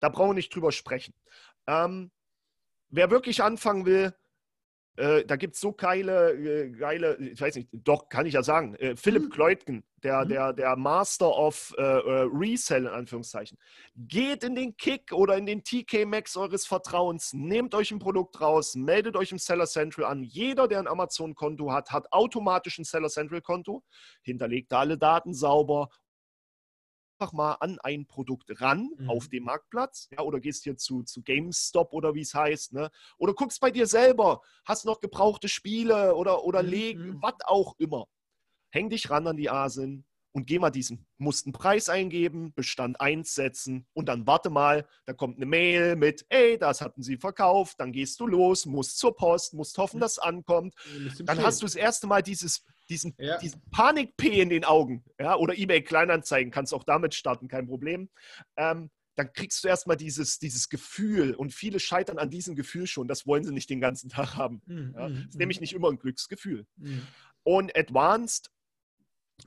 Da 0.00 0.10
brauchen 0.10 0.32
wir 0.32 0.34
nicht 0.34 0.54
drüber 0.54 0.72
sprechen. 0.72 1.14
Ähm, 1.66 2.10
wer 2.90 3.10
wirklich 3.10 3.42
anfangen 3.42 3.86
will, 3.86 4.14
äh, 4.98 5.24
da 5.24 5.36
gibt 5.36 5.54
es 5.54 5.60
so 5.60 5.72
geile, 5.72 6.32
äh, 6.32 6.70
geile, 6.70 7.16
ich 7.18 7.40
weiß 7.40 7.54
nicht, 7.54 7.68
doch, 7.72 8.08
kann 8.08 8.26
ich 8.26 8.34
ja 8.34 8.42
sagen, 8.42 8.74
äh, 8.74 8.96
Philipp 8.96 9.24
mhm. 9.24 9.30
Kleutgen, 9.30 9.84
der, 10.02 10.24
mhm. 10.24 10.28
der, 10.28 10.52
der 10.52 10.76
Master 10.76 11.28
of 11.36 11.72
äh, 11.78 11.82
äh, 11.82 12.28
Resell 12.32 12.82
in 12.82 12.88
Anführungszeichen. 12.88 13.58
Geht 13.94 14.42
in 14.42 14.56
den 14.56 14.76
Kick 14.76 15.12
oder 15.12 15.36
in 15.36 15.46
den 15.46 15.62
TK 15.62 16.04
Max 16.04 16.36
eures 16.36 16.66
Vertrauens, 16.66 17.32
nehmt 17.32 17.76
euch 17.76 17.92
ein 17.92 18.00
Produkt 18.00 18.40
raus, 18.40 18.74
meldet 18.74 19.16
euch 19.16 19.30
im 19.30 19.38
Seller 19.38 19.66
Central 19.66 20.06
an. 20.06 20.24
Jeder, 20.24 20.66
der 20.66 20.80
ein 20.80 20.88
Amazon-Konto 20.88 21.72
hat, 21.72 21.92
hat 21.92 22.12
automatisch 22.12 22.78
ein 22.78 22.84
Seller 22.84 23.08
Central-Konto, 23.08 23.84
hinterlegt 24.22 24.72
alle 24.72 24.98
Daten 24.98 25.32
sauber 25.32 25.90
mal 27.32 27.54
an 27.60 27.78
ein 27.80 28.06
Produkt 28.06 28.60
ran 28.60 28.90
mhm. 28.96 29.10
auf 29.10 29.28
dem 29.28 29.44
Marktplatz 29.44 30.08
ja, 30.10 30.20
oder 30.20 30.40
gehst 30.40 30.64
hier 30.64 30.76
zu, 30.76 31.02
zu 31.02 31.22
GameStop 31.22 31.92
oder 31.92 32.14
wie 32.14 32.22
es 32.22 32.34
heißt 32.34 32.72
ne? 32.72 32.90
oder 33.18 33.34
guckst 33.34 33.60
bei 33.60 33.70
dir 33.70 33.86
selber, 33.86 34.40
hast 34.64 34.84
noch 34.84 35.00
gebrauchte 35.00 35.48
Spiele 35.48 36.14
oder, 36.14 36.44
oder 36.44 36.62
mhm. 36.62 36.68
Legen, 36.68 37.08
mhm. 37.08 37.22
was 37.22 37.34
auch 37.44 37.74
immer. 37.78 38.06
Häng 38.70 38.90
dich 38.90 39.10
ran 39.10 39.26
an 39.26 39.36
die 39.36 39.50
Asin 39.50 40.04
und 40.32 40.46
geh 40.46 40.58
mal 40.58 40.70
diesen, 40.70 41.06
musst 41.16 41.46
einen 41.46 41.52
Preis 41.52 41.88
eingeben, 41.88 42.52
Bestand 42.54 43.00
1 43.00 43.34
setzen 43.34 43.86
und 43.92 44.08
dann 44.08 44.26
warte 44.26 44.50
mal, 44.50 44.86
da 45.06 45.12
kommt 45.12 45.36
eine 45.36 45.46
Mail 45.46 45.96
mit, 45.96 46.26
ey, 46.28 46.58
das 46.58 46.80
hatten 46.80 47.02
sie 47.02 47.16
verkauft, 47.16 47.80
dann 47.80 47.92
gehst 47.92 48.20
du 48.20 48.26
los, 48.26 48.66
musst 48.66 48.98
zur 48.98 49.16
Post, 49.16 49.54
musst 49.54 49.76
hoffen, 49.78 50.00
dass 50.00 50.12
es 50.12 50.18
ankommt. 50.18 50.74
Dann 51.20 51.42
hast 51.42 51.62
du 51.62 51.66
das 51.66 51.74
erste 51.74 52.06
Mal 52.06 52.22
dieses 52.22 52.64
diesen, 52.88 53.14
ja. 53.18 53.38
diesen 53.38 53.62
Panik-P 53.70 54.40
in 54.40 54.48
den 54.48 54.64
Augen, 54.64 55.04
ja, 55.20 55.36
oder 55.36 55.56
eBay 55.56 55.82
Kleinanzeigen, 55.82 56.50
kannst 56.50 56.74
auch 56.74 56.84
damit 56.84 57.14
starten, 57.14 57.48
kein 57.48 57.66
Problem. 57.66 58.08
Ähm, 58.56 58.90
dann 59.18 59.32
kriegst 59.32 59.64
du 59.64 59.68
erstmal 59.68 59.96
dieses, 59.96 60.38
dieses 60.38 60.68
Gefühl 60.68 61.34
und 61.34 61.52
viele 61.52 61.80
scheitern 61.80 62.18
an 62.18 62.30
diesem 62.30 62.54
Gefühl 62.54 62.86
schon. 62.86 63.08
Das 63.08 63.26
wollen 63.26 63.42
sie 63.42 63.52
nicht 63.52 63.68
den 63.68 63.80
ganzen 63.80 64.08
Tag 64.08 64.36
haben. 64.36 64.62
Mhm, 64.66 64.94
ja. 64.96 65.08
Das 65.08 65.18
ist 65.18 65.34
mhm. 65.34 65.38
nämlich 65.38 65.60
nicht 65.60 65.72
immer 65.72 65.90
ein 65.90 65.98
Glücksgefühl. 65.98 66.66
Mhm. 66.76 67.06
Und 67.42 67.76
Advanced, 67.76 68.50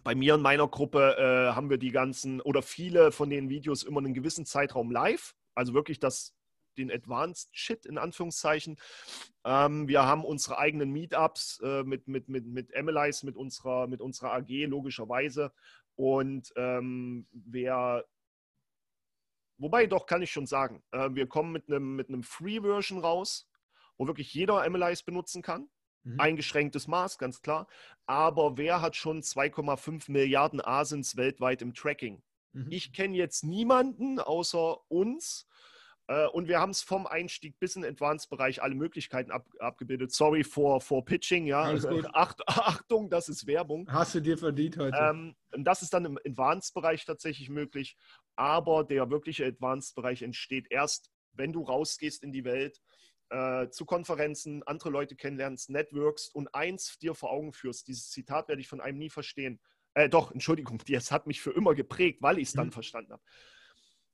bei 0.04 0.14
mir 0.14 0.36
und 0.36 0.42
meiner 0.42 0.68
Gruppe 0.68 1.16
äh, 1.18 1.56
haben 1.56 1.70
wir 1.70 1.78
die 1.78 1.92
ganzen 1.92 2.42
oder 2.42 2.62
viele 2.62 3.12
von 3.12 3.30
den 3.30 3.50
Videos 3.50 3.84
immer 3.84 4.00
einen 4.00 4.14
gewissen 4.14 4.46
Zeitraum 4.46 4.92
live. 4.92 5.36
Also 5.56 5.74
wirklich 5.74 6.00
das 6.00 6.34
den 6.78 6.92
Advanced 6.92 7.50
Shit 7.52 7.86
in 7.86 7.98
Anführungszeichen. 7.98 8.78
Ähm, 9.44 9.88
wir 9.88 10.06
haben 10.06 10.26
unsere 10.26 10.58
eigenen 10.58 10.92
Meetups 10.92 11.60
äh, 11.64 11.84
mit, 11.84 12.08
mit, 12.08 12.30
mit, 12.30 12.46
mit 12.46 12.72
Emilys, 12.74 13.24
mit 13.24 13.36
unserer, 13.36 13.88
mit 13.88 14.02
unserer 14.02 14.34
AG 14.34 14.50
logischerweise. 14.68 15.52
Und 15.96 16.52
ähm, 16.56 17.28
wer 17.32 18.06
Wobei 19.62 19.86
doch, 19.86 20.08
kann 20.08 20.24
ich 20.24 20.32
schon 20.32 20.48
sagen. 20.48 20.82
Äh, 20.90 21.10
wir 21.12 21.28
kommen 21.28 21.52
mit 21.52 21.68
einem 21.68 21.96
mit 21.96 22.10
Free-Version 22.26 23.00
raus, 23.00 23.48
wo 23.96 24.08
wirklich 24.08 24.34
jeder 24.34 24.68
MLIs 24.68 25.04
benutzen 25.04 25.44
kann. 25.44 25.70
Mhm. 26.04 26.20
Eingeschränktes 26.20 26.88
Maß, 26.88 27.20
ganz 27.20 27.44
klar. 27.44 27.68
Aber 28.08 28.58
wer 28.58 28.82
hat 28.82 28.96
schon 28.96 29.22
2,5 29.22 30.12
Milliarden 30.12 30.62
Asins 30.62 31.16
weltweit 31.16 31.62
im 31.62 31.76
Tracking? 31.76 32.24
Mhm. 32.54 32.72
Ich 32.72 32.92
kenne 32.92 33.16
jetzt 33.16 33.44
niemanden 33.44 34.20
außer 34.20 34.78
uns, 34.90 35.48
und 36.34 36.48
wir 36.48 36.60
haben 36.60 36.72
es 36.72 36.82
vom 36.82 37.08
Einstieg 37.08 37.60
bis 37.60 37.76
in 37.76 37.84
den 37.84 37.92
Advanced-Bereich 37.92 38.62
alle 38.62 38.76
Möglichkeiten 38.76 39.32
ab, 39.32 39.48
abgebildet. 39.60 40.12
Sorry 40.12 40.44
for, 40.44 40.82
for 40.82 41.06
Pitching, 41.06 41.46
ja. 41.46 41.62
Acht, 42.14 42.42
Achtung, 42.48 43.10
das 43.10 43.30
ist 43.30 43.48
Werbung. 43.48 43.88
Hast 43.92 44.16
du 44.16 44.20
dir 44.20 44.38
verdient 44.38 44.78
heute. 44.78 44.98
Ähm, 44.98 45.36
das 45.52 45.82
ist 45.82 45.94
dann 45.94 46.06
im 46.06 46.18
Advanced-Bereich 46.26 47.06
tatsächlich 47.06 47.50
möglich. 47.50 47.96
Aber 48.36 48.84
der 48.84 49.10
wirkliche 49.10 49.46
Advanced-Bereich 49.46 50.22
entsteht 50.24 50.68
erst, 50.70 51.12
wenn 51.34 51.54
du 51.54 51.62
rausgehst 51.62 52.24
in 52.24 52.32
die 52.32 52.44
Welt, 52.44 52.82
äh, 53.30 53.70
zu 53.70 53.86
Konferenzen, 53.86 54.64
andere 54.64 54.90
Leute 54.90 55.16
kennenlernst, 55.16 55.70
networkst 55.70 56.36
und 56.36 56.54
eins 56.54 56.98
dir 57.00 57.16
vor 57.16 57.32
Augen 57.32 57.54
führst. 57.54 57.88
Dieses 57.88 58.10
Zitat 58.10 58.48
werde 58.50 58.62
ich 58.62 58.68
von 58.68 58.82
einem 58.82 58.98
nie 58.98 59.10
verstehen. 59.10 59.62
Äh, 59.94 60.10
doch, 60.10 60.32
Entschuldigung, 60.32 60.80
das 60.88 61.12
hat 61.12 61.28
mich 61.28 61.42
für 61.42 61.52
immer 61.52 61.74
geprägt, 61.74 62.22
weil 62.22 62.40
ich 62.40 62.50
es 62.50 62.54
dann 62.54 62.68
mhm. 62.68 62.74
verstanden 62.74 63.14
habe. 63.14 63.24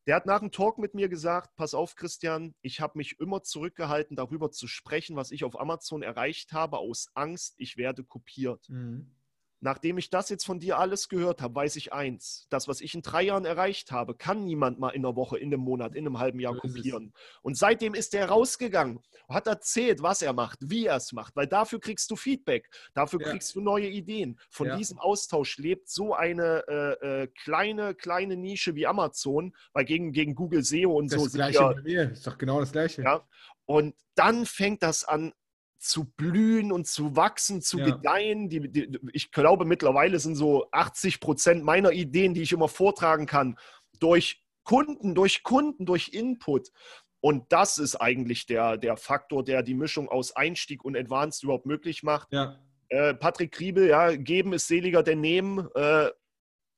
Der 0.07 0.15
hat 0.15 0.25
nach 0.25 0.39
dem 0.39 0.51
Talk 0.51 0.77
mit 0.77 0.93
mir 0.93 1.09
gesagt, 1.09 1.55
pass 1.57 1.73
auf, 1.73 1.95
Christian, 1.95 2.55
ich 2.61 2.79
habe 2.79 2.97
mich 2.97 3.19
immer 3.19 3.43
zurückgehalten, 3.43 4.15
darüber 4.15 4.51
zu 4.51 4.65
sprechen, 4.65 5.17
was 5.17 5.31
ich 5.31 5.43
auf 5.43 5.59
Amazon 5.59 6.01
erreicht 6.01 6.53
habe, 6.53 6.77
aus 6.77 7.09
Angst, 7.13 7.55
ich 7.57 7.75
werde 7.75 8.05
kopiert. 8.05 8.69
Mhm. 8.69 9.16
Nachdem 9.59 9.97
ich 9.97 10.09
das 10.09 10.29
jetzt 10.29 10.45
von 10.45 10.59
dir 10.59 10.77
alles 10.77 11.09
gehört 11.09 11.41
habe, 11.41 11.55
weiß 11.55 11.75
ich 11.77 11.91
eins. 11.91 12.45
Das, 12.49 12.67
was 12.67 12.79
ich 12.79 12.93
in 12.93 13.01
drei 13.01 13.23
Jahren 13.23 13.45
erreicht 13.45 13.91
habe, 13.91 14.15
kann 14.15 14.45
niemand 14.45 14.79
mal 14.79 14.89
in 14.89 15.03
einer 15.03 15.15
Woche, 15.15 15.37
in 15.37 15.53
einem 15.53 15.63
Monat, 15.63 15.95
in 15.95 16.05
einem 16.05 16.19
halben 16.19 16.39
Jahr 16.39 16.55
kopieren. 16.55 17.13
Und 17.41 17.57
seitdem 17.57 17.95
ist 17.95 18.13
er 18.13 18.27
rausgegangen, 18.29 18.99
hat 19.29 19.47
erzählt, 19.47 20.03
was 20.03 20.21
er 20.21 20.33
macht, 20.33 20.59
wie 20.61 20.85
er 20.85 20.97
es 20.97 21.11
macht, 21.11 21.35
weil 21.35 21.47
dafür 21.47 21.79
kriegst 21.79 22.11
du 22.11 22.15
Feedback, 22.15 22.69
dafür 22.93 23.19
ja. 23.21 23.31
kriegst 23.31 23.55
du 23.55 23.61
neue 23.61 23.87
Ideen. 23.87 24.39
Von 24.49 24.67
ja. 24.67 24.77
diesem 24.77 24.99
Austausch 24.99 25.57
lebt 25.57 25.89
so 25.89 26.13
eine 26.13 26.63
äh, 26.67 27.23
äh, 27.23 27.27
kleine, 27.27 27.95
kleine 27.95 28.37
Nische 28.37 28.75
wie 28.75 28.85
Amazon, 28.85 29.55
weil 29.73 29.85
gegen, 29.85 30.11
gegen 30.11 30.35
Google 30.35 30.63
SEO 30.63 30.97
und 30.97 31.11
das 31.11 31.19
so. 31.19 31.25
Das 31.25 31.33
gleiche 31.33 31.59
ja, 31.59 31.73
bei 31.73 31.81
mir, 31.81 32.11
ist 32.11 32.27
doch 32.27 32.37
genau 32.37 32.59
das 32.59 32.71
gleiche. 32.71 33.01
Ja, 33.01 33.27
und 33.65 33.95
dann 34.15 34.45
fängt 34.45 34.83
das 34.83 35.03
an, 35.03 35.33
zu 35.77 36.05
blühen 36.05 36.71
und 36.71 36.87
zu 36.87 37.15
wachsen, 37.15 37.61
zu 37.61 37.79
ja. 37.79 37.85
gedeihen. 37.85 38.49
Die, 38.49 38.71
die, 38.71 38.99
ich 39.13 39.31
glaube, 39.31 39.65
mittlerweile 39.65 40.19
sind 40.19 40.35
so 40.35 40.67
80 40.71 41.19
Prozent 41.19 41.63
meiner 41.63 41.91
Ideen, 41.91 42.33
die 42.33 42.41
ich 42.41 42.51
immer 42.51 42.67
vortragen 42.67 43.25
kann, 43.25 43.57
durch 43.99 44.43
Kunden, 44.63 45.15
durch 45.15 45.43
Kunden, 45.43 45.85
durch 45.85 46.09
Input. 46.09 46.71
Und 47.19 47.51
das 47.51 47.77
ist 47.77 47.95
eigentlich 47.95 48.45
der, 48.45 48.77
der 48.77 48.97
Faktor, 48.97 49.43
der 49.43 49.63
die 49.63 49.73
Mischung 49.73 50.09
aus 50.09 50.35
Einstieg 50.35 50.83
und 50.83 50.95
Advanced 50.95 51.43
überhaupt 51.43 51.65
möglich 51.65 52.03
macht. 52.03 52.31
Ja. 52.31 52.59
Äh, 52.89 53.13
Patrick 53.15 53.51
Kriebel, 53.51 53.87
ja, 53.87 54.15
geben 54.15 54.53
ist 54.53 54.67
seliger 54.67 55.03
denn 55.03 55.21
nehmen. 55.21 55.67
Äh, 55.75 56.09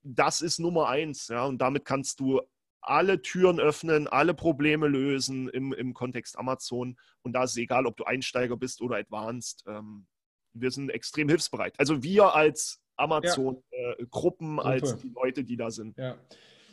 das 0.04 0.42
ist 0.42 0.60
Nummer 0.60 0.88
eins. 0.88 1.28
Ja, 1.28 1.46
und 1.46 1.60
damit 1.60 1.86
kannst 1.86 2.20
du 2.20 2.42
alle 2.82 3.22
Türen 3.22 3.60
öffnen, 3.60 4.08
alle 4.08 4.34
Probleme 4.34 4.88
lösen 4.88 5.50
im, 5.50 5.74
im 5.74 5.94
Kontext 5.94 6.38
Amazon. 6.38 6.98
Und 7.22 7.34
da 7.34 7.44
ist 7.44 7.52
es 7.52 7.58
egal, 7.58 7.86
ob 7.86 7.98
du 7.98 8.06
Einsteiger 8.06 8.58
bist 8.58 8.82
oder 8.82 8.98
Advanced. 8.98 9.64
Ähm, 9.68 10.08
wir 10.54 10.72
sind 10.72 10.90
extrem 10.90 11.30
hilfsbereit. 11.30 11.74
Also 11.78 12.02
wir 12.04 12.36
als 12.36 12.82
Amazon-Gruppen, 12.98 14.58
ja. 14.58 14.64
äh, 14.64 14.68
als 14.68 14.98
die 14.98 15.10
Leute, 15.10 15.44
die 15.44 15.58
da 15.58 15.72
sind. 15.72 15.98
Ja. 15.98 16.16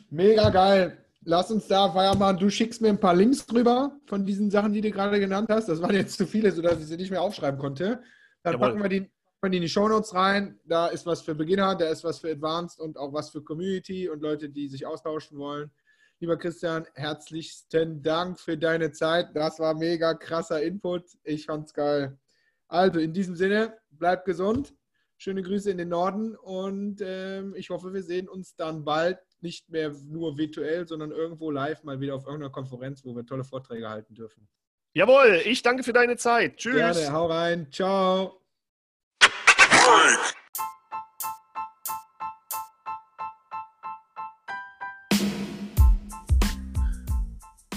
Mega 0.09 0.49
geil. 0.49 1.05
lass 1.23 1.51
uns 1.51 1.67
da 1.67 1.91
Feier 1.91 2.15
machen. 2.15 2.37
Du 2.37 2.49
schickst 2.49 2.81
mir 2.81 2.89
ein 2.89 2.99
paar 2.99 3.15
Links 3.15 3.45
drüber 3.45 3.91
von 4.05 4.25
diesen 4.25 4.49
Sachen, 4.49 4.73
die 4.73 4.81
du 4.81 4.91
gerade 4.91 5.19
genannt 5.19 5.49
hast. 5.49 5.67
Das 5.67 5.81
waren 5.81 5.95
jetzt 5.95 6.17
zu 6.17 6.25
viele, 6.25 6.51
sodass 6.51 6.79
ich 6.79 6.87
sie 6.87 6.97
nicht 6.97 7.11
mehr 7.11 7.21
aufschreiben 7.21 7.59
konnte. 7.59 8.01
Dann 8.43 8.53
Jawohl. 8.53 8.67
packen 8.67 8.81
wir 8.81 8.89
die, 8.89 9.11
packen 9.41 9.51
die 9.51 9.57
in 9.57 9.63
die 9.63 9.69
Shownotes 9.69 10.13
rein. 10.13 10.59
Da 10.65 10.87
ist 10.87 11.05
was 11.05 11.21
für 11.21 11.35
Beginner, 11.35 11.75
da 11.75 11.89
ist 11.89 12.03
was 12.03 12.19
für 12.19 12.31
Advanced 12.31 12.79
und 12.79 12.97
auch 12.97 13.13
was 13.13 13.29
für 13.29 13.43
Community 13.43 14.09
und 14.09 14.21
Leute, 14.21 14.49
die 14.49 14.67
sich 14.67 14.85
austauschen 14.85 15.37
wollen. 15.37 15.71
Lieber 16.19 16.37
Christian, 16.37 16.87
herzlichsten 16.95 18.01
Dank 18.01 18.39
für 18.39 18.57
deine 18.57 18.91
Zeit. 18.91 19.35
Das 19.35 19.59
war 19.59 19.75
mega 19.75 20.15
krasser 20.15 20.63
Input. 20.63 21.03
Ich 21.23 21.45
fand's 21.45 21.73
geil. 21.73 22.17
Also 22.67 22.99
in 22.99 23.13
diesem 23.13 23.35
Sinne, 23.35 23.77
bleib 23.91 24.25
gesund. 24.25 24.73
Schöne 25.19 25.43
Grüße 25.43 25.69
in 25.69 25.77
den 25.77 25.89
Norden 25.89 26.35
und 26.35 27.01
ähm, 27.03 27.55
ich 27.55 27.69
hoffe, 27.69 27.93
wir 27.93 28.03
sehen 28.03 28.27
uns 28.27 28.55
dann 28.55 28.83
bald 28.83 29.19
nicht 29.41 29.69
mehr 29.69 29.91
nur 30.07 30.37
virtuell, 30.37 30.87
sondern 30.87 31.11
irgendwo 31.11 31.49
live 31.51 31.83
mal 31.83 31.99
wieder 31.99 32.15
auf 32.15 32.25
irgendeiner 32.25 32.51
Konferenz, 32.51 33.03
wo 33.03 33.15
wir 33.15 33.25
tolle 33.25 33.43
Vorträge 33.43 33.89
halten 33.89 34.13
dürfen. 34.13 34.47
Jawohl, 34.93 35.41
ich 35.45 35.61
danke 35.61 35.83
für 35.83 35.93
deine 35.93 36.17
Zeit. 36.17 36.57
Tschüss. 36.57 36.75
Gerne, 36.75 37.11
hau 37.11 37.27
rein. 37.27 37.67
Ciao. 37.71 38.41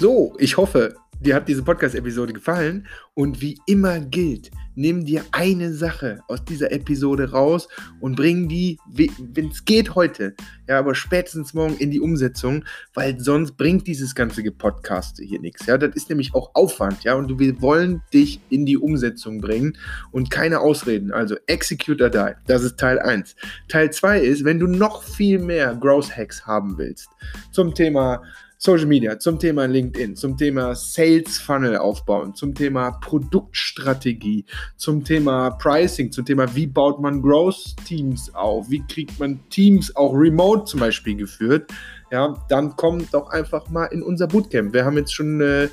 So, 0.01 0.34
ich 0.38 0.57
hoffe, 0.57 0.94
dir 1.20 1.34
hat 1.34 1.46
diese 1.46 1.62
Podcast-Episode 1.62 2.32
gefallen 2.32 2.86
und 3.12 3.42
wie 3.42 3.59
immer 3.66 4.01
gilt, 4.01 4.51
nimm 4.74 5.05
dir 5.05 5.22
eine 5.30 5.74
Sache 5.74 6.20
aus 6.26 6.42
dieser 6.42 6.72
Episode 6.72 7.32
raus 7.32 7.68
und 8.01 8.16
bring 8.16 8.48
die, 8.48 8.78
wenn 8.88 9.51
es 9.51 9.66
geht 9.66 9.94
heute, 9.94 10.34
ja, 10.66 10.78
aber 10.78 10.94
spätestens 10.94 11.53
morgen 11.53 11.76
in 11.76 11.90
die 11.90 12.01
Umsetzung, 12.01 12.64
weil 12.94 13.20
sonst 13.20 13.59
bringt 13.59 13.86
dieses 13.86 14.14
ganze 14.14 14.42
Podcast 14.51 15.20
hier 15.22 15.38
nichts. 15.38 15.66
Ja, 15.66 15.76
das 15.76 15.94
ist 15.94 16.09
nämlich 16.09 16.32
auch 16.32 16.53
Aufwand, 16.55 17.05
ja, 17.05 17.12
und 17.12 17.38
wir 17.38 17.61
wollen 17.61 18.01
dich 18.14 18.40
in 18.48 18.64
die 18.64 18.78
Umsetzung 18.78 19.42
bringen 19.42 19.76
und 20.12 20.30
keine 20.30 20.61
Ausreden. 20.61 21.12
Also 21.12 21.36
execute 21.46 22.01
or 22.01 22.09
die. 22.09 22.32
Das 22.46 22.62
ist 22.62 22.78
Teil 22.78 22.98
1. 22.98 23.36
Teil 23.68 23.92
2 23.92 24.20
ist, 24.20 24.44
wenn 24.46 24.59
du 24.59 24.66
noch 24.66 25.03
viel 25.03 25.38
mehr 25.40 25.74
Growth 25.74 26.16
Hacks 26.16 26.46
haben 26.46 26.78
willst 26.78 27.11
zum 27.53 27.74
Thema 27.74 28.22
Social 28.62 28.84
Media, 28.84 29.18
zum 29.18 29.38
Thema 29.38 29.64
LinkedIn, 29.64 30.16
zum 30.16 30.36
Thema 30.36 30.74
Sales 30.74 31.38
Funnel 31.38 31.78
aufbauen, 31.78 32.34
zum 32.34 32.54
Thema 32.54 32.90
Produktstrategie, 32.90 34.44
zum 34.76 35.02
Thema 35.02 35.48
Pricing, 35.52 36.12
zum 36.12 36.26
Thema 36.26 36.54
wie 36.54 36.66
baut 36.66 37.00
man 37.00 37.22
Growth 37.22 37.74
Teams 37.86 38.34
auf, 38.34 38.68
wie 38.68 38.82
kriegt 38.86 39.18
man 39.18 39.40
Teams 39.48 39.96
auch 39.96 40.12
remote 40.12 40.66
zum 40.66 40.80
Beispiel 40.80 41.16
geführt, 41.16 41.72
ja, 42.11 42.36
dann 42.50 42.76
komm 42.76 43.08
doch 43.11 43.30
einfach 43.30 43.70
mal 43.70 43.86
in 43.86 44.02
unser 44.02 44.26
Bootcamp. 44.26 44.74
Wir 44.74 44.84
haben 44.84 44.98
jetzt 44.98 45.14
schon, 45.14 45.40
äh, 45.40 45.68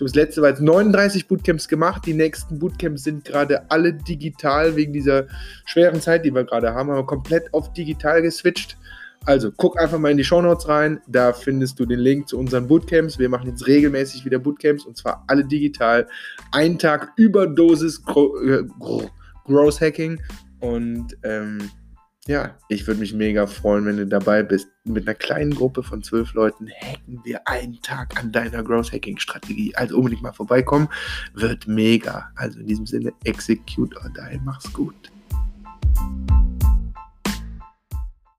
das 0.00 0.16
letzte 0.16 0.42
war 0.42 0.48
jetzt 0.48 0.62
39 0.62 1.28
Bootcamps 1.28 1.68
gemacht. 1.68 2.06
Die 2.06 2.14
nächsten 2.14 2.58
Bootcamps 2.58 3.04
sind 3.04 3.24
gerade 3.24 3.70
alle 3.70 3.92
digital 3.92 4.74
wegen 4.74 4.92
dieser 4.92 5.26
schweren 5.64 6.00
Zeit, 6.00 6.24
die 6.24 6.34
wir 6.34 6.42
gerade 6.42 6.74
haben, 6.74 6.90
haben 6.90 6.96
wir 6.96 7.06
komplett 7.06 7.54
auf 7.54 7.72
digital 7.72 8.20
geswitcht. 8.20 8.76
Also 9.24 9.52
guck 9.52 9.80
einfach 9.80 9.98
mal 9.98 10.10
in 10.10 10.16
die 10.16 10.24
Shownotes 10.24 10.68
rein, 10.68 11.00
da 11.06 11.32
findest 11.32 11.78
du 11.78 11.86
den 11.86 12.00
Link 12.00 12.28
zu 12.28 12.38
unseren 12.38 12.66
Bootcamps. 12.66 13.18
Wir 13.18 13.28
machen 13.28 13.48
jetzt 13.48 13.66
regelmäßig 13.66 14.24
wieder 14.24 14.38
Bootcamps 14.38 14.84
und 14.84 14.96
zwar 14.96 15.24
alle 15.28 15.44
digital. 15.44 16.08
Ein 16.50 16.78
Tag 16.78 17.12
Überdosis 17.16 18.02
Gro 18.02 18.36
äh, 18.40 18.64
Growth 19.44 19.80
Hacking 19.80 20.20
und 20.60 21.16
ähm, 21.22 21.70
ja, 22.28 22.56
ich 22.68 22.86
würde 22.86 23.00
mich 23.00 23.12
mega 23.12 23.48
freuen, 23.48 23.84
wenn 23.84 23.96
du 23.96 24.06
dabei 24.06 24.44
bist. 24.44 24.68
Mit 24.84 25.08
einer 25.08 25.14
kleinen 25.14 25.52
Gruppe 25.52 25.82
von 25.82 26.04
zwölf 26.04 26.34
Leuten 26.34 26.68
hacken 26.80 27.20
wir 27.24 27.46
einen 27.48 27.80
Tag 27.82 28.18
an 28.18 28.30
deiner 28.30 28.62
Growth 28.62 28.92
Hacking 28.92 29.18
Strategie. 29.18 29.74
Also 29.74 29.96
unbedingt 29.96 30.22
mal 30.22 30.32
vorbeikommen, 30.32 30.88
wird 31.34 31.66
mega. 31.66 32.30
Also 32.36 32.60
in 32.60 32.66
diesem 32.66 32.86
Sinne, 32.86 33.12
execute 33.24 33.96
or 33.96 34.10
die, 34.10 34.40
mach's 34.44 34.72
gut. 34.72 35.10